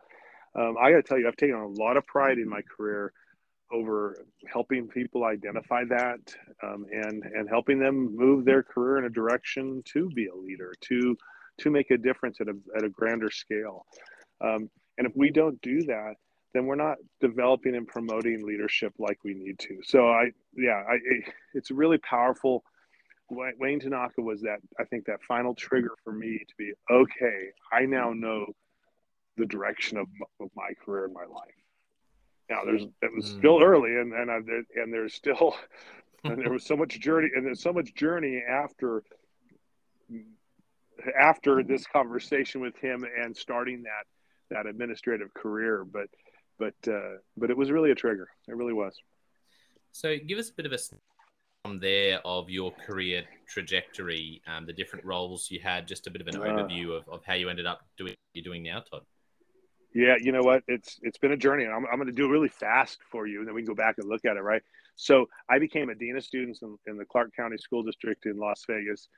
Um, 0.55 0.77
i 0.81 0.91
got 0.91 0.97
to 0.97 1.03
tell 1.03 1.19
you 1.19 1.29
i've 1.29 1.37
taken 1.37 1.57
a 1.57 1.69
lot 1.69 1.99
of 1.99 2.07
pride 2.07 2.39
in 2.39 2.49
my 2.49 2.63
career 2.63 3.13
over 3.71 4.25
helping 4.51 4.89
people 4.89 5.25
identify 5.25 5.85
that 5.85 6.21
um, 6.63 6.87
and 6.91 7.23
and 7.23 7.49
helping 7.51 7.79
them 7.79 8.17
move 8.17 8.47
their 8.47 8.63
career 8.63 8.99
in 8.99 9.05
a 9.05 9.11
direction 9.11 9.83
to 9.85 10.09
be 10.11 10.27
a 10.29 10.35
leader 10.35 10.73
to 10.81 11.17
to 11.59 11.71
make 11.71 11.91
a 11.91 11.99
difference 11.99 12.41
at 12.41 12.49
a, 12.49 12.57
at 12.77 12.83
a 12.83 12.89
grander 12.89 13.31
scale 13.31 13.85
um, 14.41 14.71
and 14.97 15.07
if 15.07 15.13
we 15.17 15.31
don't 15.31 15.61
do 15.63 15.83
that 15.83 16.15
then 16.55 16.67
we're 16.67 16.75
not 16.75 16.97
developing 17.21 17.75
and 17.77 17.87
promoting 17.87 18.47
leadership 18.47 18.93
like 18.99 19.19
we 19.23 19.35
need 19.35 19.59
to. 19.59 19.79
So 19.85 20.09
I, 20.09 20.31
yeah, 20.57 20.83
I, 20.89 20.99
it's 21.55 21.71
really 21.71 21.99
powerful. 21.99 22.65
Wayne 23.31 23.81
Tanaka 23.81 24.23
was 24.23 24.41
that 24.43 24.59
I 24.81 24.85
think 24.85 25.05
that 25.05 25.23
final 25.23 25.55
trigger 25.55 25.93
for 26.03 26.13
me 26.13 26.39
to 26.39 26.55
be 26.57 26.73
okay. 26.91 27.49
I 27.71 27.83
now 27.85 28.13
know 28.13 28.47
the 29.37 29.45
direction 29.45 29.99
of, 29.99 30.07
of 30.41 30.49
my 30.57 30.71
career 30.83 31.05
and 31.05 31.13
my 31.13 31.27
life. 31.27 31.55
Now 32.49 32.65
there's 32.65 32.85
it 33.03 33.15
was 33.15 33.27
mm. 33.27 33.39
still 33.39 33.63
early, 33.63 33.97
and 33.97 34.15
and 34.15 34.31
I, 34.31 34.37
and 34.81 34.91
there's 34.91 35.13
still 35.13 35.55
and 36.25 36.39
there 36.39 36.51
was 36.51 36.65
so 36.65 36.77
much 36.77 36.99
journey, 36.99 37.29
and 37.37 37.45
there's 37.45 37.61
so 37.61 37.75
much 37.75 37.95
journey 37.95 38.43
after 38.49 39.03
after 41.21 41.63
this 41.63 41.87
conversation 41.87 42.63
with 42.63 42.77
him 42.79 43.05
and 43.23 43.37
starting 43.37 43.83
that 43.83 44.07
that 44.51 44.67
administrative 44.67 45.33
career. 45.35 45.85
But 45.85 46.09
but 46.59 46.75
uh, 46.87 47.19
but 47.37 47.51
it 47.51 47.57
was 47.57 47.71
really 47.71 47.91
a 47.91 47.95
trigger. 47.95 48.29
It 48.47 48.57
really 48.57 48.73
was. 48.73 48.95
So 49.93 50.17
give 50.17 50.39
us 50.39 50.51
a 50.51 50.55
bit 50.55 50.67
of 50.67 50.73
a 50.73 50.79
from 51.65 51.81
there 51.81 52.21
of 52.25 52.49
your 52.49 52.73
career 52.87 53.25
trajectory, 53.49 54.41
um, 54.47 54.65
the 54.65 54.73
different 54.73 55.05
roles 55.05 55.51
you 55.51 55.61
had, 55.61 55.87
just 55.87 56.07
a 56.07 56.11
bit 56.11 56.23
of 56.23 56.29
an 56.29 56.37
uh, 56.37 56.41
overview 56.41 56.97
of, 56.97 57.09
of 57.09 57.25
how 57.25 57.35
you 57.35 57.49
ended 57.49 57.67
up 57.67 57.81
doing 57.97 58.11
what 58.11 58.17
you're 58.33 58.45
doing 58.45 58.63
now, 58.63 58.81
Todd. 58.81 59.03
Yeah, 59.95 60.17
you 60.21 60.33
know 60.33 60.43
what? 60.43 60.63
It's 60.69 60.99
it's 61.03 61.19
been 61.19 61.33
a 61.33 61.37
journey. 61.37 61.65
and 61.65 61.73
I'm 61.73 61.87
I'm 61.87 61.97
going 61.97 62.07
to 62.07 62.13
do 62.13 62.27
it 62.27 62.31
really 62.31 62.49
fast 62.49 62.99
for 63.11 63.27
you, 63.27 63.39
and 63.39 63.49
then 63.49 63.55
we 63.55 63.63
can 63.63 63.69
go 63.69 63.75
back 63.75 63.97
and 63.99 64.09
look 64.09 64.25
at 64.25 64.37
it. 64.37 64.41
Right. 64.41 64.63
So 64.97 65.27
I 65.49 65.59
became 65.59 65.89
a 65.89 65.95
dean 65.95 66.17
of 66.17 66.25
students 66.25 66.61
in, 66.63 66.77
in 66.87 66.97
the 66.97 67.05
Clark 67.05 67.35
County 67.35 67.57
School 67.57 67.83
District 67.83 68.27
in 68.27 68.37
Las 68.37 68.65
Vegas, 68.69 69.09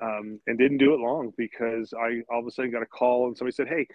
um, 0.00 0.40
and 0.46 0.58
didn't 0.58 0.78
do 0.78 0.94
it 0.94 1.00
long 1.00 1.32
because 1.36 1.94
I 1.94 2.22
all 2.30 2.40
of 2.40 2.46
a 2.46 2.50
sudden 2.50 2.70
got 2.70 2.82
a 2.82 2.86
call 2.86 3.26
and 3.26 3.36
somebody 3.36 3.54
said, 3.54 3.68
"Hey, 3.68 3.86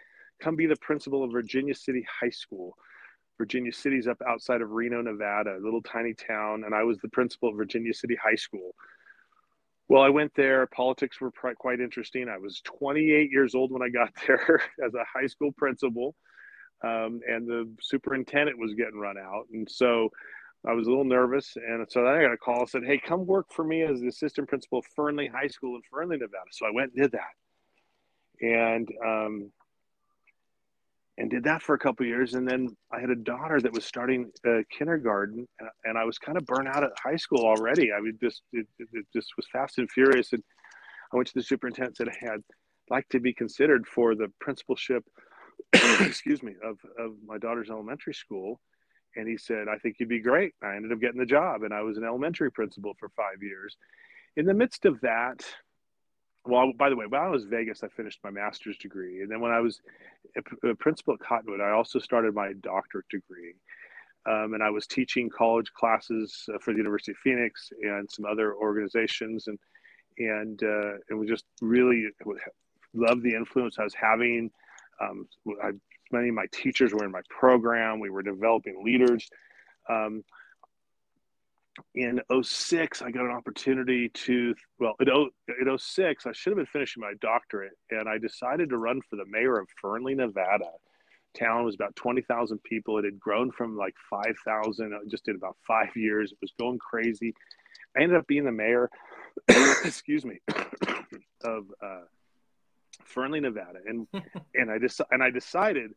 come 0.43 0.55
be 0.55 0.65
the 0.65 0.75
principal 0.77 1.23
of 1.23 1.31
Virginia 1.31 1.75
City 1.75 2.05
High 2.21 2.31
School." 2.31 2.75
Virginia 3.37 3.73
City's 3.73 4.07
up 4.07 4.21
outside 4.27 4.61
of 4.61 4.71
Reno, 4.71 5.01
Nevada, 5.01 5.57
a 5.57 5.63
little 5.63 5.81
tiny 5.81 6.13
town, 6.13 6.63
and 6.65 6.75
I 6.75 6.83
was 6.83 6.99
the 6.99 7.09
principal 7.09 7.49
of 7.49 7.55
Virginia 7.55 7.93
City 7.93 8.15
High 8.15 8.35
School. 8.35 8.75
Well, 9.89 10.01
I 10.01 10.09
went 10.09 10.33
there. 10.35 10.65
Politics 10.67 11.19
were 11.19 11.31
quite 11.31 11.79
interesting. 11.79 12.29
I 12.29 12.37
was 12.37 12.61
28 12.61 13.31
years 13.31 13.53
old 13.53 13.71
when 13.71 13.81
I 13.81 13.89
got 13.89 14.11
there 14.27 14.61
as 14.85 14.93
a 14.93 15.03
high 15.03 15.27
school 15.27 15.51
principal, 15.51 16.15
um, 16.83 17.21
and 17.27 17.47
the 17.47 17.69
superintendent 17.81 18.57
was 18.57 18.73
getting 18.75 18.99
run 18.99 19.17
out, 19.17 19.47
and 19.51 19.69
so 19.69 20.09
I 20.65 20.73
was 20.73 20.87
a 20.87 20.89
little 20.89 21.03
nervous. 21.03 21.55
And 21.55 21.85
so 21.89 22.03
then 22.03 22.13
I 22.13 22.21
got 22.21 22.33
a 22.33 22.37
call 22.37 22.61
and 22.61 22.69
said, 22.69 22.85
"Hey, 22.85 22.97
come 22.97 23.25
work 23.25 23.51
for 23.51 23.63
me 23.63 23.81
as 23.81 23.99
the 23.99 24.07
assistant 24.07 24.47
principal 24.47 24.79
of 24.79 24.85
Fernley 24.95 25.27
High 25.27 25.47
School 25.47 25.75
in 25.75 25.81
Fernley, 25.91 26.17
Nevada." 26.17 26.49
So 26.51 26.65
I 26.65 26.71
went 26.71 26.93
and 26.93 27.01
did 27.01 27.11
that, 27.11 27.33
and 28.41 28.87
um, 29.05 29.51
and 31.17 31.29
did 31.29 31.43
that 31.43 31.61
for 31.61 31.75
a 31.75 31.79
couple 31.79 32.05
years 32.05 32.33
and 32.33 32.47
then 32.47 32.67
i 32.91 32.99
had 32.99 33.09
a 33.09 33.15
daughter 33.15 33.59
that 33.61 33.73
was 33.73 33.85
starting 33.85 34.31
uh, 34.47 34.59
kindergarten 34.75 35.47
and 35.85 35.97
i 35.97 36.03
was 36.03 36.17
kind 36.17 36.37
of 36.37 36.45
burnt 36.45 36.67
out 36.67 36.83
at 36.83 36.91
high 37.01 37.15
school 37.15 37.45
already. 37.45 37.91
I 37.91 38.01
mean 38.01 38.17
just 38.21 38.41
it, 38.51 38.67
it, 38.79 39.05
just 39.15 39.29
was 39.37 39.47
fast 39.51 39.77
and 39.77 39.89
furious 39.89 40.33
and 40.33 40.43
i 41.11 41.15
went 41.15 41.27
to 41.27 41.33
the 41.35 41.43
superintendent 41.43 41.99
and 41.99 42.09
said 42.09 42.17
hey, 42.19 42.33
i'd 42.33 42.43
like 42.89 43.07
to 43.09 43.19
be 43.19 43.33
considered 43.33 43.87
for 43.87 44.15
the 44.15 44.27
principalship 44.39 45.03
excuse 46.01 46.43
me 46.43 46.53
of, 46.63 46.77
of 46.99 47.13
my 47.25 47.37
daughter's 47.37 47.69
elementary 47.69 48.13
school. 48.13 48.59
And 49.15 49.27
he 49.27 49.37
said 49.37 49.67
i 49.67 49.77
think 49.77 49.97
you'd 49.99 50.09
be 50.09 50.19
great. 50.19 50.53
I 50.63 50.75
ended 50.75 50.91
up 50.91 50.99
getting 50.99 51.19
the 51.19 51.25
job 51.25 51.63
and 51.63 51.73
i 51.73 51.81
was 51.81 51.97
an 51.97 52.03
elementary 52.03 52.51
principal 52.51 52.93
for 52.99 53.09
five 53.09 53.41
years. 53.41 53.77
In 54.35 54.45
the 54.45 54.53
midst 54.53 54.85
of 54.85 54.99
that 55.01 55.45
well, 56.45 56.73
by 56.77 56.89
the 56.89 56.95
way, 56.95 57.05
when 57.07 57.21
I 57.21 57.29
was 57.29 57.45
Vegas, 57.45 57.83
I 57.83 57.87
finished 57.87 58.19
my 58.23 58.29
master's 58.29 58.77
degree, 58.77 59.21
and 59.21 59.31
then 59.31 59.39
when 59.39 59.51
I 59.51 59.59
was 59.59 59.79
a 60.63 60.75
principal 60.75 61.13
at 61.13 61.19
Cottonwood, 61.19 61.61
I 61.61 61.71
also 61.71 61.99
started 61.99 62.33
my 62.33 62.53
doctorate 62.61 63.07
degree, 63.09 63.53
um, 64.25 64.53
and 64.53 64.61
I 64.61 64.69
was 64.69 64.85
teaching 64.85 65.29
college 65.29 65.71
classes 65.73 66.49
uh, 66.53 66.57
for 66.59 66.73
the 66.73 66.77
University 66.79 67.11
of 67.11 67.17
Phoenix 67.17 67.69
and 67.81 68.09
some 68.11 68.25
other 68.25 68.55
organizations, 68.55 69.47
and 69.47 69.57
and 70.17 70.61
uh, 70.63 70.93
and 71.09 71.19
we 71.19 71.27
just 71.27 71.45
really 71.61 72.07
loved 72.93 73.23
the 73.23 73.35
influence 73.35 73.77
I 73.79 73.83
was 73.83 73.95
having. 73.95 74.51
Um, 75.01 75.27
I, 75.61 75.71
many 76.11 76.29
of 76.29 76.35
my 76.35 76.45
teachers 76.51 76.93
were 76.93 77.05
in 77.05 77.11
my 77.11 77.21
program. 77.29 77.99
We 77.99 78.09
were 78.09 78.21
developing 78.21 78.83
leaders. 78.83 79.27
Um, 79.89 80.23
in 81.95 82.21
06 82.41 83.01
i 83.01 83.09
got 83.09 83.25
an 83.25 83.31
opportunity 83.31 84.09
to 84.09 84.53
well 84.79 84.93
in, 84.99 85.07
in 85.67 85.77
06 85.77 86.25
i 86.25 86.31
should 86.31 86.51
have 86.51 86.57
been 86.57 86.65
finishing 86.67 87.01
my 87.01 87.13
doctorate 87.19 87.73
and 87.89 88.07
i 88.07 88.17
decided 88.17 88.69
to 88.69 88.77
run 88.77 89.01
for 89.09 89.15
the 89.15 89.25
mayor 89.25 89.57
of 89.59 89.67
fernley 89.81 90.13
nevada. 90.15 90.69
Town 91.33 91.65
was 91.65 91.75
about 91.75 91.95
20000 91.95 92.61
people. 92.63 92.97
It 92.97 93.05
had 93.05 93.19
grown 93.19 93.51
from 93.51 93.75
like 93.75 93.95
5000 94.09 94.93
just 95.09 95.27
in 95.27 95.35
about 95.35 95.57
five 95.67 95.95
years. 95.95 96.31
It 96.31 96.37
was 96.41 96.53
going 96.59 96.77
crazy. 96.79 97.33
I 97.97 98.03
ended 98.03 98.17
up 98.17 98.27
being 98.27 98.45
the 98.45 98.51
mayor 98.51 98.89
excuse 99.83 100.25
me 100.25 100.39
of 101.43 101.65
uh, 101.81 102.01
fernley 103.03 103.39
nevada. 103.39 103.79
And 103.85 104.07
and 104.55 104.71
i 104.71 104.77
just 104.77 105.01
and 105.11 105.23
i 105.23 105.29
decided 105.29 105.91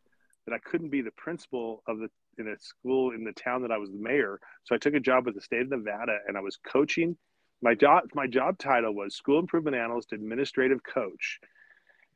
that 0.47 0.55
i 0.55 0.69
couldn't 0.69 0.89
be 0.89 1.01
the 1.01 1.11
principal 1.11 1.83
of 1.87 1.99
the 1.99 2.09
in 2.37 2.47
a 2.47 2.57
school 2.59 3.11
in 3.11 3.23
the 3.23 3.31
town 3.31 3.61
that 3.63 3.71
I 3.71 3.77
was 3.77 3.89
the 3.91 3.97
mayor. 3.97 4.39
So 4.63 4.75
I 4.75 4.77
took 4.77 4.93
a 4.93 4.99
job 4.99 5.25
with 5.25 5.35
the 5.35 5.41
state 5.41 5.61
of 5.61 5.69
Nevada 5.69 6.17
and 6.27 6.37
I 6.37 6.41
was 6.41 6.57
coaching. 6.57 7.17
My 7.61 7.73
job 7.73 8.03
my 8.13 8.27
job 8.27 8.57
title 8.57 8.93
was 8.93 9.15
school 9.15 9.39
improvement 9.39 9.75
analyst 9.75 10.13
administrative 10.13 10.79
coach. 10.83 11.39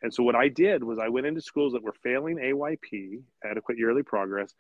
And 0.04 0.14
so 0.14 0.24
what 0.24 0.36
I 0.36 0.48
did 0.48 0.84
was 0.84 1.00
I 1.00 1.10
went 1.10 1.28
into 1.28 1.42
schools 1.42 1.74
that 1.74 1.84
were 1.84 1.96
failing 2.04 2.38
AYP, 2.38 3.22
adequate 3.44 3.78
yearly 3.78 4.04
progress, 4.04 4.54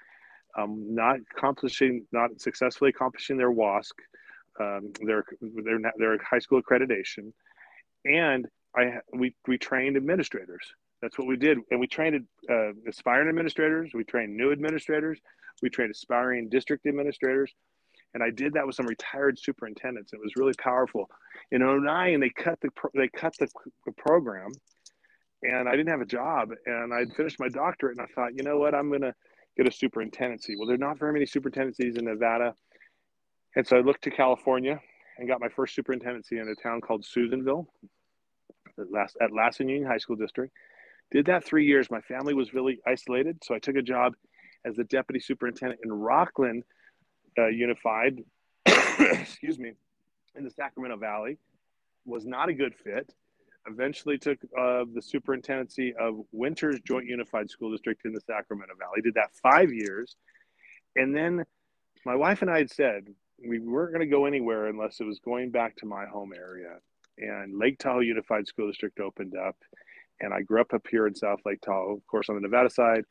um, 0.57 0.93
not 0.93 1.17
accomplishing, 1.35 2.05
not 2.11 2.39
successfully 2.39 2.91
accomplishing 2.91 3.37
their 3.37 3.51
WASC, 3.51 3.91
um, 4.59 4.91
their, 5.01 5.23
their 5.41 5.79
their 5.97 6.17
high 6.23 6.39
school 6.39 6.61
accreditation, 6.61 7.31
and 8.05 8.47
I 8.75 8.97
we 9.13 9.33
we 9.47 9.57
trained 9.57 9.97
administrators. 9.97 10.73
That's 11.01 11.17
what 11.17 11.27
we 11.27 11.35
did, 11.35 11.57
and 11.71 11.79
we 11.79 11.87
trained 11.87 12.27
uh, 12.49 12.73
aspiring 12.87 13.27
administrators. 13.27 13.91
We 13.93 14.03
trained 14.03 14.37
new 14.37 14.51
administrators. 14.51 15.19
We 15.61 15.69
trained 15.69 15.91
aspiring 15.91 16.49
district 16.49 16.85
administrators. 16.85 17.51
And 18.13 18.21
I 18.21 18.29
did 18.29 18.53
that 18.53 18.67
with 18.67 18.75
some 18.75 18.87
retired 18.87 19.39
superintendents. 19.39 20.13
It 20.13 20.19
was 20.19 20.35
really 20.35 20.53
powerful. 20.61 21.09
In 21.51 21.61
09, 21.61 22.19
they 22.19 22.29
cut 22.29 22.59
the 22.61 22.69
they 22.93 23.07
cut 23.07 23.33
the, 23.39 23.47
the 23.85 23.93
program, 23.93 24.51
and 25.43 25.67
I 25.67 25.71
didn't 25.71 25.89
have 25.89 26.01
a 26.01 26.05
job. 26.05 26.49
And 26.65 26.93
I'd 26.93 27.13
finished 27.13 27.39
my 27.39 27.47
doctorate, 27.47 27.97
and 27.97 28.05
I 28.05 28.13
thought, 28.13 28.35
you 28.35 28.43
know 28.43 28.57
what, 28.57 28.75
I'm 28.75 28.89
going 28.89 29.01
to 29.01 29.15
get 29.55 29.67
a 29.67 29.71
superintendency. 29.71 30.55
Well, 30.57 30.67
there 30.67 30.75
are 30.75 30.79
not 30.79 30.99
very 30.99 31.13
many 31.13 31.25
superintendencies 31.25 31.97
in 31.97 32.05
Nevada, 32.05 32.53
and 33.55 33.65
so 33.65 33.77
I 33.77 33.81
looked 33.81 34.03
to 34.03 34.11
California 34.11 34.79
and 35.17 35.27
got 35.27 35.39
my 35.39 35.49
first 35.49 35.73
superintendency 35.73 36.37
in 36.37 36.47
a 36.47 36.55
town 36.55 36.81
called 36.81 37.05
Susanville, 37.05 37.67
at, 38.77 39.11
at 39.21 39.31
Lassen 39.31 39.69
Union 39.69 39.87
High 39.87 39.97
School 39.97 40.15
District. 40.15 40.53
Did 41.11 41.25
that 41.25 41.43
three 41.43 41.65
years. 41.65 41.91
My 41.91 42.01
family 42.01 42.33
was 42.33 42.53
really 42.53 42.79
isolated, 42.87 43.43
so 43.43 43.53
I 43.53 43.59
took 43.59 43.75
a 43.75 43.81
job 43.81 44.13
as 44.65 44.75
the 44.75 44.83
deputy 44.85 45.19
superintendent 45.19 45.81
in 45.83 45.91
Rocklin 45.91 46.61
uh, 47.37 47.47
Unified, 47.47 48.23
excuse 48.65 49.59
me, 49.59 49.73
in 50.35 50.43
the 50.43 50.51
Sacramento 50.51 50.97
Valley, 50.97 51.37
was 52.05 52.25
not 52.25 52.49
a 52.49 52.53
good 52.53 52.73
fit. 52.75 53.13
Eventually 53.67 54.17
took 54.17 54.39
uh, 54.57 54.85
the 54.93 55.01
superintendency 55.01 55.93
of 55.99 56.21
Winters 56.31 56.79
Joint 56.85 57.05
Unified 57.05 57.49
School 57.49 57.71
District 57.71 58.01
in 58.05 58.13
the 58.13 58.21
Sacramento 58.21 58.73
Valley. 58.79 59.01
Did 59.03 59.13
that 59.15 59.35
five 59.35 59.71
years, 59.71 60.15
and 60.95 61.15
then 61.15 61.45
my 62.05 62.15
wife 62.15 62.41
and 62.41 62.49
I 62.49 62.57
had 62.57 62.71
said 62.71 63.07
we 63.47 63.59
weren't 63.59 63.93
going 63.93 64.07
to 64.07 64.11
go 64.11 64.25
anywhere 64.25 64.67
unless 64.67 64.99
it 64.99 65.03
was 65.03 65.19
going 65.19 65.51
back 65.51 65.75
to 65.77 65.85
my 65.85 66.05
home 66.05 66.31
area. 66.35 66.77
And 67.17 67.57
Lake 67.57 67.77
Tahoe 67.79 67.99
Unified 67.99 68.47
School 68.47 68.67
District 68.67 68.99
opened 68.99 69.35
up, 69.35 69.55
and 70.21 70.33
I 70.33 70.41
grew 70.41 70.61
up 70.61 70.73
up 70.73 70.85
here 70.89 71.07
in 71.07 71.15
South 71.15 71.39
Lake 71.45 71.61
Tahoe, 71.61 71.95
of 71.95 72.07
course, 72.07 72.29
on 72.29 72.35
the 72.35 72.41
Nevada 72.41 72.69
side 72.69 73.03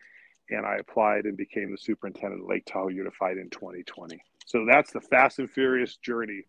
and 0.51 0.67
I 0.67 0.77
applied 0.77 1.25
and 1.25 1.37
became 1.37 1.71
the 1.71 1.79
superintendent 1.79 2.43
of 2.43 2.49
Lake 2.49 2.65
Tahoe 2.67 2.89
Unified 2.89 3.39
in 3.39 3.49
2020. 3.51 4.21
So 4.47 4.67
that's 4.71 4.93
the 4.93 5.01
fast 5.01 5.39
and 5.39 5.51
furious 5.51 5.97
journey 5.97 6.43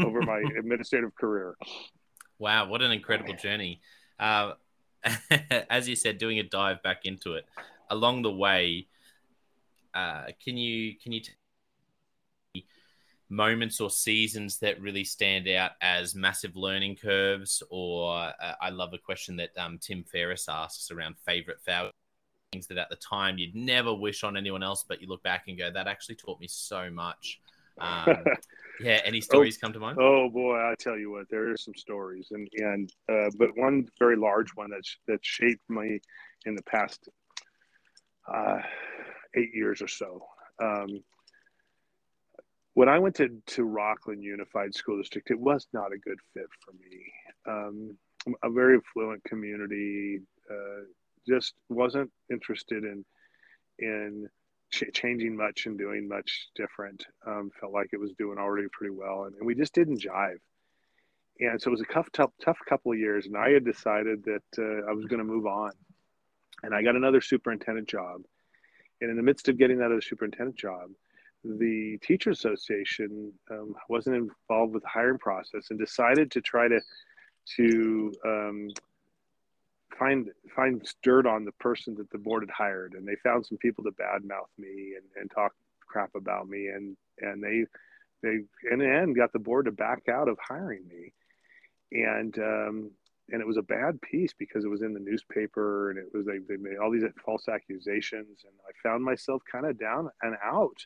over 0.00 0.22
my 0.22 0.42
administrative 0.58 1.14
career. 1.14 1.56
Wow, 2.38 2.68
what 2.68 2.82
an 2.82 2.92
incredible 2.92 3.34
journey! 3.34 3.80
Uh, 4.18 4.54
as 5.70 5.88
you 5.88 5.96
said, 5.96 6.18
doing 6.18 6.38
a 6.38 6.42
dive 6.42 6.82
back 6.82 7.04
into 7.04 7.34
it 7.34 7.44
along 7.90 8.22
the 8.22 8.32
way. 8.32 8.86
Uh, 9.94 10.26
can 10.42 10.56
you 10.56 10.94
can 11.02 11.12
you 11.12 11.20
t- 11.20 11.32
moments 13.32 13.80
or 13.80 13.90
seasons 13.90 14.58
that 14.58 14.80
really 14.80 15.04
stand 15.04 15.48
out 15.48 15.72
as 15.80 16.14
massive 16.14 16.56
learning 16.56 16.96
curves? 16.96 17.62
Or 17.70 18.16
uh, 18.18 18.54
I 18.60 18.70
love 18.70 18.92
a 18.94 18.98
question 18.98 19.36
that 19.36 19.50
um, 19.58 19.78
Tim 19.78 20.04
Ferriss 20.04 20.48
asks 20.48 20.90
around 20.90 21.16
favorite 21.24 21.60
failure 21.60 21.90
things 22.52 22.66
that 22.66 22.78
at 22.78 22.90
the 22.90 22.96
time 22.96 23.38
you'd 23.38 23.54
never 23.54 23.92
wish 23.92 24.22
on 24.22 24.36
anyone 24.36 24.62
else, 24.62 24.84
but 24.86 25.00
you 25.00 25.08
look 25.08 25.22
back 25.22 25.44
and 25.48 25.58
go, 25.58 25.70
that 25.70 25.88
actually 25.88 26.14
taught 26.14 26.38
me 26.38 26.46
so 26.46 26.90
much. 26.90 27.40
Um, 27.78 28.18
yeah, 28.80 29.00
any 29.04 29.18
oh, 29.18 29.20
stories 29.20 29.58
oh, 29.58 29.60
come 29.66 29.72
to 29.72 29.80
mind? 29.80 29.98
Oh 30.00 30.28
boy, 30.28 30.56
I 30.56 30.74
tell 30.78 30.98
you 30.98 31.10
what, 31.10 31.28
there 31.30 31.50
are 31.50 31.56
some 31.56 31.74
stories, 31.74 32.28
and 32.30 32.48
and 32.56 32.92
uh, 33.10 33.30
but 33.38 33.56
one 33.56 33.88
very 33.98 34.16
large 34.16 34.50
one 34.54 34.70
that's 34.70 34.96
that 35.08 35.20
shaped 35.22 35.68
me 35.70 36.00
in 36.44 36.54
the 36.54 36.62
past 36.64 37.08
uh, 38.32 38.58
eight 39.34 39.54
years 39.54 39.80
or 39.80 39.88
so. 39.88 40.22
Um, 40.62 41.02
when 42.74 42.88
I 42.88 42.98
went 42.98 43.16
to 43.16 43.28
to 43.48 43.62
Rocklin 43.62 44.22
Unified 44.22 44.74
School 44.74 44.98
District, 44.98 45.30
it 45.30 45.38
was 45.38 45.66
not 45.72 45.92
a 45.92 45.98
good 45.98 46.18
fit 46.34 46.46
for 46.64 46.72
me. 46.72 47.12
Um, 47.46 47.96
a 48.42 48.50
very 48.50 48.78
affluent 48.78 49.24
community, 49.24 50.20
uh, 50.50 50.84
just 51.26 51.54
wasn't 51.68 52.10
interested 52.30 52.84
in 52.84 53.04
in 53.78 54.28
ch- 54.72 54.92
changing 54.92 55.36
much 55.36 55.66
and 55.66 55.78
doing 55.78 56.08
much 56.08 56.48
different. 56.54 57.04
Um, 57.26 57.50
felt 57.60 57.72
like 57.72 57.90
it 57.92 58.00
was 58.00 58.12
doing 58.18 58.38
already 58.38 58.68
pretty 58.72 58.94
well, 58.94 59.24
and, 59.24 59.34
and 59.36 59.46
we 59.46 59.54
just 59.54 59.74
didn't 59.74 60.00
jive. 60.00 60.38
And 61.40 61.60
so 61.60 61.68
it 61.68 61.72
was 61.72 61.80
a 61.80 61.92
tough, 61.92 62.08
tough, 62.12 62.30
tough 62.44 62.58
couple 62.68 62.92
of 62.92 62.98
years, 62.98 63.26
and 63.26 63.36
I 63.36 63.50
had 63.50 63.64
decided 63.64 64.24
that 64.24 64.42
uh, 64.58 64.88
I 64.88 64.92
was 64.92 65.06
going 65.06 65.18
to 65.18 65.24
move 65.24 65.46
on. 65.46 65.72
And 66.62 66.74
I 66.74 66.82
got 66.82 66.94
another 66.94 67.20
superintendent 67.20 67.88
job. 67.88 68.20
And 69.00 69.10
in 69.10 69.16
the 69.16 69.22
midst 69.22 69.48
of 69.48 69.58
getting 69.58 69.78
that 69.78 69.86
other 69.86 70.00
superintendent 70.00 70.56
job, 70.56 70.90
the 71.44 71.98
teacher 72.02 72.30
association 72.30 73.32
um, 73.50 73.74
wasn't 73.88 74.16
involved 74.16 74.74
with 74.74 74.82
the 74.82 74.88
hiring 74.88 75.18
process 75.18 75.68
and 75.70 75.78
decided 75.78 76.30
to 76.30 76.40
try 76.40 76.68
to 76.68 76.80
to 77.56 78.12
um, 78.24 78.68
find 79.98 80.28
find 80.54 80.86
dirt 81.02 81.26
on 81.26 81.44
the 81.44 81.52
person 81.52 81.94
that 81.96 82.10
the 82.10 82.18
board 82.18 82.42
had 82.42 82.50
hired, 82.50 82.94
and 82.94 83.06
they 83.06 83.16
found 83.22 83.44
some 83.44 83.58
people 83.58 83.82
to 83.84 83.90
badmouth 83.90 84.50
me 84.58 84.94
and, 84.96 85.04
and 85.16 85.30
talk 85.30 85.52
crap 85.86 86.14
about 86.14 86.48
me, 86.48 86.68
and 86.68 86.96
and 87.20 87.42
they 87.42 87.64
they 88.22 88.38
in 88.70 88.78
the 88.78 88.88
end 88.88 89.16
got 89.16 89.32
the 89.32 89.38
board 89.38 89.64
to 89.64 89.72
back 89.72 90.02
out 90.08 90.28
of 90.28 90.38
hiring 90.46 90.86
me, 90.88 91.12
and 91.90 92.38
um, 92.38 92.90
and 93.30 93.40
it 93.40 93.46
was 93.46 93.56
a 93.56 93.62
bad 93.62 94.00
piece 94.02 94.32
because 94.32 94.64
it 94.64 94.68
was 94.68 94.82
in 94.82 94.92
the 94.92 95.00
newspaper 95.00 95.90
and 95.90 95.98
it 95.98 96.06
was 96.14 96.26
they, 96.26 96.38
they 96.38 96.60
made 96.60 96.76
all 96.76 96.90
these 96.90 97.04
false 97.24 97.48
accusations. 97.48 98.44
And 98.44 98.54
i 98.68 98.88
found 98.88 99.02
myself 99.02 99.42
kind 99.50 99.66
of 99.66 99.78
down 99.78 100.10
and 100.22 100.36
out 100.44 100.84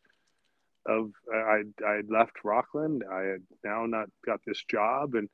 of 0.88 1.10
i 1.32 1.62
i 1.86 2.00
left 2.08 2.32
Rocklin. 2.44 3.00
I 3.10 3.22
had 3.22 3.42
now 3.64 3.86
not 3.86 4.08
got 4.24 4.40
this 4.46 4.62
job 4.70 5.14
and 5.14 5.28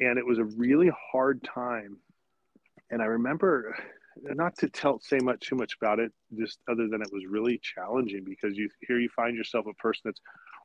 and 0.00 0.18
it 0.18 0.26
was 0.26 0.38
a 0.38 0.44
really 0.44 0.90
hard 1.12 1.42
time. 1.42 1.98
And 2.90 3.02
i 3.02 3.06
remember 3.06 3.74
not 4.22 4.56
to 4.58 4.68
tell 4.68 5.00
say 5.00 5.18
much 5.18 5.40
too 5.40 5.56
much 5.56 5.74
about 5.80 5.98
it 5.98 6.12
just 6.38 6.58
other 6.70 6.88
than 6.88 7.02
it 7.02 7.12
was 7.12 7.24
really 7.28 7.58
challenging 7.62 8.24
because 8.24 8.56
you 8.56 8.68
here 8.86 8.98
you 8.98 9.08
find 9.14 9.36
yourself 9.36 9.66
a 9.66 9.74
person 9.74 10.02
that's 10.04 10.20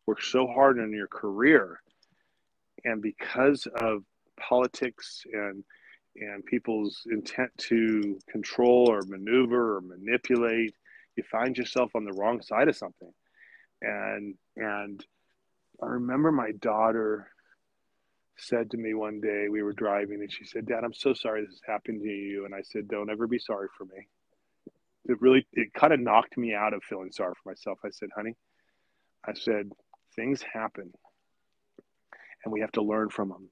worked 0.06 0.26
so 0.26 0.48
hard 0.48 0.78
in 0.80 0.92
your 0.92 1.08
career. 1.08 1.80
And 2.86 3.02
because 3.02 3.68
of 3.80 4.04
politics 4.40 5.24
and 5.32 5.64
and 6.16 6.46
people's 6.46 7.04
intent 7.12 7.52
to 7.58 8.20
control 8.30 8.90
or 8.90 9.02
maneuver 9.08 9.78
or 9.78 9.82
manipulate 9.82 10.74
you 11.16 11.24
find 11.24 11.58
yourself 11.58 11.92
on 11.96 12.06
the 12.06 12.14
wrong 12.14 12.42
side 12.42 12.68
of 12.68 12.76
something 12.76 13.12
and 13.82 14.36
and 14.56 15.06
i 15.82 15.86
remember 15.86 16.32
my 16.32 16.52
daughter 16.54 17.30
said 18.38 18.72
to 18.72 18.78
me 18.78 18.94
one 18.94 19.20
day 19.20 19.48
we 19.50 19.64
were 19.64 19.74
driving 19.74 20.22
and 20.22 20.32
she 20.32 20.46
said 20.46 20.66
dad 20.66 20.84
i'm 20.84 20.94
so 20.94 21.14
sorry 21.14 21.42
this 21.42 21.52
has 21.52 21.62
happened 21.66 22.02
to 22.02 22.08
you. 22.08 22.46
And 22.46 22.54
i 22.54 22.62
said 22.62 22.88
don't 22.88 23.10
ever 23.10 23.28
be 23.28 23.40
sorry 23.40 23.68
for 23.78 23.86
me. 23.86 24.08
It 25.06 25.22
really 25.22 25.48
it 25.54 25.74
kind 25.74 25.94
of 25.94 26.00
knocked 26.00 26.38
me 26.38 26.54
out 26.54 26.74
of 26.74 26.84
feeling 26.84 27.12
sorry 27.12 27.34
for 27.42 27.50
myself. 27.50 27.80
I 27.84 27.90
said 27.90 28.10
honey 28.16 28.36
i 29.26 29.34
said 29.34 29.72
things 30.16 30.42
happen 30.42 30.92
and 32.44 32.52
we 32.52 32.62
have 32.62 32.72
to 32.74 32.82
learn 32.82 33.10
from 33.10 33.30
them 33.30 33.50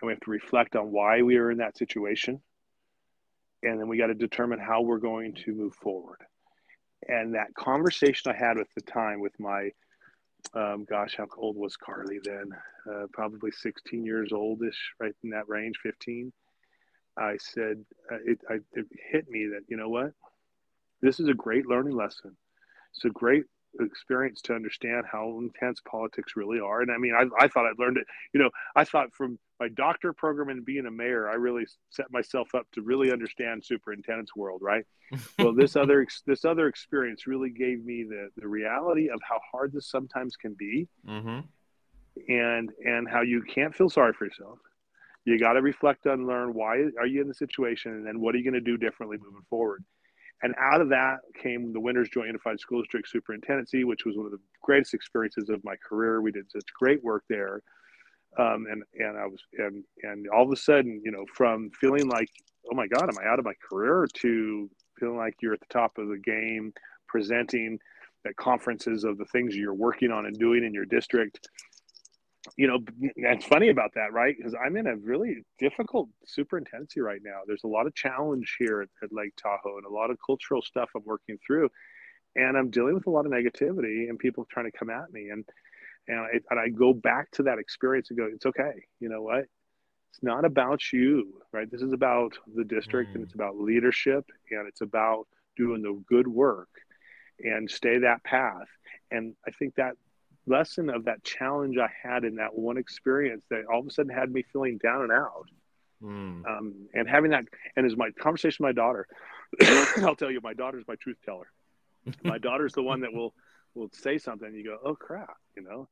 and 0.00 0.06
we 0.06 0.12
have 0.12 0.20
to 0.20 0.30
reflect 0.30 0.76
on 0.76 0.92
why 0.92 1.22
we 1.22 1.36
are 1.36 1.50
in 1.50 1.58
that 1.58 1.76
situation 1.76 2.40
and 3.62 3.80
then 3.80 3.88
we 3.88 3.98
got 3.98 4.06
to 4.06 4.14
determine 4.14 4.60
how 4.60 4.82
we're 4.82 4.98
going 4.98 5.34
to 5.34 5.52
move 5.52 5.74
forward 5.74 6.18
and 7.08 7.34
that 7.34 7.54
conversation 7.54 8.32
i 8.32 8.36
had 8.36 8.58
at 8.58 8.66
the 8.74 8.80
time 8.82 9.20
with 9.20 9.38
my 9.38 9.70
um, 10.54 10.84
gosh 10.88 11.16
how 11.16 11.26
old 11.36 11.56
was 11.56 11.76
carly 11.76 12.18
then 12.24 12.50
uh, 12.90 13.06
probably 13.12 13.50
16 13.50 14.04
years 14.04 14.32
oldish 14.32 14.92
right 15.00 15.14
in 15.22 15.30
that 15.30 15.48
range 15.48 15.76
15 15.82 16.32
i 17.16 17.36
said 17.38 17.84
uh, 18.10 18.18
it, 18.24 18.40
I, 18.48 18.54
it 18.74 18.86
hit 19.10 19.28
me 19.28 19.46
that 19.46 19.62
you 19.68 19.76
know 19.76 19.88
what 19.88 20.12
this 21.02 21.20
is 21.20 21.28
a 21.28 21.34
great 21.34 21.66
learning 21.66 21.96
lesson 21.96 22.36
it's 22.94 23.04
a 23.04 23.10
great 23.10 23.44
experience 23.80 24.40
to 24.42 24.54
understand 24.54 25.04
how 25.10 25.38
intense 25.38 25.80
politics 25.88 26.34
really 26.36 26.60
are. 26.60 26.82
And 26.82 26.90
I 26.90 26.98
mean, 26.98 27.14
I, 27.14 27.24
I 27.44 27.48
thought 27.48 27.66
I'd 27.66 27.78
learned 27.78 27.98
it. 27.98 28.06
You 28.32 28.40
know, 28.40 28.50
I 28.74 28.84
thought 28.84 29.12
from 29.12 29.38
my 29.60 29.68
doctor 29.68 30.12
program 30.12 30.48
and 30.48 30.64
being 30.64 30.86
a 30.86 30.90
mayor, 30.90 31.28
I 31.28 31.34
really 31.34 31.66
set 31.90 32.10
myself 32.10 32.54
up 32.54 32.66
to 32.72 32.82
really 32.82 33.12
understand 33.12 33.64
superintendent's 33.64 34.36
world, 34.36 34.60
right? 34.62 34.84
well, 35.38 35.54
this 35.54 35.76
other 35.76 36.06
this 36.26 36.44
other 36.44 36.68
experience 36.68 37.26
really 37.26 37.50
gave 37.50 37.84
me 37.84 38.04
the 38.08 38.28
the 38.36 38.46
reality 38.46 39.08
of 39.08 39.20
how 39.28 39.40
hard 39.50 39.72
this 39.72 39.90
sometimes 39.90 40.36
can 40.36 40.54
be, 40.54 40.88
mm-hmm. 41.06 41.40
and 42.28 42.70
and 42.84 43.08
how 43.08 43.22
you 43.22 43.42
can't 43.42 43.74
feel 43.74 43.88
sorry 43.88 44.12
for 44.12 44.26
yourself. 44.26 44.58
You 45.24 45.38
got 45.38 45.54
to 45.54 45.62
reflect 45.62 46.06
on, 46.06 46.26
learn 46.26 46.54
why 46.54 46.84
are 46.98 47.06
you 47.06 47.20
in 47.20 47.28
the 47.28 47.34
situation, 47.34 47.92
and 47.92 48.06
then 48.06 48.20
what 48.20 48.34
are 48.34 48.38
you 48.38 48.44
going 48.44 48.54
to 48.54 48.60
do 48.60 48.76
differently 48.76 49.18
moving 49.18 49.44
forward. 49.50 49.84
And 50.42 50.54
out 50.58 50.80
of 50.80 50.88
that 50.90 51.18
came 51.42 51.72
the 51.72 51.80
Winters 51.80 52.08
Joint 52.08 52.28
Unified 52.28 52.60
School 52.60 52.80
District 52.82 53.08
Superintendency, 53.08 53.84
which 53.84 54.04
was 54.04 54.16
one 54.16 54.26
of 54.26 54.32
the 54.32 54.38
greatest 54.62 54.94
experiences 54.94 55.48
of 55.48 55.64
my 55.64 55.74
career. 55.76 56.22
We 56.22 56.30
did 56.30 56.50
such 56.50 56.64
great 56.78 57.02
work 57.02 57.24
there. 57.28 57.60
Um, 58.36 58.66
and, 58.70 58.82
and 58.94 59.18
I 59.18 59.26
was, 59.26 59.40
and, 59.58 59.84
and 60.02 60.28
all 60.28 60.44
of 60.44 60.52
a 60.52 60.56
sudden, 60.56 61.00
you 61.04 61.10
know, 61.10 61.24
from 61.34 61.70
feeling 61.80 62.08
like, 62.08 62.28
oh 62.70 62.74
my 62.74 62.86
God, 62.86 63.04
am 63.04 63.18
I 63.20 63.28
out 63.28 63.38
of 63.38 63.44
my 63.44 63.54
career 63.68 64.06
to 64.14 64.70
feeling 64.98 65.16
like 65.16 65.34
you're 65.40 65.54
at 65.54 65.60
the 65.60 65.66
top 65.72 65.98
of 65.98 66.08
the 66.08 66.18
game, 66.18 66.72
presenting 67.08 67.78
at 68.26 68.36
conferences 68.36 69.04
of 69.04 69.16
the 69.18 69.24
things 69.26 69.56
you're 69.56 69.74
working 69.74 70.10
on 70.10 70.26
and 70.26 70.38
doing 70.38 70.64
in 70.64 70.74
your 70.74 70.84
district 70.84 71.48
you 72.56 72.66
know, 72.66 72.78
that's 73.22 73.44
funny 73.44 73.68
about 73.68 73.92
that, 73.94 74.12
right? 74.12 74.34
Because 74.36 74.54
I'm 74.54 74.76
in 74.76 74.86
a 74.86 74.96
really 74.96 75.44
difficult 75.58 76.08
superintendency 76.26 77.00
right 77.00 77.20
now. 77.22 77.40
There's 77.46 77.64
a 77.64 77.68
lot 77.68 77.86
of 77.86 77.94
challenge 77.94 78.56
here 78.58 78.82
at, 78.82 78.88
at, 79.02 79.12
Lake 79.12 79.34
Tahoe 79.36 79.76
and 79.76 79.86
a 79.86 79.92
lot 79.92 80.10
of 80.10 80.18
cultural 80.24 80.62
stuff 80.62 80.90
I'm 80.94 81.02
working 81.04 81.38
through, 81.46 81.68
and 82.36 82.56
I'm 82.56 82.70
dealing 82.70 82.94
with 82.94 83.06
a 83.06 83.10
lot 83.10 83.26
of 83.26 83.32
negativity 83.32 84.08
and 84.08 84.18
people 84.18 84.46
trying 84.50 84.70
to 84.70 84.78
come 84.78 84.90
at 84.90 85.12
me. 85.12 85.30
And 85.30 85.44
and 86.08 86.18
I, 86.18 86.28
and 86.50 86.58
I 86.58 86.68
go 86.68 86.92
back 86.92 87.30
to 87.32 87.44
that 87.44 87.58
experience 87.58 88.10
and 88.10 88.18
go, 88.18 88.28
it's 88.32 88.46
okay. 88.46 88.84
You 89.00 89.08
know 89.08 89.22
what? 89.22 89.44
It's 90.10 90.22
not 90.22 90.44
about 90.44 90.92
you, 90.92 91.42
right? 91.52 91.70
This 91.70 91.82
is 91.82 91.92
about 91.92 92.32
the 92.54 92.64
district 92.64 93.12
mm. 93.12 93.16
and 93.16 93.24
it's 93.24 93.34
about 93.34 93.58
leadership 93.58 94.24
and 94.50 94.66
it's 94.66 94.80
about 94.80 95.26
doing 95.56 95.82
the 95.82 96.02
good 96.08 96.26
work 96.26 96.70
and 97.40 97.70
stay 97.70 97.98
that 97.98 98.24
path. 98.24 98.68
And 99.10 99.34
I 99.46 99.50
think 99.50 99.74
that 99.74 99.94
lesson 100.46 100.88
of 100.88 101.04
that 101.04 101.22
challenge 101.24 101.76
I 101.78 101.90
had 102.02 102.24
in 102.24 102.36
that 102.36 102.54
one 102.54 102.78
experience 102.78 103.44
that 103.50 103.66
all 103.70 103.80
of 103.80 103.86
a 103.86 103.90
sudden 103.90 104.10
had 104.10 104.32
me 104.32 104.44
feeling 104.52 104.78
down 104.78 105.02
and 105.02 105.12
out. 105.12 105.48
Mm. 106.02 106.46
Um, 106.48 106.88
and 106.94 107.08
having 107.08 107.32
that, 107.32 107.44
and 107.76 107.84
as 107.84 107.96
my 107.96 108.10
conversation 108.18 108.64
with 108.64 108.74
my 108.74 108.80
daughter, 108.80 109.06
I'll 109.98 110.16
tell 110.16 110.30
you, 110.30 110.40
my 110.42 110.54
daughter's 110.54 110.84
my 110.88 110.94
truth 110.96 111.18
teller. 111.24 111.50
my 112.24 112.38
daughter's 112.38 112.72
the 112.72 112.82
one 112.82 113.00
that 113.00 113.12
will 113.12 113.34
will 113.74 113.90
say 113.92 114.18
something. 114.18 114.48
And 114.48 114.56
you 114.56 114.64
go, 114.64 114.78
oh 114.84 114.94
crap, 114.94 115.36
you 115.56 115.62
know, 115.62 115.88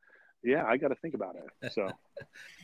yeah, 0.46 0.64
I 0.66 0.76
got 0.76 0.88
to 0.88 0.94
think 0.94 1.14
about 1.14 1.36
it. 1.36 1.72
So, 1.72 1.90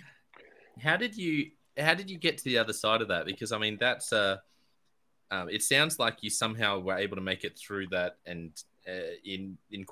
how 0.83 0.97
did 0.97 1.16
you 1.16 1.51
how 1.77 1.95
did 1.95 2.11
you 2.11 2.18
get 2.18 2.38
to 2.38 2.45
the 2.45 2.59
other 2.59 2.73
side 2.73 3.03
of 3.03 3.09
that? 3.09 3.27
Because 3.27 3.53
I 3.53 3.59
mean, 3.59 3.77
that's 3.79 4.12
uh, 4.12 4.38
um, 5.31 5.49
it 5.49 5.62
sounds 5.62 5.99
like 5.99 6.18
you 6.23 6.31
somehow 6.31 6.79
were 6.79 6.97
able 6.97 7.16
to 7.16 7.23
make 7.23 7.45
it 7.45 7.59
through 7.59 7.88
that 7.88 8.16
and 8.27 8.51
uh, 8.88 9.14
in 9.25 9.59
in 9.71 9.85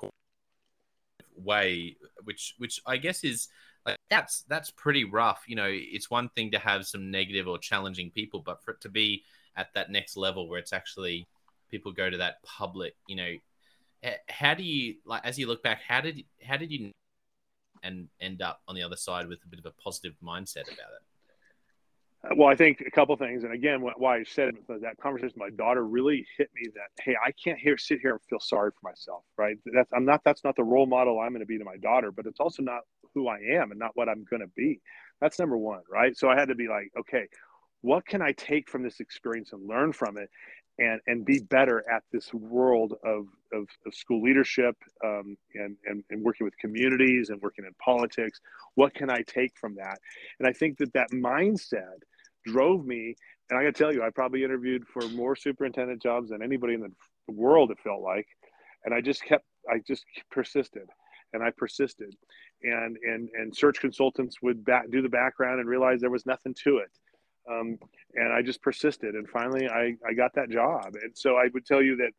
way, 1.35 1.97
which 2.23 2.55
which 2.57 2.81
I 2.85 2.97
guess 2.97 3.23
is 3.23 3.49
like 3.85 3.97
that's 4.09 4.43
that's 4.47 4.71
pretty 4.71 5.03
rough. 5.03 5.43
You 5.47 5.55
know, 5.55 5.69
it's 5.69 6.09
one 6.09 6.29
thing 6.29 6.51
to 6.51 6.59
have 6.59 6.85
some 6.85 7.11
negative 7.11 7.47
or 7.47 7.57
challenging 7.57 8.11
people, 8.11 8.41
but 8.45 8.63
for 8.63 8.71
it 8.71 8.81
to 8.81 8.89
be 8.89 9.23
at 9.57 9.73
that 9.73 9.91
next 9.91 10.15
level 10.15 10.47
where 10.47 10.59
it's 10.59 10.73
actually 10.73 11.27
people 11.69 11.91
go 11.91 12.09
to 12.09 12.17
that 12.17 12.41
public, 12.43 12.95
you 13.07 13.15
know, 13.15 13.33
how 14.29 14.53
do 14.53 14.63
you 14.63 14.95
like 15.05 15.25
as 15.25 15.37
you 15.37 15.47
look 15.47 15.63
back? 15.63 15.81
How 15.87 16.01
did 16.01 16.23
how 16.43 16.57
did 16.57 16.71
you 16.71 16.91
and 17.83 18.07
end 18.19 18.41
up 18.41 18.61
on 18.67 18.75
the 18.75 18.83
other 18.83 18.95
side 18.95 19.27
with 19.27 19.39
a 19.43 19.47
bit 19.47 19.59
of 19.59 19.65
a 19.65 19.71
positive 19.81 20.13
mindset 20.23 20.63
about 20.63 20.91
it? 20.95 21.03
Uh, 22.23 22.35
well, 22.35 22.49
I 22.49 22.55
think 22.55 22.81
a 22.85 22.91
couple 22.91 23.15
things, 23.17 23.43
and 23.43 23.53
again, 23.53 23.81
why 23.81 24.17
I 24.17 24.23
said 24.23 24.49
it, 24.49 24.81
that 24.81 24.97
conversation 25.01 25.33
with 25.39 25.51
my 25.51 25.55
daughter 25.55 25.85
really 25.85 26.25
hit 26.37 26.49
me 26.53 26.69
that 26.75 27.03
hey, 27.03 27.15
I 27.25 27.31
can't 27.31 27.57
here 27.57 27.77
sit 27.77 27.99
here 27.99 28.11
and 28.11 28.21
feel 28.29 28.39
sorry 28.39 28.71
for 28.71 28.87
myself, 28.87 29.23
right? 29.37 29.57
That's 29.73 29.91
I'm 29.93 30.05
not 30.05 30.21
that's 30.23 30.43
not 30.43 30.55
the 30.55 30.63
role 30.63 30.85
model 30.85 31.19
I'm 31.19 31.29
going 31.29 31.39
to 31.39 31.47
be 31.47 31.57
to 31.57 31.65
my 31.65 31.77
daughter, 31.77 32.11
but 32.11 32.27
it's 32.27 32.39
also 32.39 32.61
not 32.61 32.81
who 33.13 33.27
I 33.27 33.39
am 33.53 33.71
and 33.71 33.79
not 33.79 33.91
what 33.95 34.07
I'm 34.07 34.23
going 34.29 34.41
to 34.41 34.51
be. 34.55 34.81
That's 35.19 35.39
number 35.39 35.57
one, 35.57 35.81
right? 35.89 36.15
So 36.17 36.29
I 36.29 36.39
had 36.39 36.49
to 36.49 36.55
be 36.55 36.67
like, 36.67 36.91
okay, 36.99 37.27
what 37.81 38.05
can 38.05 38.21
I 38.21 38.31
take 38.33 38.69
from 38.69 38.83
this 38.83 38.99
experience 38.99 39.53
and 39.53 39.67
learn 39.67 39.91
from 39.91 40.17
it, 40.17 40.29
and 40.81 40.99
and 41.07 41.25
be 41.25 41.39
better 41.39 41.83
at 41.89 42.03
this 42.11 42.33
world 42.33 42.93
of 43.03 43.27
of, 43.53 43.67
of 43.85 43.93
school 43.93 44.21
leadership 44.21 44.75
um, 45.05 45.37
and, 45.53 45.77
and 45.85 46.03
and 46.09 46.23
working 46.23 46.45
with 46.45 46.57
communities 46.57 47.29
and 47.29 47.41
working 47.41 47.65
in 47.65 47.73
politics. 47.75 48.39
What 48.75 48.93
can 48.93 49.09
I 49.09 49.21
take 49.21 49.53
from 49.57 49.75
that? 49.75 49.99
And 50.39 50.47
I 50.47 50.53
think 50.53 50.77
that 50.79 50.93
that 50.93 51.11
mindset 51.11 51.99
drove 52.45 52.85
me. 52.85 53.15
And 53.49 53.59
I 53.59 53.63
got 53.63 53.75
to 53.75 53.83
tell 53.83 53.93
you, 53.93 54.01
I 54.01 54.09
probably 54.09 54.43
interviewed 54.43 54.87
for 54.87 55.07
more 55.09 55.35
superintendent 55.35 56.01
jobs 56.01 56.29
than 56.29 56.41
anybody 56.41 56.73
in 56.73 56.81
the 56.81 56.91
world. 57.27 57.69
It 57.69 57.79
felt 57.83 58.01
like, 58.01 58.27
and 58.85 58.93
I 58.93 59.01
just 59.01 59.23
kept, 59.23 59.45
I 59.69 59.79
just 59.85 60.05
persisted, 60.31 60.87
and 61.33 61.43
I 61.43 61.51
persisted, 61.51 62.15
and 62.63 62.97
and 63.03 63.29
and 63.33 63.55
search 63.55 63.79
consultants 63.79 64.41
would 64.41 64.63
back, 64.63 64.89
do 64.89 65.01
the 65.01 65.09
background 65.09 65.59
and 65.59 65.69
realize 65.69 65.99
there 65.99 66.09
was 66.09 66.25
nothing 66.25 66.55
to 66.63 66.77
it. 66.77 66.91
Um, 67.49 67.77
and 68.13 68.33
I 68.33 68.41
just 68.41 68.61
persisted, 68.61 69.15
and 69.15 69.27
finally, 69.27 69.67
I 69.67 69.95
I 70.07 70.13
got 70.13 70.33
that 70.35 70.49
job. 70.49 70.95
And 71.01 71.15
so 71.15 71.37
I 71.37 71.47
would 71.53 71.65
tell 71.65 71.81
you 71.81 71.95
that 71.97 72.11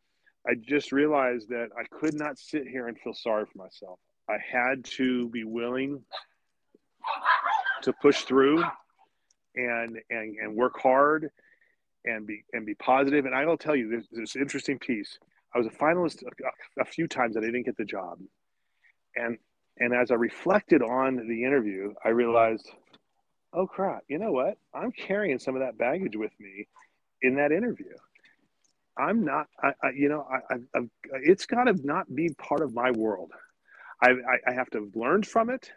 I 0.47 0.55
just 0.61 0.91
realized 0.91 1.49
that 1.51 1.69
I 1.79 1.85
could 1.97 2.15
not 2.15 2.39
sit 2.39 2.67
here 2.67 2.89
and 2.89 2.99
feel 2.99 3.15
sorry 3.15 3.47
for 3.47 3.59
myself. 3.59 3.99
I 4.29 4.39
had 4.39 4.85
to 4.97 5.29
be 5.29 5.45
willing 5.45 6.03
to 7.83 7.93
push 7.93 8.23
through 8.23 8.65
and 9.55 9.99
and 10.11 10.37
and 10.41 10.55
work 10.57 10.81
hard 10.81 11.31
and 12.05 12.27
be 12.27 12.45
and 12.53 12.67
be 12.67 12.75
positive. 12.75 13.27
And 13.27 13.35
I 13.35 13.45
will 13.45 13.59
tell 13.59 13.77
you, 13.77 13.89
there's 13.89 14.09
this 14.11 14.37
interesting 14.37 14.79
piece. 14.79 15.19
I 15.55 15.59
was 15.59 15.67
a 15.67 15.71
finalist 15.71 16.23
a, 16.23 16.81
a 16.81 16.85
few 16.85 17.07
times 17.07 17.35
that 17.35 17.43
I 17.43 17.47
didn't 17.47 17.67
get 17.67 17.77
the 17.77 17.85
job, 17.85 18.19
and 19.17 19.39
and 19.79 19.95
as 19.95 20.11
I 20.11 20.15
reflected 20.15 20.83
on 20.83 21.17
the 21.29 21.45
interview, 21.45 21.93
I 22.05 22.11
realized, 22.11 22.69
oh 23.53 23.67
crap, 23.67 24.03
you 24.09 24.19
know 24.19 24.33
what? 24.33 24.59
I'm 24.75 24.93
carrying 24.93 25.39
some 25.39 25.55
of 25.55 25.61
that 25.61 25.79
baggage 25.79 26.17
with 26.17 26.33
me 26.41 26.67
in 27.23 27.37
that 27.37 27.53
interview. 27.53 27.95
I'm 28.97 29.25
not, 29.25 29.47
I, 29.63 29.73
I 29.83 29.91
you 29.97 30.09
know, 30.09 30.27
I, 30.31 30.55
I, 30.55 30.79
I 30.79 30.81
it's 31.23 31.47
got 31.47 31.65
to 31.65 31.75
not 31.85 32.15
be 32.15 32.31
part 32.31 32.61
of 32.61 32.75
my 32.75 32.91
world. 32.91 33.33
I, 34.03 34.11
I, 34.11 34.51
I 34.51 34.53
have 34.53 34.69
to 34.71 34.91
learn 34.95 35.23
from 35.23 35.49
it 35.51 35.71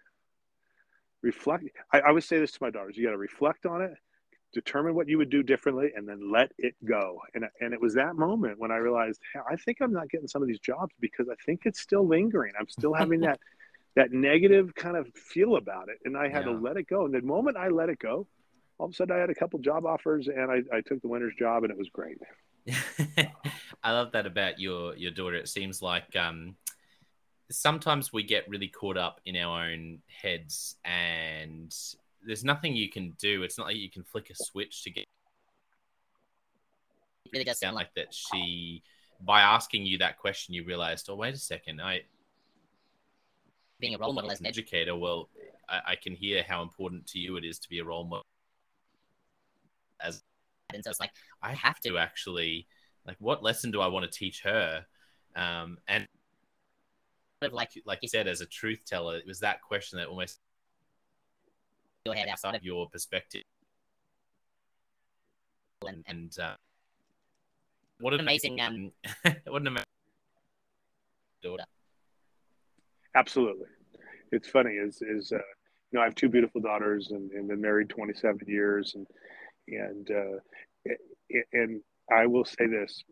reflect 1.25 1.65
I, 1.91 2.01
I 2.01 2.11
would 2.11 2.23
say 2.23 2.39
this 2.39 2.51
to 2.51 2.59
my 2.61 2.69
daughters 2.69 2.95
you 2.95 3.03
got 3.03 3.11
to 3.11 3.17
reflect 3.17 3.65
on 3.65 3.81
it 3.81 3.93
determine 4.53 4.93
what 4.93 5.09
you 5.09 5.17
would 5.17 5.31
do 5.31 5.43
differently 5.43 5.91
and 5.95 6.07
then 6.07 6.31
let 6.31 6.51
it 6.59 6.75
go 6.85 7.19
and, 7.33 7.45
and 7.59 7.73
it 7.73 7.81
was 7.81 7.95
that 7.95 8.15
moment 8.15 8.59
when 8.59 8.71
i 8.71 8.77
realized 8.77 9.19
hey, 9.33 9.39
i 9.51 9.55
think 9.55 9.79
i'm 9.81 9.91
not 9.91 10.07
getting 10.09 10.27
some 10.27 10.41
of 10.43 10.47
these 10.47 10.59
jobs 10.59 10.93
because 11.01 11.27
i 11.27 11.35
think 11.45 11.61
it's 11.65 11.81
still 11.81 12.07
lingering 12.07 12.53
i'm 12.59 12.69
still 12.69 12.93
having 12.93 13.19
that 13.21 13.39
that 13.95 14.11
negative 14.11 14.73
kind 14.75 14.97
of 14.97 15.07
feel 15.13 15.55
about 15.55 15.89
it 15.89 15.97
and 16.05 16.17
i 16.17 16.27
had 16.27 16.45
yeah. 16.45 16.51
to 16.51 16.57
let 16.59 16.77
it 16.77 16.87
go 16.87 17.05
and 17.05 17.13
the 17.13 17.21
moment 17.21 17.57
i 17.57 17.67
let 17.69 17.89
it 17.89 17.99
go 17.99 18.27
all 18.77 18.87
of 18.87 18.91
a 18.91 18.95
sudden 18.95 19.15
i 19.15 19.19
had 19.19 19.29
a 19.29 19.35
couple 19.35 19.59
job 19.59 19.85
offers 19.85 20.27
and 20.27 20.51
i, 20.51 20.75
I 20.75 20.81
took 20.81 21.01
the 21.01 21.07
Winters 21.07 21.33
job 21.37 21.63
and 21.63 21.71
it 21.71 21.77
was 21.77 21.89
great 21.93 22.17
i 23.83 23.91
love 23.91 24.11
that 24.13 24.25
about 24.25 24.59
your 24.59 24.95
your 24.95 25.11
daughter 25.11 25.35
it 25.35 25.47
seems 25.47 25.81
like 25.81 26.15
um 26.15 26.55
sometimes 27.51 28.11
we 28.11 28.23
get 28.23 28.49
really 28.49 28.67
caught 28.67 28.97
up 28.97 29.21
in 29.25 29.35
our 29.35 29.65
own 29.65 29.99
heads 30.07 30.75
and 30.83 31.73
there's 32.25 32.43
nothing 32.43 32.75
you 32.75 32.89
can 32.89 33.11
do. 33.19 33.43
It's 33.43 33.57
not 33.57 33.67
like 33.67 33.77
you 33.77 33.89
can 33.89 34.03
flick 34.03 34.29
a 34.29 34.35
switch 34.35 34.83
to 34.83 34.91
get. 34.91 35.05
It 37.25 37.31
really 37.31 37.45
does 37.45 37.59
sound 37.59 37.75
like 37.75 37.93
that 37.95 38.13
she, 38.13 38.83
by 39.21 39.41
asking 39.41 39.85
you 39.85 39.99
that 39.99 40.17
question, 40.17 40.53
you 40.53 40.63
realized, 40.63 41.07
oh, 41.09 41.15
wait 41.15 41.33
a 41.33 41.37
second, 41.37 41.81
I. 41.81 42.01
Being 43.79 43.95
a 43.95 43.97
role 43.97 44.13
model 44.13 44.31
as 44.31 44.39
an 44.39 44.45
educator, 44.45 44.95
well, 44.95 45.29
I, 45.67 45.81
I 45.87 45.95
can 45.95 46.15
hear 46.15 46.43
how 46.47 46.61
important 46.61 47.07
to 47.07 47.19
you 47.19 47.35
it 47.37 47.43
is 47.43 47.59
to 47.59 47.69
be 47.69 47.79
a 47.79 47.83
role 47.83 48.05
model. 48.05 48.25
As 49.99 50.23
and 50.73 50.83
so 50.83 50.89
it's 50.89 50.99
like 50.99 51.11
I 51.41 51.53
have 51.53 51.79
to 51.81 51.97
actually, 51.97 52.67
like, 53.05 53.17
what 53.19 53.43
lesson 53.43 53.71
do 53.71 53.81
I 53.81 53.87
want 53.87 54.09
to 54.09 54.17
teach 54.17 54.41
her? 54.43 54.85
Um, 55.35 55.77
and 55.87 56.07
like 57.51 57.71
like 57.85 57.99
you 58.01 58.07
said, 58.07 58.27
as 58.27 58.41
a 58.41 58.45
truth 58.45 58.79
teller, 58.85 59.17
it 59.17 59.27
was 59.27 59.39
that 59.41 59.61
question 59.61 59.99
that 59.99 60.07
almost 60.07 60.39
your 62.05 62.15
head 62.15 62.27
outside 62.27 62.55
of 62.55 62.63
your 62.63 62.87
perspective. 62.89 63.43
And, 65.85 66.03
and 66.07 66.39
uh, 66.39 66.55
what 67.99 68.13
an 68.13 68.19
amazing, 68.19 68.61
um, 68.61 68.91
what 69.47 69.61
an 69.61 69.67
amazing 69.67 69.85
daughter. 71.41 71.63
Absolutely, 73.15 73.67
it's 74.31 74.47
funny. 74.49 74.71
Is 74.71 75.01
is 75.01 75.31
uh, 75.31 75.37
you 75.37 75.93
know 75.93 76.01
I 76.01 76.05
have 76.05 76.15
two 76.15 76.29
beautiful 76.29 76.61
daughters 76.61 77.11
and, 77.11 77.31
and 77.31 77.47
been 77.47 77.61
married 77.61 77.89
27 77.89 78.39
years 78.47 78.95
and 78.95 79.07
and 79.67 80.11
uh, 80.11 80.93
and 81.53 81.81
I 82.11 82.27
will 82.27 82.45
say 82.45 82.67
this: 82.67 83.03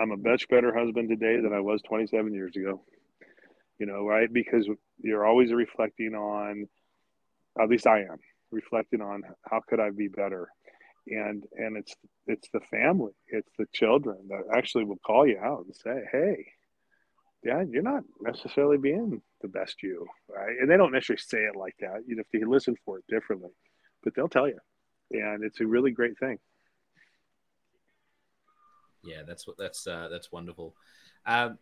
I'm 0.00 0.12
a 0.12 0.16
much 0.16 0.48
better 0.48 0.76
husband 0.76 1.08
today 1.08 1.40
than 1.40 1.52
I 1.52 1.60
was 1.60 1.82
27 1.82 2.32
years 2.32 2.56
ago. 2.56 2.82
You 3.78 3.86
know, 3.86 4.06
right? 4.06 4.32
Because 4.32 4.68
you're 5.00 5.26
always 5.26 5.52
reflecting 5.52 6.14
on 6.14 6.68
at 7.60 7.68
least 7.68 7.86
I 7.86 8.00
am 8.00 8.18
reflecting 8.50 9.00
on 9.00 9.22
how 9.48 9.60
could 9.68 9.80
I 9.80 9.90
be 9.90 10.08
better, 10.08 10.48
and 11.08 11.44
and 11.56 11.76
it's 11.76 11.94
it's 12.28 12.48
the 12.52 12.60
family, 12.70 13.12
it's 13.28 13.50
the 13.58 13.66
children 13.72 14.28
that 14.28 14.56
actually 14.56 14.84
will 14.84 14.98
call 15.04 15.26
you 15.26 15.38
out 15.38 15.64
and 15.64 15.74
say, 15.74 16.04
hey, 16.12 16.46
yeah, 17.42 17.62
you're 17.68 17.82
not 17.82 18.04
necessarily 18.20 18.78
being 18.78 19.20
the 19.42 19.48
best 19.48 19.82
you, 19.82 20.06
right? 20.28 20.56
And 20.60 20.70
they 20.70 20.76
don't 20.76 20.92
necessarily 20.92 21.20
say 21.20 21.38
it 21.38 21.56
like 21.56 21.74
that. 21.80 22.02
You 22.06 22.16
know, 22.16 22.22
if 22.22 22.40
you 22.40 22.48
listen 22.48 22.76
for 22.84 22.98
it 22.98 23.04
differently, 23.08 23.50
but 24.02 24.14
they'll 24.14 24.28
tell 24.28 24.48
you, 24.48 24.58
and 25.10 25.44
it's 25.44 25.60
a 25.60 25.66
really 25.66 25.90
great 25.90 26.18
thing. 26.18 26.38
Yeah, 29.04 29.22
that's 29.26 29.46
what 29.46 29.56
that's 29.58 29.86
uh, 29.86 30.08
that's 30.10 30.30
wonderful. 30.32 30.74
Um, 31.26 31.58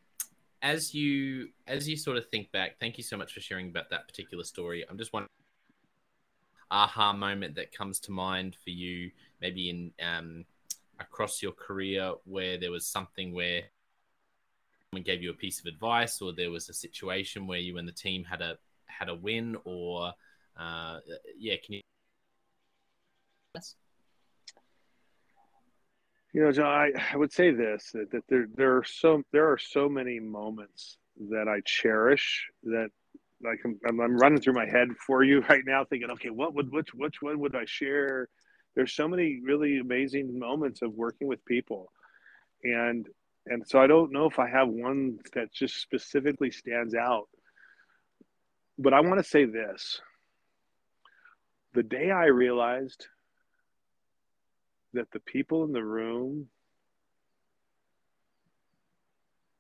as 0.63 0.95
you 0.95 1.49
as 1.67 1.89
you 1.89 1.97
sort 1.97 2.17
of 2.17 2.29
think 2.29 2.53
back, 2.53 2.79
thank 2.79 2.99
you 2.99 3.05
so 3.05 3.17
much 3.17 3.33
for 3.33 3.41
sharing 3.41 3.69
about 3.69 3.91
that 3.91 4.07
particular 4.07 4.45
story. 4.45 4.85
I'm 4.89 4.99
just 4.99 5.13
wondering 5.13 5.29
aha 6.71 7.13
moment 7.13 7.57
that 7.57 7.73
comes 7.73 7.99
to 8.01 8.13
mind 8.13 8.57
for 8.63 8.71
you, 8.71 9.11
maybe 9.41 9.71
in 9.71 9.93
um, 10.05 10.45
across 10.99 11.43
your 11.43 11.53
career, 11.53 12.13
where 12.25 12.59
there 12.59 12.71
was 12.71 12.87
something 12.87 13.33
where 13.33 13.63
someone 14.91 15.05
gave 15.05 15.23
you 15.23 15.31
a 15.31 15.35
piece 15.35 15.61
of 15.61 15.67
advice, 15.67 16.21
or 16.21 16.33
there 16.33 16.51
was 16.51 16.69
a 16.69 16.75
situation 16.75 17.47
where 17.47 17.59
you 17.59 17.79
and 17.79 17.87
the 17.87 17.93
team 17.93 18.25
had 18.25 18.41
a 18.41 18.59
had 18.87 19.09
a 19.09 19.15
win, 19.15 19.57
or 19.65 20.13
uh, 20.59 20.99
yeah, 21.39 21.55
can 21.65 21.75
you? 21.75 21.81
You 26.33 26.43
know, 26.45 26.53
John, 26.53 26.67
I, 26.67 26.91
I 27.13 27.17
would 27.17 27.33
say 27.33 27.53
this 27.53 27.91
that, 27.93 28.11
that 28.11 28.25
there 28.29 28.47
there 28.53 28.77
are 28.77 28.85
so 28.85 29.23
there 29.33 29.51
are 29.53 29.59
so 29.59 29.89
many 29.89 30.19
moments 30.19 30.99
that 31.31 31.47
I 31.49 31.61
cherish 31.65 32.49
that 32.65 32.89
like 33.43 33.61
I'm, 33.65 33.79
I'm, 33.89 34.17
running 34.17 34.41
through 34.41 34.55
my 34.55 34.67
head 34.67 34.89
for 35.07 35.23
you 35.23 35.41
right 35.49 35.63
now, 35.65 35.85
thinking, 35.85 36.11
okay, 36.11 36.31
what 36.31 36.55
would 36.55 36.73
which 36.73 36.93
which 36.95 37.23
one 37.23 37.39
would 37.39 37.55
I 37.55 37.65
share? 37.65 38.29
There's 38.75 38.93
so 38.93 39.07
many 39.07 39.41
really 39.45 39.79
amazing 39.79 40.37
moments 40.37 40.83
of 40.83 40.95
working 40.95 41.29
with 41.29 41.45
people, 41.45 41.93
and 42.65 43.09
and 43.47 43.67
so 43.67 43.81
I 43.81 43.87
don't 43.87 44.13
know 44.13 44.27
if 44.27 44.39
I 44.39 44.49
have 44.49 44.69
one 44.69 45.19
that 45.35 45.53
just 45.53 45.77
specifically 45.81 46.51
stands 46.51 46.95
out. 46.95 47.29
But 48.79 48.95
I 48.95 49.01
want 49.01 49.19
to 49.19 49.25
say 49.25 49.45
this: 49.45 50.01
the 51.75 51.83
day 51.83 52.11
I 52.11 52.27
realized 52.27 53.07
that 54.93 55.11
the 55.13 55.21
people 55.21 55.65
in 55.65 55.73
the 55.73 55.85
room 55.85 56.49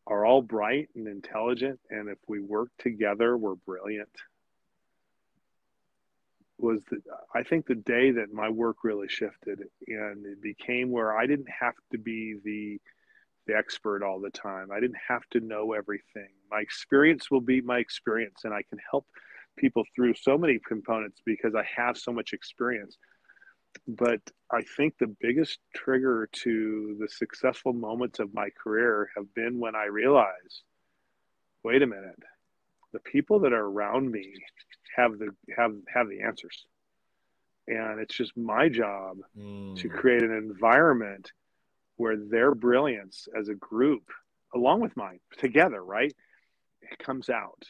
are 0.06 0.26
all 0.26 0.42
bright 0.42 0.88
and 0.96 1.06
intelligent, 1.06 1.78
and 1.90 2.08
if 2.08 2.18
we 2.26 2.40
work 2.40 2.70
together, 2.78 3.36
we're 3.36 3.54
brilliant. 3.54 4.10
Was 6.58 6.82
the 6.90 7.00
I 7.34 7.42
think 7.42 7.66
the 7.66 7.74
day 7.74 8.10
that 8.10 8.32
my 8.32 8.50
work 8.50 8.78
really 8.82 9.08
shifted, 9.08 9.60
and 9.86 10.26
it 10.26 10.42
became 10.42 10.90
where 10.90 11.16
I 11.16 11.26
didn't 11.26 11.48
have 11.48 11.74
to 11.92 11.98
be 11.98 12.36
the 12.44 12.80
the 13.46 13.56
expert 13.56 14.02
all 14.02 14.20
the 14.20 14.30
time. 14.30 14.68
I 14.72 14.80
didn't 14.80 14.98
have 15.08 15.22
to 15.30 15.40
know 15.40 15.72
everything. 15.72 16.28
My 16.50 16.60
experience 16.60 17.30
will 17.30 17.40
be 17.40 17.60
my 17.60 17.78
experience, 17.78 18.42
and 18.44 18.54
I 18.54 18.62
can 18.68 18.78
help 18.90 19.06
people 19.56 19.84
through 19.94 20.14
so 20.14 20.38
many 20.38 20.58
components 20.66 21.20
because 21.24 21.54
I 21.54 21.64
have 21.76 21.96
so 21.96 22.12
much 22.12 22.32
experience 22.32 22.96
but 23.86 24.20
I 24.50 24.62
think 24.76 24.94
the 24.98 25.14
biggest 25.20 25.58
trigger 25.74 26.28
to 26.44 26.96
the 27.00 27.08
successful 27.08 27.72
moments 27.72 28.18
of 28.18 28.34
my 28.34 28.50
career 28.50 29.10
have 29.16 29.32
been 29.34 29.58
when 29.58 29.74
I 29.74 29.86
realized, 29.86 30.62
wait 31.62 31.82
a 31.82 31.86
minute, 31.86 32.18
the 32.92 33.00
people 33.00 33.40
that 33.40 33.52
are 33.52 33.66
around 33.66 34.10
me 34.10 34.32
have 34.96 35.18
the 35.18 35.28
have 35.56 35.72
have 35.92 36.08
the 36.08 36.22
answers. 36.22 36.66
And 37.68 38.00
it's 38.00 38.16
just 38.16 38.36
my 38.36 38.68
job 38.68 39.18
mm. 39.38 39.76
to 39.80 39.88
create 39.88 40.22
an 40.22 40.32
environment 40.32 41.30
where 42.00 42.16
their 42.16 42.54
brilliance 42.54 43.28
as 43.38 43.48
a 43.48 43.54
group, 43.54 44.04
along 44.54 44.80
with 44.80 44.96
mine, 44.96 45.20
together, 45.36 45.84
right, 45.84 46.14
it 46.80 46.98
comes 46.98 47.28
out. 47.28 47.62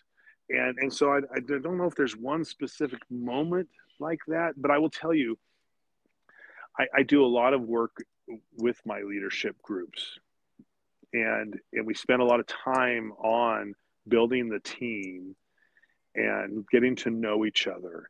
And 0.49 0.78
and 0.78 0.93
so 0.93 1.12
I, 1.12 1.18
I 1.35 1.41
don't 1.41 1.76
know 1.76 1.87
if 1.87 1.97
there's 1.97 2.16
one 2.16 2.45
specific 2.45 3.01
moment 3.11 3.68
like 3.99 4.20
that, 4.28 4.53
but 4.57 4.70
I 4.70 4.78
will 4.78 4.89
tell 4.89 5.12
you 5.12 5.37
I, 6.78 6.87
I 6.99 7.03
do 7.03 7.24
a 7.24 7.35
lot 7.41 7.55
of 7.55 7.62
work 7.62 7.97
with 8.57 8.81
my 8.87 9.01
leadership 9.01 9.61
groups, 9.62 10.18
and 11.12 11.59
and 11.72 11.85
we 11.85 11.95
spend 11.95 12.22
a 12.22 12.24
lot 12.24 12.39
of 12.39 12.47
time 12.47 13.11
on 13.18 13.74
building 14.07 14.49
the 14.49 14.61
team 14.61 15.35
and 16.14 16.64
getting 16.70 16.95
to 16.97 17.11
know 17.11 17.45
each 17.45 17.66
other. 17.66 18.09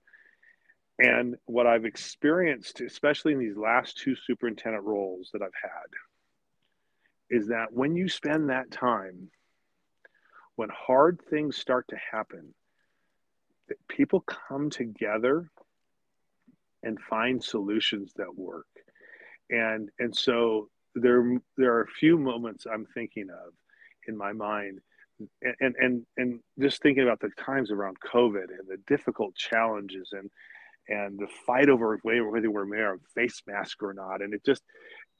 And 0.99 1.37
what 1.47 1.67
I've 1.67 1.87
experienced, 1.87 2.83
especially 2.83 3.33
in 3.33 3.39
these 3.39 3.57
last 3.57 3.97
two 3.97 4.15
superintendent 4.15 4.85
roles 4.85 5.31
that 5.33 5.41
I've 5.41 5.49
had, 5.63 5.89
is 7.31 7.49
that 7.49 7.73
when 7.73 7.97
you 7.97 8.09
spend 8.09 8.51
that 8.51 8.71
time, 8.71 9.31
when 10.57 10.69
hard 10.69 11.21
things 11.31 11.57
start 11.57 11.87
to 11.89 11.97
happen, 12.11 12.55
that 13.69 13.79
people 13.89 14.21
come 14.21 14.69
together 14.69 15.49
and 16.83 17.01
find 17.01 17.43
solutions 17.43 18.13
that 18.17 18.37
work. 18.37 18.67
And 19.49 19.91
and 19.99 20.15
so 20.15 20.69
there 20.95 21.39
there 21.57 21.75
are 21.75 21.83
a 21.83 21.99
few 21.99 22.19
moments 22.19 22.67
I'm 22.67 22.87
thinking 22.87 23.29
of 23.31 23.53
in 24.09 24.17
my 24.17 24.33
mind 24.33 24.81
and 25.43 25.75
and 25.79 26.07
and 26.17 26.41
just 26.59 26.83
thinking 26.83 27.05
about 27.05 27.21
the 27.21 27.31
times 27.39 27.71
around 27.71 27.99
COVID 28.01 28.49
and 28.59 28.69
the 28.69 28.79
difficult 28.87 29.35
challenges 29.35 30.11
and 30.13 30.31
and 30.89 31.19
the 31.19 31.29
fight 31.47 31.69
over 31.69 31.99
whether 32.03 32.51
we're 32.51 32.69
wearing 32.69 32.99
a 32.99 33.21
face 33.21 33.43
mask 33.47 33.83
or 33.83 33.93
not, 33.93 34.23
and 34.23 34.35
it 34.35 34.45
just 34.45 34.63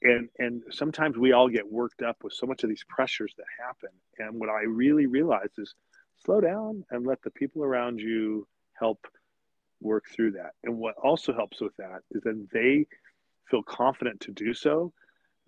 and 0.01 0.29
and 0.39 0.63
sometimes 0.71 1.17
we 1.17 1.31
all 1.31 1.49
get 1.49 1.71
worked 1.71 2.01
up 2.01 2.17
with 2.23 2.33
so 2.33 2.45
much 2.45 2.63
of 2.63 2.69
these 2.69 2.83
pressures 2.87 3.33
that 3.37 3.45
happen. 3.59 3.89
And 4.19 4.39
what 4.39 4.49
I 4.49 4.63
really 4.63 5.05
realize 5.05 5.49
is 5.57 5.75
slow 6.23 6.41
down 6.41 6.83
and 6.91 7.05
let 7.05 7.21
the 7.21 7.31
people 7.31 7.63
around 7.63 7.99
you 7.99 8.47
help 8.73 9.05
work 9.79 10.05
through 10.11 10.31
that. 10.31 10.51
And 10.63 10.77
what 10.77 10.95
also 10.95 11.33
helps 11.33 11.61
with 11.61 11.75
that 11.77 12.01
is 12.11 12.23
that 12.23 12.47
they 12.51 12.85
feel 13.49 13.63
confident 13.63 14.21
to 14.21 14.31
do 14.31 14.53
so, 14.53 14.93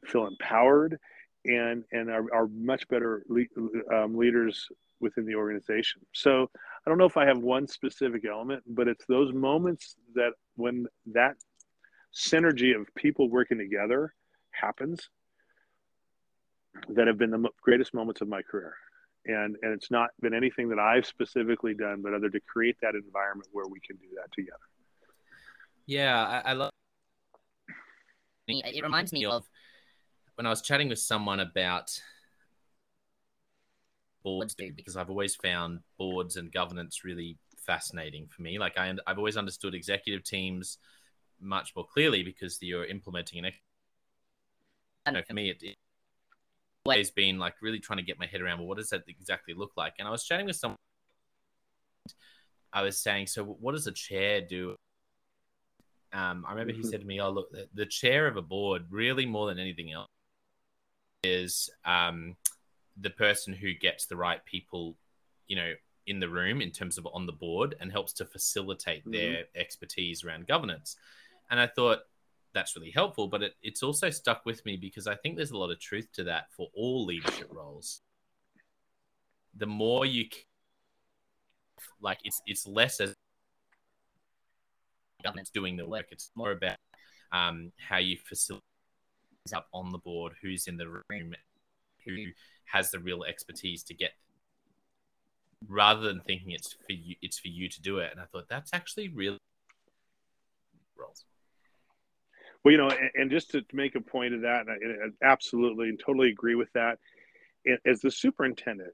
feel 0.06 0.28
empowered, 0.28 0.99
and 1.45 1.84
and 1.91 2.10
are, 2.10 2.34
are 2.34 2.47
much 2.47 2.88
better 2.88 3.24
le- 3.28 3.93
um, 3.93 4.16
leaders 4.16 4.68
within 4.99 5.26
the 5.26 5.36
organization. 5.36 6.01
So 6.14 6.49
I 6.86 6.89
don't 6.89 6.97
know 6.97 7.06
if 7.06 7.18
I 7.18 7.26
have 7.26 7.39
one 7.39 7.68
specific 7.68 8.24
element, 8.26 8.64
but 8.68 8.88
it's 8.88 9.06
those 9.06 9.34
moments 9.34 9.95
that 10.16 10.32
when 10.56 10.88
that 11.08 11.36
synergy 12.14 12.80
of 12.80 12.88
people 12.95 13.30
working 13.30 13.58
together 13.58 14.14
happens 14.54 15.10
that 16.89 17.08
have 17.08 17.18
been 17.18 17.32
the 17.32 17.49
greatest 17.62 17.93
moments 17.93 18.22
of 18.22 18.28
my 18.28 18.41
career. 18.41 18.76
And 19.26 19.56
and 19.62 19.74
it's 19.74 19.89
not 19.89 20.10
been 20.22 20.34
anything 20.34 20.68
that 20.68 20.80
i've 20.80 21.06
specifically 21.06 21.74
done 21.74 22.01
but 22.01 22.14
other 22.14 22.30
to 22.30 22.41
create 22.41 22.76
that 22.82 22.93
environment 22.93 23.47
where 23.54 23.68
we 23.68 23.80
can 23.80 23.95
do 23.95 24.08
that 24.18 24.30
together. 24.34 24.58
Yeah 25.86 26.41
i, 26.43 26.49
I 26.49 26.54
love 26.54 26.72
it 28.49 28.84
reminds 28.84 29.14
me 29.14 29.24
of 29.24 29.47
when 30.36 30.45
i 30.45 30.49
was 30.49 30.62
chatting 30.62 30.89
with 30.89 30.99
someone 30.99 31.39
about 31.39 31.97
boards 34.26 34.56
because 34.56 34.97
i've 34.97 35.10
always 35.10 35.36
found 35.36 35.80
boards 35.97 36.36
and 36.36 36.51
governance 36.51 37.06
really 37.06 37.38
fascinating 37.66 38.28
for 38.28 38.41
me. 38.41 38.60
Like 38.60 38.78
I, 38.78 38.93
i've 39.08 39.18
always 39.18 39.38
understood 39.38 39.74
executive 39.74 40.24
teams 40.24 40.78
much 41.39 41.74
more 41.76 41.86
clearly 41.86 42.24
because 42.24 42.58
you're 42.62 42.86
implementing 42.86 43.39
an 43.39 43.45
you 43.45 43.51
know, 45.12 45.22
for 45.22 45.34
me 45.34 45.49
it, 45.49 45.62
it 45.62 45.76
always 46.86 47.12
been 47.12 47.39
like 47.39 47.56
really 47.62 47.80
trying 47.80 47.97
to 47.97 48.04
get 48.04 48.20
my 48.20 48.26
head 48.26 48.41
around 48.41 48.60
well 48.60 48.68
what 48.68 48.78
does 48.78 48.89
that 48.89 49.04
exactly 49.08 49.54
look 49.54 49.72
like 49.78 49.93
and 49.99 50.08
i 50.08 50.12
was 50.12 50.24
chatting 50.24 50.45
with 50.45 50.56
someone 50.56 50.78
i 52.74 52.82
was 52.82 52.97
saying 52.97 53.26
so 53.26 53.43
what 53.43 53.72
does 53.74 53.88
a 53.88 53.91
chair 53.91 54.41
do 54.41 54.76
um, 56.12 56.45
i 56.47 56.51
remember 56.51 56.74
he 56.74 56.80
mm-hmm. 56.80 56.89
said 56.89 57.01
to 57.01 57.08
me 57.08 57.22
oh 57.22 57.30
look 57.30 57.51
the, 57.51 57.68
the, 57.74 57.86
chair 57.86 58.28
of 58.28 58.38
a 58.38 58.41
board 58.41 58.84
really 58.89 59.26
more 59.26 59.47
than 59.47 59.60
anything 59.60 59.91
else 59.91 60.10
is 61.24 61.70
um, 61.86 62.36
the 62.99 63.10
person 63.10 63.54
who 63.54 63.74
gets 63.74 64.06
the 64.06 64.16
right 64.16 64.43
people 64.45 64.97
you 65.47 65.56
know 65.56 65.72
in 66.06 66.20
the 66.20 66.28
room 66.28 66.62
in 66.62 66.70
terms 66.70 66.97
of 66.97 67.08
on 67.14 67.26
the 67.26 67.32
board 67.32 67.76
and 67.80 67.91
helps 67.91 68.12
to 68.12 68.26
facilitate 68.26 69.04
mm-hmm. 69.04 69.14
their 69.14 69.43
expertise 69.56 70.24
around 70.26 70.47
governance 70.47 70.97
and 71.49 71.62
i 71.62 71.66
thought 71.66 71.99
that's 72.54 72.76
really 72.76 72.91
helpful. 72.91 73.28
But 73.28 73.43
it, 73.43 73.54
it's 73.62 73.84
also 73.84 74.10
stuck 74.10 74.45
with 74.45 74.66
me 74.66 74.78
because 74.78 75.08
I 75.08 75.16
think 75.16 75.36
there's 75.36 75.51
a 75.51 75.58
lot 75.58 75.72
of 75.72 75.80
truth 75.80 76.08
to 76.14 76.24
that 76.26 76.45
for 76.56 76.68
all 76.74 77.06
leadership 77.06 77.49
roles. 77.51 78.01
The 79.56 79.66
more 79.66 80.06
you 80.06 80.26
like, 82.01 82.20
it's 82.24 82.41
it's 82.45 82.68
less 82.68 82.99
as 82.99 83.16
government's 85.24 85.51
doing 85.51 85.78
the 85.78 85.88
work. 85.88 86.08
It's 86.12 86.32
more 86.36 86.51
about 86.51 86.78
um, 87.32 87.72
how 87.78 87.97
you 87.97 88.18
facilitate 88.18 88.64
up 89.54 89.68
on 89.74 89.91
the 89.91 89.97
board, 89.97 90.34
who's 90.41 90.68
in 90.68 90.78
the 90.78 90.88
room, 90.88 91.36
who 92.06 92.16
has 92.66 92.91
the 92.91 92.99
real 92.99 93.24
expertise 93.24 93.84
to 93.84 93.93
get 93.93 94.12
rather 95.68 96.01
than 96.01 96.20
thinking 96.22 96.51
it's 96.51 96.74
for 96.74 96.91
you 96.91 97.16
it's 97.22 97.39
for 97.39 97.47
you 97.47 97.70
to 97.70 97.82
do 97.82 97.99
it 97.99 98.12
and 98.12 98.20
i 98.20 98.26
thought 98.26 98.49
that's 98.49 98.74
actually 98.74 99.08
really 99.10 99.38
roles 100.97 101.24
well, 102.64 102.72
you 102.72 102.78
know, 102.78 102.89
and, 102.89 103.09
and 103.16 103.32
just 103.32 103.51
to 103.51 103.64
make 103.74 103.95
a 103.95 104.01
point 104.01 104.34
of 104.34 104.41
that, 104.41 104.66
I, 104.70 104.74
I 104.74 105.30
absolutely 105.32 105.89
and 105.89 105.99
totally 105.99 106.30
agree 106.30 106.55
with 106.55 106.72
that. 106.74 106.99
As 107.86 108.01
the 108.01 108.11
superintendent, 108.11 108.93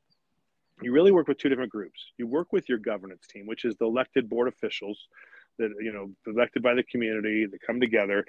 you 0.81 0.91
really 0.91 1.11
work 1.11 1.27
with 1.27 1.37
two 1.37 1.49
different 1.49 1.71
groups. 1.71 1.99
You 2.17 2.27
work 2.27 2.53
with 2.53 2.69
your 2.69 2.77
governance 2.77 3.27
team, 3.27 3.47
which 3.47 3.65
is 3.65 3.75
the 3.77 3.85
elected 3.85 4.29
board 4.29 4.47
officials 4.47 5.07
that 5.57 5.71
you 5.79 5.91
know 5.91 6.11
elected 6.25 6.63
by 6.63 6.73
the 6.73 6.83
community 6.83 7.45
that 7.45 7.59
come 7.65 7.79
together 7.79 8.25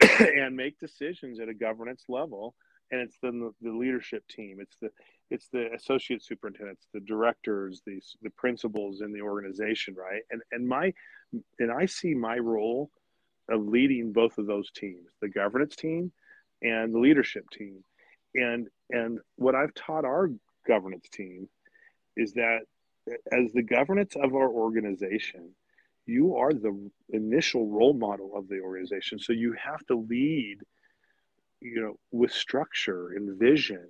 and 0.18 0.56
make 0.56 0.78
decisions 0.78 1.40
at 1.40 1.48
a 1.48 1.54
governance 1.54 2.04
level. 2.08 2.54
And 2.90 3.00
it's 3.00 3.18
the 3.20 3.52
the 3.60 3.72
leadership 3.72 4.26
team. 4.28 4.58
It's 4.60 4.76
the 4.80 4.90
it's 5.30 5.48
the 5.48 5.72
associate 5.72 6.22
superintendents, 6.22 6.86
the 6.92 7.00
directors, 7.00 7.82
the 7.86 8.00
the 8.22 8.30
principals 8.30 9.00
in 9.00 9.12
the 9.12 9.22
organization, 9.22 9.94
right? 9.94 10.22
And 10.30 10.42
and 10.52 10.66
my 10.66 10.92
and 11.58 11.72
I 11.72 11.86
see 11.86 12.14
my 12.14 12.38
role 12.38 12.90
of 13.48 13.66
leading 13.66 14.12
both 14.12 14.38
of 14.38 14.46
those 14.46 14.70
teams, 14.70 15.10
the 15.20 15.28
governance 15.28 15.76
team 15.76 16.12
and 16.62 16.94
the 16.94 16.98
leadership 16.98 17.48
team. 17.50 17.84
And 18.34 18.68
and 18.90 19.18
what 19.36 19.54
I've 19.54 19.74
taught 19.74 20.04
our 20.04 20.30
governance 20.66 21.08
team 21.10 21.48
is 22.16 22.32
that 22.34 22.60
as 23.32 23.52
the 23.52 23.62
governance 23.62 24.16
of 24.16 24.34
our 24.34 24.48
organization, 24.48 25.54
you 26.06 26.36
are 26.36 26.52
the 26.52 26.90
initial 27.10 27.68
role 27.68 27.94
model 27.94 28.32
of 28.36 28.48
the 28.48 28.60
organization. 28.60 29.18
So 29.18 29.32
you 29.32 29.54
have 29.62 29.84
to 29.86 29.94
lead, 29.94 30.58
you 31.60 31.80
know, 31.80 31.98
with 32.10 32.32
structure 32.32 33.10
and 33.10 33.38
vision, 33.38 33.86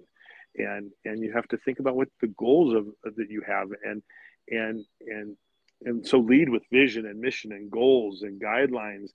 and 0.57 0.91
and 1.05 1.23
you 1.23 1.33
have 1.33 1.49
to 1.49 1.57
think 1.59 1.79
about 1.79 1.97
what 1.97 2.09
the 2.21 2.29
goals 2.29 2.75
of 2.75 3.15
that 3.17 3.31
you 3.31 3.43
have, 3.47 3.69
and 3.85 4.03
and 4.49 4.85
and 5.07 5.37
and 5.85 6.07
so 6.07 6.19
lead 6.19 6.49
with 6.49 6.63
vision 6.71 7.07
and 7.07 7.21
mission 7.21 7.53
and 7.53 7.71
goals 7.71 8.23
and 8.23 8.41
guidelines 8.41 9.11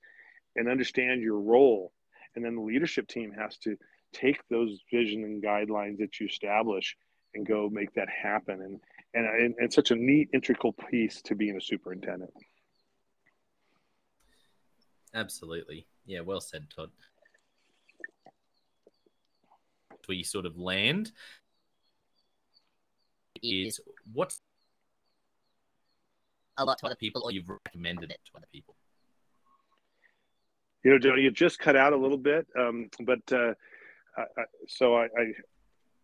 and 0.59 0.69
understand 0.69 1.21
your 1.21 1.39
role. 1.39 1.93
And 2.35 2.45
then 2.45 2.55
the 2.55 2.61
leadership 2.61 3.07
team 3.07 3.31
has 3.31 3.57
to 3.59 3.75
take 4.13 4.39
those 4.49 4.79
vision 4.91 5.23
and 5.23 5.41
guidelines 5.41 5.97
that 5.97 6.19
you 6.19 6.27
establish 6.27 6.95
and 7.33 7.47
go 7.47 7.69
make 7.71 7.93
that 7.93 8.09
happen. 8.09 8.61
And 8.61 8.79
and, 9.13 9.25
and 9.25 9.55
it's 9.57 9.75
such 9.75 9.89
a 9.89 9.95
neat, 9.95 10.29
integral 10.33 10.73
piece 10.73 11.21
to 11.23 11.35
being 11.35 11.57
a 11.57 11.61
superintendent. 11.61 12.31
Absolutely. 15.15 15.87
Yeah, 16.05 16.19
well 16.21 16.41
said, 16.41 16.67
Todd. 16.75 16.91
We 20.07 20.23
sort 20.23 20.47
of 20.47 20.57
land 20.57 21.11
is 23.43 23.79
what's 24.11 24.41
a 26.57 26.65
lot 26.65 26.79
to 26.79 26.87
other 26.87 26.95
people, 26.95 27.21
or 27.23 27.31
you've 27.31 27.49
recommended 27.49 28.11
it 28.11 28.19
to 28.25 28.31
other 28.37 28.47
people. 28.51 28.75
You 30.83 30.97
know, 30.97 31.15
you 31.15 31.31
just 31.31 31.59
cut 31.59 31.75
out 31.75 31.93
a 31.93 31.97
little 31.97 32.17
bit, 32.17 32.47
um, 32.57 32.89
but 33.01 33.19
uh, 33.31 33.53
I, 34.17 34.43
so 34.67 34.95
I, 34.95 35.07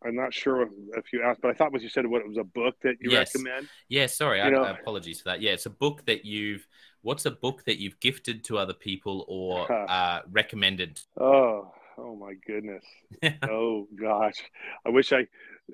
I, 0.04 0.08
am 0.08 0.16
not 0.16 0.34
sure 0.34 0.68
if 0.98 1.14
you 1.14 1.24
asked, 1.24 1.42
but 1.42 1.52
I 1.52 1.54
thought 1.54 1.72
what 1.72 1.82
you 1.82 1.90
said 1.90 2.06
what 2.06 2.22
it 2.22 2.28
was 2.28 2.38
a 2.38 2.44
book 2.44 2.76
that 2.84 2.96
you 3.00 3.12
yes. 3.12 3.34
recommend. 3.34 3.70
Yeah, 3.88 4.08
sorry, 4.08 4.42
I, 4.42 4.50
apologies 4.50 5.22
for 5.22 5.30
that. 5.30 5.42
Yeah, 5.42 5.52
it's 5.52 5.66
a 5.66 5.72
book 5.72 6.06
that 6.06 6.26
you've. 6.26 6.68
What's 7.02 7.26
a 7.26 7.32
book 7.32 7.64
that 7.66 7.80
you've 7.80 8.00
gifted 8.00 8.44
to 8.46 8.58
other 8.58 8.74
people 8.74 9.26
or 9.28 9.72
uh, 9.90 10.22
recommended? 10.32 11.00
Oh, 11.20 11.72
oh 11.98 12.16
my 12.16 12.34
goodness. 12.46 12.84
oh 13.44 13.88
gosh, 13.96 14.44
I 14.86 14.90
wish 14.90 15.14
I 15.14 15.28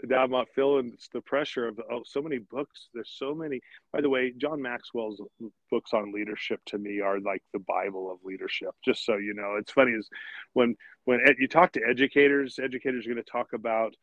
now 0.04 0.24
I'm 0.24 0.32
not 0.32 0.48
feeling 0.56 0.98
the 1.14 1.22
pressure 1.22 1.68
of 1.68 1.80
oh, 1.92 2.02
so 2.06 2.22
many 2.22 2.38
books. 2.38 2.88
There's 2.94 3.14
so 3.18 3.36
many. 3.36 3.60
By 3.92 4.02
the 4.02 4.10
way, 4.10 4.34
John 4.38 4.62
Maxwell's 4.62 5.22
books 5.70 5.94
on 5.94 6.14
leadership 6.14 6.62
to 6.68 6.78
me 6.78 7.02
are 7.02 7.20
like 7.20 7.44
the 7.54 7.60
Bible 7.60 8.12
of 8.12 8.20
leadership. 8.24 8.70
Just 8.86 9.06
so 9.06 9.18
you 9.18 9.34
know, 9.34 9.56
it's 9.58 9.72
funny 9.72 9.92
is 9.92 10.10
when 10.54 10.76
when 11.06 11.20
ed, 11.28 11.36
you 11.40 11.48
talk 11.48 11.74
to 11.74 11.82
educators, 11.88 12.60
educators 12.60 13.06
are 13.06 13.10
going 13.10 13.24
to 13.24 13.30
talk 13.32 13.54
about 13.54 13.94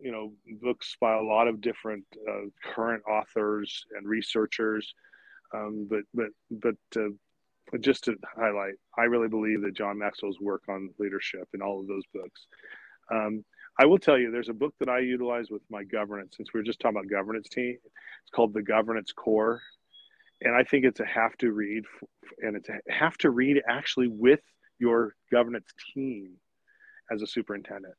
you 0.00 0.12
know 0.12 0.32
books 0.60 0.96
by 1.00 1.14
a 1.14 1.22
lot 1.22 1.48
of 1.48 1.60
different 1.60 2.04
uh, 2.28 2.46
current 2.74 3.02
authors 3.08 3.84
and 3.96 4.06
researchers. 4.06 4.94
Um, 5.54 5.88
but 5.88 6.02
but 6.12 6.28
but 6.50 7.00
uh, 7.00 7.78
just 7.80 8.04
to 8.04 8.16
highlight, 8.36 8.74
I 8.98 9.04
really 9.04 9.28
believe 9.28 9.62
that 9.62 9.74
John 9.74 9.98
Maxwell's 9.98 10.40
work 10.40 10.64
on 10.68 10.90
leadership 10.98 11.48
in 11.54 11.62
all 11.62 11.80
of 11.80 11.86
those 11.86 12.04
books. 12.12 12.46
Um, 13.10 13.44
I 13.78 13.86
will 13.86 13.98
tell 13.98 14.18
you, 14.18 14.30
there's 14.30 14.48
a 14.48 14.54
book 14.54 14.74
that 14.80 14.88
I 14.88 14.98
utilize 15.00 15.50
with 15.50 15.62
my 15.70 15.84
governance, 15.84 16.36
since 16.36 16.52
we 16.52 16.60
were 16.60 16.64
just 16.64 16.80
talking 16.80 16.98
about 16.98 17.10
governance 17.10 17.48
team. 17.48 17.76
It's 17.84 18.30
called 18.34 18.52
The 18.52 18.62
Governance 18.62 19.12
Core. 19.12 19.62
And 20.42 20.54
I 20.54 20.64
think 20.64 20.84
it's 20.84 21.00
a 21.00 21.06
have 21.06 21.36
to 21.38 21.52
read, 21.52 21.84
and 22.38 22.56
it's 22.56 22.68
a 22.68 22.80
have 22.92 23.16
to 23.18 23.30
read 23.30 23.62
actually 23.68 24.08
with 24.08 24.40
your 24.78 25.14
governance 25.30 25.72
team 25.94 26.32
as 27.10 27.22
a 27.22 27.26
superintendent. 27.26 27.94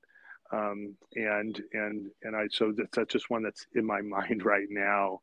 Um, 0.51 0.95
and 1.15 1.61
and 1.73 2.07
and 2.23 2.35
I 2.35 2.47
so 2.51 2.73
that's, 2.75 2.89
that's 2.93 3.13
just 3.13 3.29
one 3.29 3.43
that's 3.43 3.65
in 3.75 3.85
my 3.85 4.01
mind 4.01 4.43
right 4.43 4.67
now. 4.69 5.19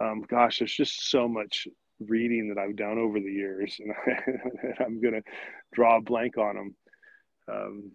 Um, 0.00 0.22
gosh, 0.22 0.58
there's 0.58 0.74
just 0.74 1.10
so 1.10 1.28
much 1.28 1.68
reading 2.00 2.48
that 2.48 2.58
I've 2.58 2.76
done 2.76 2.98
over 2.98 3.20
the 3.20 3.32
years, 3.32 3.78
and 3.80 3.92
I, 4.80 4.84
am 4.84 5.00
gonna 5.00 5.22
draw 5.72 5.98
a 5.98 6.02
blank 6.02 6.38
on 6.38 6.56
them. 6.56 6.76
Um, 7.46 7.92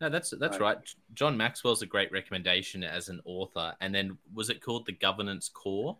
no, 0.00 0.08
that's 0.08 0.30
that's 0.38 0.58
right. 0.60 0.78
John 1.14 1.36
Maxwell's 1.36 1.82
a 1.82 1.86
great 1.86 2.12
recommendation 2.12 2.82
as 2.84 3.08
an 3.08 3.20
author. 3.24 3.74
And 3.80 3.94
then 3.94 4.18
was 4.32 4.50
it 4.50 4.60
called 4.60 4.86
The 4.86 4.92
Governance 4.92 5.48
Core? 5.48 5.96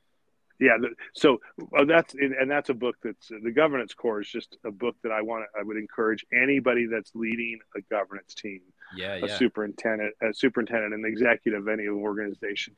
Yeah, 0.60 0.76
so 1.14 1.40
uh, 1.76 1.84
that's 1.84 2.14
and 2.14 2.48
that's 2.48 2.70
a 2.70 2.74
book 2.74 2.96
that's 3.02 3.28
the 3.28 3.50
governance 3.50 3.92
core 3.92 4.20
is 4.20 4.28
just 4.28 4.56
a 4.64 4.70
book 4.70 4.94
that 5.02 5.10
I 5.10 5.20
want 5.20 5.46
I 5.58 5.64
would 5.64 5.76
encourage 5.76 6.24
anybody 6.32 6.86
that's 6.86 7.10
leading 7.14 7.58
a 7.76 7.80
governance 7.90 8.34
team, 8.34 8.60
yeah, 8.96 9.14
a 9.14 9.26
yeah. 9.26 9.36
superintendent, 9.36 10.14
a 10.22 10.32
superintendent, 10.32 10.94
an 10.94 11.04
executive 11.04 11.62
of 11.62 11.68
any 11.68 11.88
organization, 11.88 12.76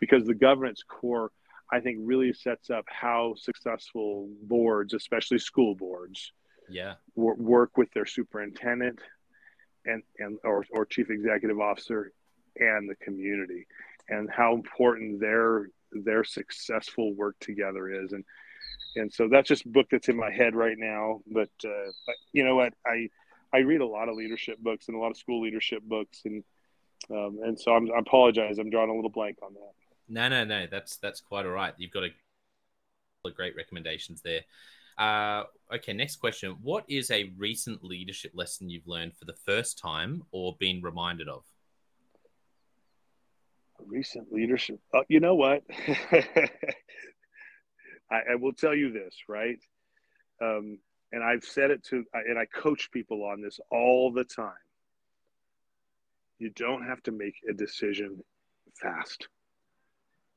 because 0.00 0.26
the 0.26 0.34
governance 0.34 0.82
core 0.82 1.30
I 1.70 1.78
think 1.78 1.98
really 2.00 2.32
sets 2.32 2.70
up 2.70 2.86
how 2.88 3.34
successful 3.36 4.28
boards, 4.42 4.92
especially 4.92 5.38
school 5.38 5.76
boards, 5.76 6.32
yeah, 6.68 6.94
work 7.14 7.76
with 7.76 7.92
their 7.92 8.06
superintendent, 8.06 8.98
and, 9.84 10.02
and 10.18 10.38
or, 10.44 10.64
or 10.70 10.84
chief 10.86 11.10
executive 11.10 11.60
officer 11.60 12.12
and 12.56 12.88
the 12.88 12.94
community 12.96 13.66
and 14.08 14.30
how 14.30 14.54
important 14.54 15.20
their 15.20 15.68
their 15.92 16.24
successful 16.24 17.14
work 17.14 17.36
together 17.40 17.90
is 17.90 18.12
and 18.12 18.24
and 18.96 19.12
so 19.12 19.28
that's 19.28 19.48
just 19.48 19.70
book 19.70 19.86
that's 19.90 20.08
in 20.08 20.16
my 20.16 20.30
head 20.30 20.54
right 20.54 20.76
now. 20.78 21.20
But, 21.26 21.50
uh, 21.64 21.90
but 22.06 22.16
you 22.32 22.44
know 22.44 22.56
what, 22.56 22.74
I 22.86 23.08
I 23.52 23.58
read 23.58 23.80
a 23.80 23.86
lot 23.86 24.08
of 24.08 24.16
leadership 24.16 24.58
books 24.58 24.88
and 24.88 24.96
a 24.96 25.00
lot 25.00 25.10
of 25.10 25.16
school 25.16 25.42
leadership 25.42 25.82
books, 25.82 26.22
and 26.24 26.42
um, 27.10 27.40
and 27.42 27.58
so 27.58 27.74
I'm, 27.74 27.90
I 27.92 27.98
apologize, 27.98 28.58
I'm 28.58 28.70
drawing 28.70 28.90
a 28.90 28.94
little 28.94 29.10
blank 29.10 29.38
on 29.42 29.54
that. 29.54 29.72
No, 30.08 30.28
no, 30.28 30.44
no, 30.44 30.66
that's 30.70 30.96
that's 30.96 31.20
quite 31.20 31.46
all 31.46 31.52
right. 31.52 31.74
You've 31.76 31.90
got 31.90 32.04
a 32.04 33.30
great 33.30 33.56
recommendations 33.56 34.22
there. 34.22 34.42
Uh, 35.02 35.42
okay, 35.74 35.92
next 35.92 36.16
question. 36.16 36.56
What 36.62 36.84
is 36.88 37.10
a 37.10 37.32
recent 37.36 37.82
leadership 37.82 38.30
lesson 38.34 38.70
you've 38.70 38.86
learned 38.86 39.16
for 39.16 39.24
the 39.24 39.34
first 39.44 39.76
time 39.76 40.22
or 40.30 40.54
been 40.60 40.80
reminded 40.80 41.28
of? 41.28 41.42
Recent 43.84 44.32
leadership. 44.32 44.78
Uh, 44.94 45.00
you 45.08 45.18
know 45.18 45.34
what? 45.34 45.64
I, 46.12 46.20
I, 48.12 48.34
will 48.36 48.52
tell 48.52 48.76
you 48.76 48.92
this, 48.92 49.16
right? 49.28 49.58
Um, 50.40 50.78
and 51.10 51.24
I've 51.24 51.42
said 51.42 51.72
it 51.72 51.82
to, 51.86 52.04
and 52.14 52.38
I 52.38 52.46
coach 52.46 52.88
people 52.92 53.24
on 53.24 53.42
this 53.42 53.58
all 53.72 54.12
the 54.12 54.22
time. 54.22 54.52
You 56.38 56.50
don't 56.50 56.86
have 56.86 57.02
to 57.04 57.10
make 57.10 57.34
a 57.50 57.52
decision 57.52 58.22
fast. 58.80 59.26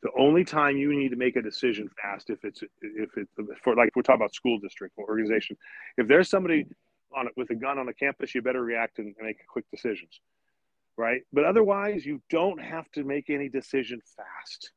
The 0.05 0.11
only 0.19 0.45
time 0.45 0.77
you 0.77 0.95
need 0.95 1.09
to 1.09 1.15
make 1.15 1.35
a 1.35 1.41
decision 1.41 1.89
fast, 1.99 2.29
if 2.29 2.45
it's 2.45 2.61
if 2.61 3.09
it's 3.17 3.31
for 3.63 3.75
like 3.75 3.89
we're 3.95 4.03
talking 4.03 4.21
about 4.21 4.35
school 4.35 4.59
district 4.59 4.93
or 4.97 5.09
organization, 5.09 5.57
if 5.97 6.07
there's 6.07 6.29
somebody 6.29 6.67
on 7.17 7.25
it 7.25 7.33
with 7.35 7.49
a 7.49 7.55
gun 7.55 7.79
on 7.79 7.89
a 7.89 7.93
campus, 7.93 8.35
you 8.35 8.43
better 8.43 8.61
react 8.61 8.99
and, 8.99 9.15
and 9.17 9.25
make 9.25 9.37
quick 9.47 9.65
decisions, 9.71 10.19
right? 10.95 11.21
But 11.33 11.45
otherwise, 11.45 12.05
you 12.05 12.21
don't 12.29 12.61
have 12.61 12.87
to 12.91 13.03
make 13.03 13.31
any 13.31 13.49
decision 13.49 13.99
fast. 14.15 14.69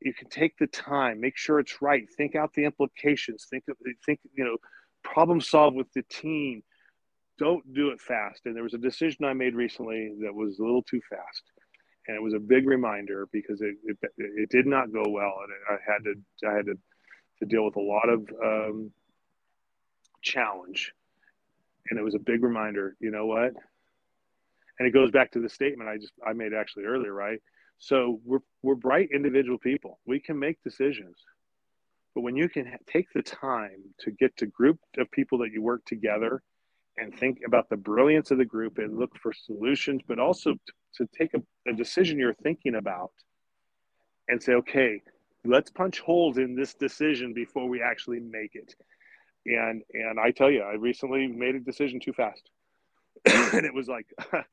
You 0.00 0.14
can 0.14 0.28
take 0.28 0.56
the 0.58 0.68
time, 0.68 1.20
make 1.20 1.36
sure 1.36 1.58
it's 1.58 1.82
right, 1.82 2.06
think 2.16 2.36
out 2.36 2.54
the 2.54 2.66
implications, 2.66 3.48
think 3.50 3.64
of 3.68 3.76
think 4.06 4.20
you 4.32 4.44
know, 4.44 4.58
problem 5.02 5.40
solve 5.40 5.74
with 5.74 5.92
the 5.92 6.04
team. 6.04 6.62
Don't 7.36 7.74
do 7.74 7.88
it 7.88 8.00
fast. 8.00 8.42
And 8.44 8.54
there 8.54 8.62
was 8.62 8.74
a 8.74 8.78
decision 8.78 9.24
I 9.24 9.32
made 9.32 9.56
recently 9.56 10.14
that 10.22 10.32
was 10.32 10.60
a 10.60 10.62
little 10.62 10.84
too 10.84 11.00
fast 11.10 11.42
and 12.08 12.16
it 12.16 12.22
was 12.22 12.34
a 12.34 12.38
big 12.38 12.66
reminder 12.66 13.28
because 13.30 13.60
it, 13.60 13.76
it, 13.84 13.98
it 14.16 14.48
did 14.48 14.66
not 14.66 14.92
go 14.92 15.04
well, 15.06 15.34
and 15.42 15.52
I 15.68 15.92
had 15.92 16.04
to 16.04 16.48
I 16.48 16.56
had 16.56 16.66
to, 16.66 16.78
to 17.40 17.46
deal 17.46 17.64
with 17.64 17.76
a 17.76 17.80
lot 17.80 18.08
of 18.08 18.28
um, 18.42 18.90
challenge, 20.22 20.94
and 21.90 21.98
it 21.98 22.02
was 22.02 22.14
a 22.14 22.18
big 22.18 22.42
reminder. 22.42 22.96
You 22.98 23.10
know 23.10 23.26
what? 23.26 23.52
And 24.78 24.88
it 24.88 24.92
goes 24.92 25.10
back 25.10 25.32
to 25.32 25.40
the 25.40 25.48
statement 25.48 25.90
I 25.90 25.98
just 25.98 26.14
I 26.26 26.32
made 26.32 26.54
actually 26.54 26.84
earlier, 26.84 27.12
right? 27.12 27.40
So 27.78 28.20
we're 28.24 28.40
we're 28.62 28.74
bright 28.74 29.10
individual 29.14 29.58
people. 29.58 30.00
We 30.06 30.18
can 30.18 30.38
make 30.38 30.62
decisions, 30.62 31.18
but 32.14 32.22
when 32.22 32.36
you 32.36 32.48
can 32.48 32.78
take 32.86 33.12
the 33.12 33.22
time 33.22 33.82
to 34.00 34.10
get 34.12 34.34
to 34.38 34.46
group 34.46 34.78
of 34.96 35.10
people 35.10 35.38
that 35.38 35.52
you 35.52 35.60
work 35.62 35.84
together 35.84 36.42
and 36.96 37.14
think 37.14 37.38
about 37.46 37.68
the 37.68 37.76
brilliance 37.76 38.30
of 38.30 38.38
the 38.38 38.44
group 38.44 38.78
and 38.78 38.98
look 38.98 39.16
for 39.22 39.32
solutions, 39.32 40.02
but 40.08 40.18
also 40.18 40.54
to, 40.54 40.72
to 40.98 41.08
take 41.16 41.34
a, 41.34 41.42
a 41.70 41.72
decision 41.72 42.18
you're 42.18 42.34
thinking 42.34 42.74
about 42.74 43.12
and 44.28 44.42
say, 44.42 44.52
okay, 44.52 45.02
let's 45.44 45.70
punch 45.70 46.00
holes 46.00 46.38
in 46.38 46.54
this 46.54 46.74
decision 46.74 47.32
before 47.32 47.68
we 47.68 47.82
actually 47.82 48.20
make 48.20 48.54
it. 48.54 48.74
And 49.46 49.82
and 49.94 50.20
I 50.20 50.30
tell 50.30 50.50
you, 50.50 50.62
I 50.62 50.74
recently 50.74 51.26
made 51.26 51.54
a 51.54 51.60
decision 51.60 52.00
too 52.00 52.12
fast, 52.12 52.50
and 53.24 53.64
it 53.64 53.74
was 53.74 53.88
like. 53.88 54.06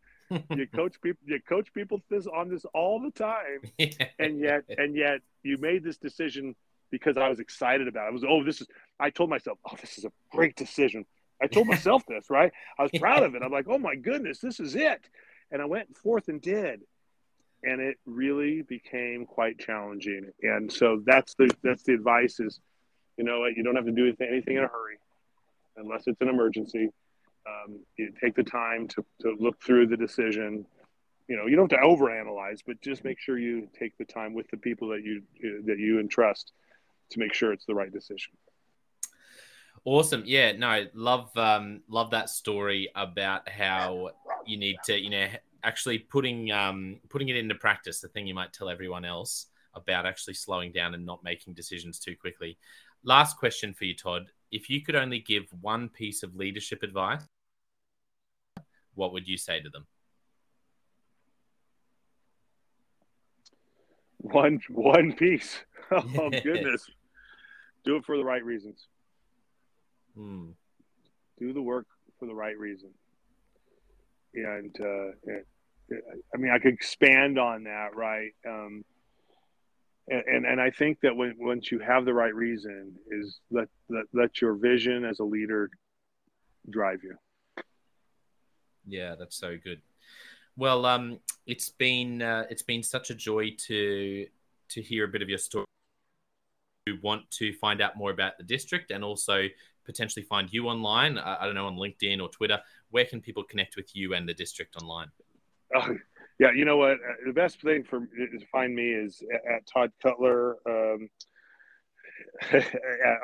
you 0.55 0.65
coach 0.65 0.95
people 1.03 1.21
you 1.27 1.39
coach 1.47 1.71
people 1.71 2.01
this 2.09 2.25
on 2.25 2.49
this 2.49 2.65
all 2.73 2.99
the 2.99 3.11
time 3.11 3.61
yeah. 3.77 4.07
and 4.17 4.39
yet 4.39 4.63
and 4.75 4.95
yet 4.95 5.19
you 5.43 5.55
made 5.59 5.83
this 5.83 5.97
decision 5.97 6.55
because 6.89 7.15
I 7.15 7.29
was 7.29 7.39
excited 7.39 7.87
about 7.87 8.05
it. 8.05 8.07
I 8.07 8.09
was 8.09 8.23
oh 8.27 8.43
this 8.43 8.59
is 8.59 8.65
I 8.99 9.11
told 9.11 9.29
myself 9.29 9.59
oh 9.69 9.75
this 9.79 9.99
is 9.99 10.05
a 10.05 10.11
great 10.31 10.55
decision 10.55 11.05
I 11.41 11.47
told 11.47 11.67
myself 11.75 12.03
this, 12.07 12.29
right? 12.29 12.51
I 12.77 12.83
was 12.83 12.91
proud 12.97 13.23
of 13.23 13.35
it. 13.35 13.41
I'm 13.43 13.51
like, 13.51 13.67
oh 13.69 13.77
my 13.77 13.95
goodness, 13.95 14.39
this 14.39 14.59
is 14.59 14.75
it. 14.75 15.09
And 15.51 15.61
I 15.61 15.65
went 15.65 15.95
forth 15.97 16.27
and 16.27 16.41
did. 16.41 16.81
And 17.63 17.81
it 17.81 17.97
really 18.05 18.61
became 18.61 19.25
quite 19.25 19.57
challenging. 19.57 20.31
And 20.43 20.71
so 20.71 21.01
that's 21.05 21.33
the 21.35 21.49
that's 21.63 21.83
the 21.83 21.93
advice 21.93 22.39
is, 22.39 22.59
you 23.17 23.23
know, 23.23 23.45
you 23.45 23.63
don't 23.63 23.75
have 23.75 23.85
to 23.85 23.91
do 23.91 24.13
anything 24.21 24.57
in 24.57 24.63
a 24.63 24.67
hurry, 24.67 24.99
unless 25.77 26.03
it's 26.05 26.21
an 26.21 26.29
emergency. 26.29 26.89
Um, 27.47 27.79
you 27.97 28.11
take 28.21 28.35
the 28.35 28.43
time 28.43 28.87
to, 28.89 29.05
to 29.21 29.35
look 29.39 29.61
through 29.63 29.87
the 29.87 29.97
decision. 29.97 30.65
You 31.27 31.37
know, 31.37 31.47
you 31.47 31.55
don't 31.55 31.71
have 31.71 31.81
to 31.81 31.87
overanalyze, 31.87 32.59
but 32.65 32.81
just 32.81 33.03
make 33.03 33.19
sure 33.19 33.37
you 33.37 33.67
take 33.79 33.97
the 33.97 34.05
time 34.05 34.33
with 34.33 34.47
the 34.51 34.57
people 34.57 34.89
that 34.89 35.03
you 35.03 35.23
that 35.65 35.79
you 35.79 35.99
entrust 35.99 36.51
to 37.11 37.19
make 37.19 37.33
sure 37.33 37.51
it's 37.51 37.65
the 37.65 37.75
right 37.75 37.91
decision. 37.91 38.33
Awesome. 39.85 40.23
Yeah, 40.25 40.51
no, 40.53 40.87
love 40.95 41.29
um 41.37 41.81
love 41.87 42.09
that 42.09 42.31
story 42.31 42.89
about 42.95 43.47
how 43.47 44.09
you 44.45 44.57
need 44.57 44.77
to, 44.85 44.99
you 44.99 45.11
know, 45.11 45.27
actually 45.63 45.99
putting 45.99 46.51
um 46.51 46.99
putting 47.07 47.29
it 47.29 47.35
into 47.35 47.53
practice, 47.53 48.01
the 48.01 48.07
thing 48.07 48.25
you 48.25 48.33
might 48.33 48.51
tell 48.51 48.67
everyone 48.67 49.05
else 49.05 49.45
about 49.75 50.07
actually 50.07 50.33
slowing 50.33 50.71
down 50.71 50.95
and 50.95 51.05
not 51.05 51.23
making 51.23 51.53
decisions 51.53 51.99
too 51.99 52.15
quickly. 52.15 52.57
Last 53.03 53.37
question 53.37 53.75
for 53.75 53.85
you, 53.85 53.95
Todd. 53.95 54.31
If 54.51 54.71
you 54.71 54.81
could 54.81 54.95
only 54.95 55.19
give 55.19 55.43
one 55.61 55.89
piece 55.89 56.23
of 56.23 56.35
leadership 56.35 56.81
advice, 56.81 57.21
what 58.95 59.13
would 59.13 59.27
you 59.27 59.37
say 59.37 59.61
to 59.61 59.69
them? 59.69 59.85
One 64.17 64.59
one 64.69 65.13
piece. 65.13 65.59
Oh 65.91 66.31
goodness. 66.43 66.89
Do 67.83 67.97
it 67.97 68.05
for 68.05 68.17
the 68.17 68.25
right 68.25 68.43
reasons. 68.43 68.87
Hmm. 70.15 70.51
Do 71.39 71.53
the 71.53 71.61
work 71.61 71.87
for 72.19 72.25
the 72.25 72.35
right 72.35 72.57
reason. 72.57 72.91
And, 74.33 74.75
uh, 74.79 75.11
and, 75.25 75.43
I 76.33 76.37
mean, 76.37 76.51
I 76.51 76.59
could 76.59 76.73
expand 76.73 77.37
on 77.37 77.63
that, 77.63 77.95
right? 77.95 78.31
Um, 78.47 78.83
and, 80.07 80.23
and, 80.25 80.45
and 80.45 80.61
I 80.61 80.71
think 80.71 80.99
that 81.01 81.15
when 81.15 81.35
once 81.37 81.71
you 81.71 81.79
have 81.79 82.05
the 82.05 82.13
right 82.13 82.33
reason, 82.33 82.93
is 83.09 83.39
let, 83.51 83.67
let 83.89 84.05
let 84.13 84.41
your 84.41 84.53
vision 84.55 85.03
as 85.03 85.19
a 85.19 85.23
leader 85.23 85.69
drive 86.69 86.99
you. 87.03 87.15
Yeah, 88.87 89.15
that's 89.17 89.35
so 89.35 89.57
good. 89.63 89.81
Well, 90.57 90.85
um, 90.85 91.19
it's 91.45 91.69
been 91.69 92.21
uh, 92.21 92.45
it's 92.49 92.61
been 92.61 92.83
such 92.83 93.09
a 93.09 93.15
joy 93.15 93.55
to 93.67 94.27
to 94.69 94.81
hear 94.81 95.05
a 95.05 95.07
bit 95.07 95.21
of 95.21 95.29
your 95.29 95.37
story. 95.37 95.65
We 96.87 96.99
want 97.01 97.29
to 97.31 97.51
find 97.53 97.81
out 97.81 97.97
more 97.97 98.11
about 98.11 98.37
the 98.37 98.43
district 98.43 98.91
and 98.91 99.03
also 99.03 99.47
potentially 99.85 100.23
find 100.23 100.51
you 100.51 100.67
online? 100.67 101.17
I, 101.17 101.37
I 101.41 101.45
don't 101.45 101.55
know, 101.55 101.67
on 101.67 101.75
LinkedIn 101.75 102.21
or 102.21 102.29
Twitter. 102.29 102.59
Where 102.91 103.05
can 103.05 103.21
people 103.21 103.43
connect 103.43 103.75
with 103.75 103.95
you 103.95 104.13
and 104.13 104.27
the 104.27 104.33
district 104.33 104.75
online? 104.75 105.07
Oh, 105.75 105.95
yeah, 106.39 106.51
you 106.55 106.65
know 106.65 106.77
what? 106.77 106.93
Uh, 106.93 107.25
the 107.25 107.33
best 107.33 107.61
thing 107.61 107.83
for 107.83 107.99
to 108.01 108.45
find 108.51 108.75
me 108.75 108.89
is 108.89 109.21
at 109.55 109.65
Todd 109.71 109.91
Cutler 110.01 110.57
um, 110.67 111.09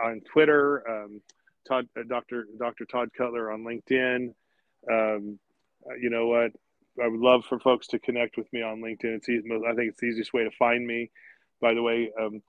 on 0.05 0.21
Twitter. 0.31 0.89
Um, 0.89 1.21
Todd, 1.67 1.87
uh, 1.97 2.03
Dr. 2.07 2.47
Dr. 2.57 2.85
Todd 2.85 3.09
Cutler 3.17 3.51
on 3.51 3.63
LinkedIn. 3.63 4.33
Um, 4.91 5.39
uh, 5.89 5.95
you 5.99 6.09
know 6.09 6.27
what? 6.27 6.51
I 7.01 7.07
would 7.07 7.19
love 7.19 7.45
for 7.45 7.59
folks 7.59 7.87
to 7.87 7.99
connect 7.99 8.37
with 8.37 8.51
me 8.51 8.61
on 8.61 8.81
LinkedIn. 8.81 9.15
It's 9.15 9.29
easy, 9.29 9.47
I 9.51 9.73
think 9.75 9.89
it's 9.89 9.99
the 9.99 10.07
easiest 10.07 10.33
way 10.33 10.43
to 10.43 10.51
find 10.57 10.85
me. 10.85 11.09
By 11.61 11.73
the 11.73 11.81
way, 11.81 12.11
um, 12.19 12.41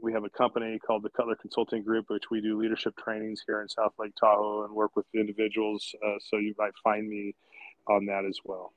we 0.00 0.12
have 0.12 0.24
a 0.24 0.30
company 0.30 0.78
called 0.78 1.02
the 1.02 1.10
Cutler 1.10 1.36
Consulting 1.36 1.82
Group, 1.82 2.10
which 2.10 2.30
we 2.30 2.40
do 2.40 2.58
leadership 2.58 2.94
trainings 2.96 3.42
here 3.46 3.62
in 3.62 3.68
South 3.68 3.92
Lake 3.98 4.12
Tahoe 4.18 4.64
and 4.64 4.74
work 4.74 4.96
with 4.96 5.06
individuals. 5.14 5.94
Uh, 6.04 6.14
so 6.20 6.38
you 6.38 6.54
might 6.58 6.72
find 6.82 7.08
me 7.08 7.34
on 7.86 8.06
that 8.06 8.24
as 8.24 8.38
well. 8.44 8.72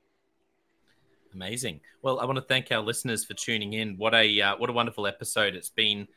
Amazing. 1.34 1.80
Well, 2.02 2.18
I 2.20 2.24
want 2.24 2.36
to 2.36 2.42
thank 2.42 2.72
our 2.72 2.80
listeners 2.80 3.24
for 3.24 3.34
tuning 3.34 3.74
in. 3.74 3.96
What 3.98 4.14
a 4.14 4.40
uh, 4.40 4.56
what 4.56 4.70
a 4.70 4.72
wonderful 4.72 5.06
episode! 5.06 5.54
It's 5.54 5.68
been 5.68 6.08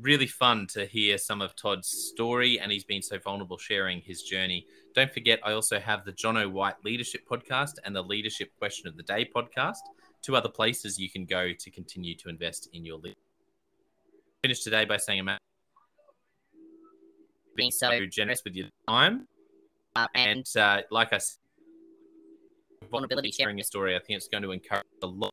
really 0.00 0.26
fun 0.26 0.66
to 0.68 0.86
hear 0.86 1.18
some 1.18 1.42
of 1.42 1.54
Todd's 1.56 1.88
story, 1.88 2.58
and 2.58 2.72
he's 2.72 2.84
been 2.84 3.02
so 3.02 3.18
vulnerable 3.18 3.58
sharing 3.58 4.00
his 4.00 4.22
journey. 4.22 4.66
Don't 4.94 5.12
forget, 5.12 5.40
I 5.44 5.52
also 5.52 5.78
have 5.78 6.04
the 6.04 6.12
Jono 6.12 6.50
White 6.50 6.76
Leadership 6.84 7.22
Podcast 7.30 7.72
and 7.84 7.94
the 7.94 8.02
Leadership 8.02 8.50
Question 8.58 8.88
of 8.88 8.96
the 8.96 9.02
Day 9.02 9.28
podcast. 9.34 9.80
Two 10.22 10.34
other 10.34 10.48
places 10.48 10.98
you 10.98 11.10
can 11.10 11.24
go 11.24 11.52
to 11.52 11.70
continue 11.70 12.14
to 12.16 12.28
invest 12.28 12.68
in 12.72 12.84
your 12.84 12.96
leadership 12.96 13.27
finish 14.42 14.62
today 14.62 14.84
by 14.84 14.96
saying, 14.96 15.24
Matt, 15.24 15.40
being 17.56 17.70
so 17.70 18.06
generous 18.06 18.42
with 18.44 18.54
your 18.54 18.68
time. 18.88 19.26
Uh, 19.96 20.06
and 20.14 20.46
uh, 20.56 20.82
like 20.90 21.12
I 21.12 21.18
said, 21.18 21.38
vulnerability, 22.90 23.32
sharing 23.32 23.58
your 23.58 23.64
story, 23.64 23.96
I 23.96 23.98
think 23.98 24.16
it's 24.16 24.28
going 24.28 24.44
to 24.44 24.52
encourage 24.52 24.84
a 25.02 25.06
lot 25.06 25.32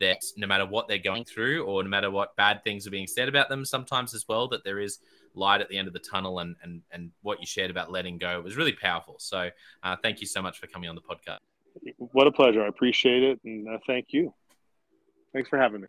that 0.00 0.18
no 0.36 0.46
matter 0.46 0.66
what 0.66 0.88
they're 0.88 0.98
going 0.98 1.24
through 1.24 1.64
or 1.64 1.82
no 1.82 1.88
matter 1.88 2.10
what 2.10 2.34
bad 2.36 2.62
things 2.64 2.86
are 2.86 2.90
being 2.90 3.06
said 3.06 3.28
about 3.28 3.48
them, 3.48 3.64
sometimes 3.64 4.14
as 4.14 4.26
well, 4.28 4.48
that 4.48 4.64
there 4.64 4.78
is 4.78 4.98
light 5.34 5.60
at 5.60 5.68
the 5.68 5.78
end 5.78 5.88
of 5.88 5.94
the 5.94 6.00
tunnel 6.00 6.40
and, 6.40 6.56
and, 6.62 6.82
and 6.90 7.10
what 7.22 7.40
you 7.40 7.46
shared 7.46 7.70
about 7.70 7.90
letting 7.90 8.18
go 8.18 8.40
was 8.40 8.56
really 8.56 8.72
powerful. 8.72 9.16
So 9.18 9.50
uh, 9.82 9.96
thank 10.02 10.20
you 10.20 10.26
so 10.26 10.42
much 10.42 10.58
for 10.58 10.66
coming 10.66 10.88
on 10.88 10.94
the 10.94 11.02
podcast. 11.02 11.38
What 11.96 12.26
a 12.26 12.32
pleasure. 12.32 12.62
I 12.62 12.68
appreciate 12.68 13.22
it. 13.22 13.40
And 13.44 13.68
uh, 13.68 13.78
thank 13.86 14.08
you. 14.10 14.34
Thanks 15.32 15.48
for 15.48 15.58
having 15.58 15.80
me. 15.80 15.88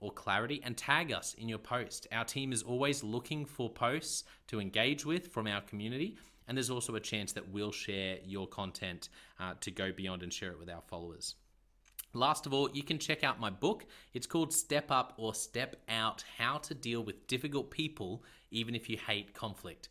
or 0.00 0.12
Clarity, 0.12 0.60
and 0.64 0.76
tag 0.76 1.12
us 1.12 1.34
in 1.34 1.48
your 1.48 1.58
post. 1.58 2.06
Our 2.12 2.24
team 2.24 2.52
is 2.52 2.62
always 2.62 3.02
looking 3.02 3.44
for 3.44 3.68
posts 3.68 4.24
to 4.48 4.60
engage 4.60 5.04
with 5.04 5.28
from 5.28 5.46
our 5.46 5.60
community. 5.60 6.16
And 6.46 6.56
there's 6.56 6.70
also 6.70 6.94
a 6.94 7.00
chance 7.00 7.32
that 7.32 7.50
we'll 7.50 7.72
share 7.72 8.18
your 8.24 8.46
content 8.46 9.10
uh, 9.38 9.54
to 9.60 9.70
go 9.70 9.92
beyond 9.92 10.22
and 10.22 10.32
share 10.32 10.50
it 10.52 10.58
with 10.58 10.70
our 10.70 10.82
followers. 10.82 11.34
Last 12.14 12.46
of 12.46 12.54
all, 12.54 12.70
you 12.70 12.82
can 12.82 12.98
check 12.98 13.22
out 13.22 13.38
my 13.38 13.50
book. 13.50 13.84
It's 14.14 14.26
called 14.26 14.52
Step 14.52 14.90
Up 14.90 15.12
or 15.18 15.34
Step 15.34 15.76
Out 15.88 16.24
How 16.38 16.56
to 16.58 16.74
Deal 16.74 17.02
with 17.02 17.26
Difficult 17.26 17.70
People, 17.70 18.24
even 18.50 18.74
if 18.74 18.88
you 18.88 18.96
hate 18.96 19.34
conflict. 19.34 19.90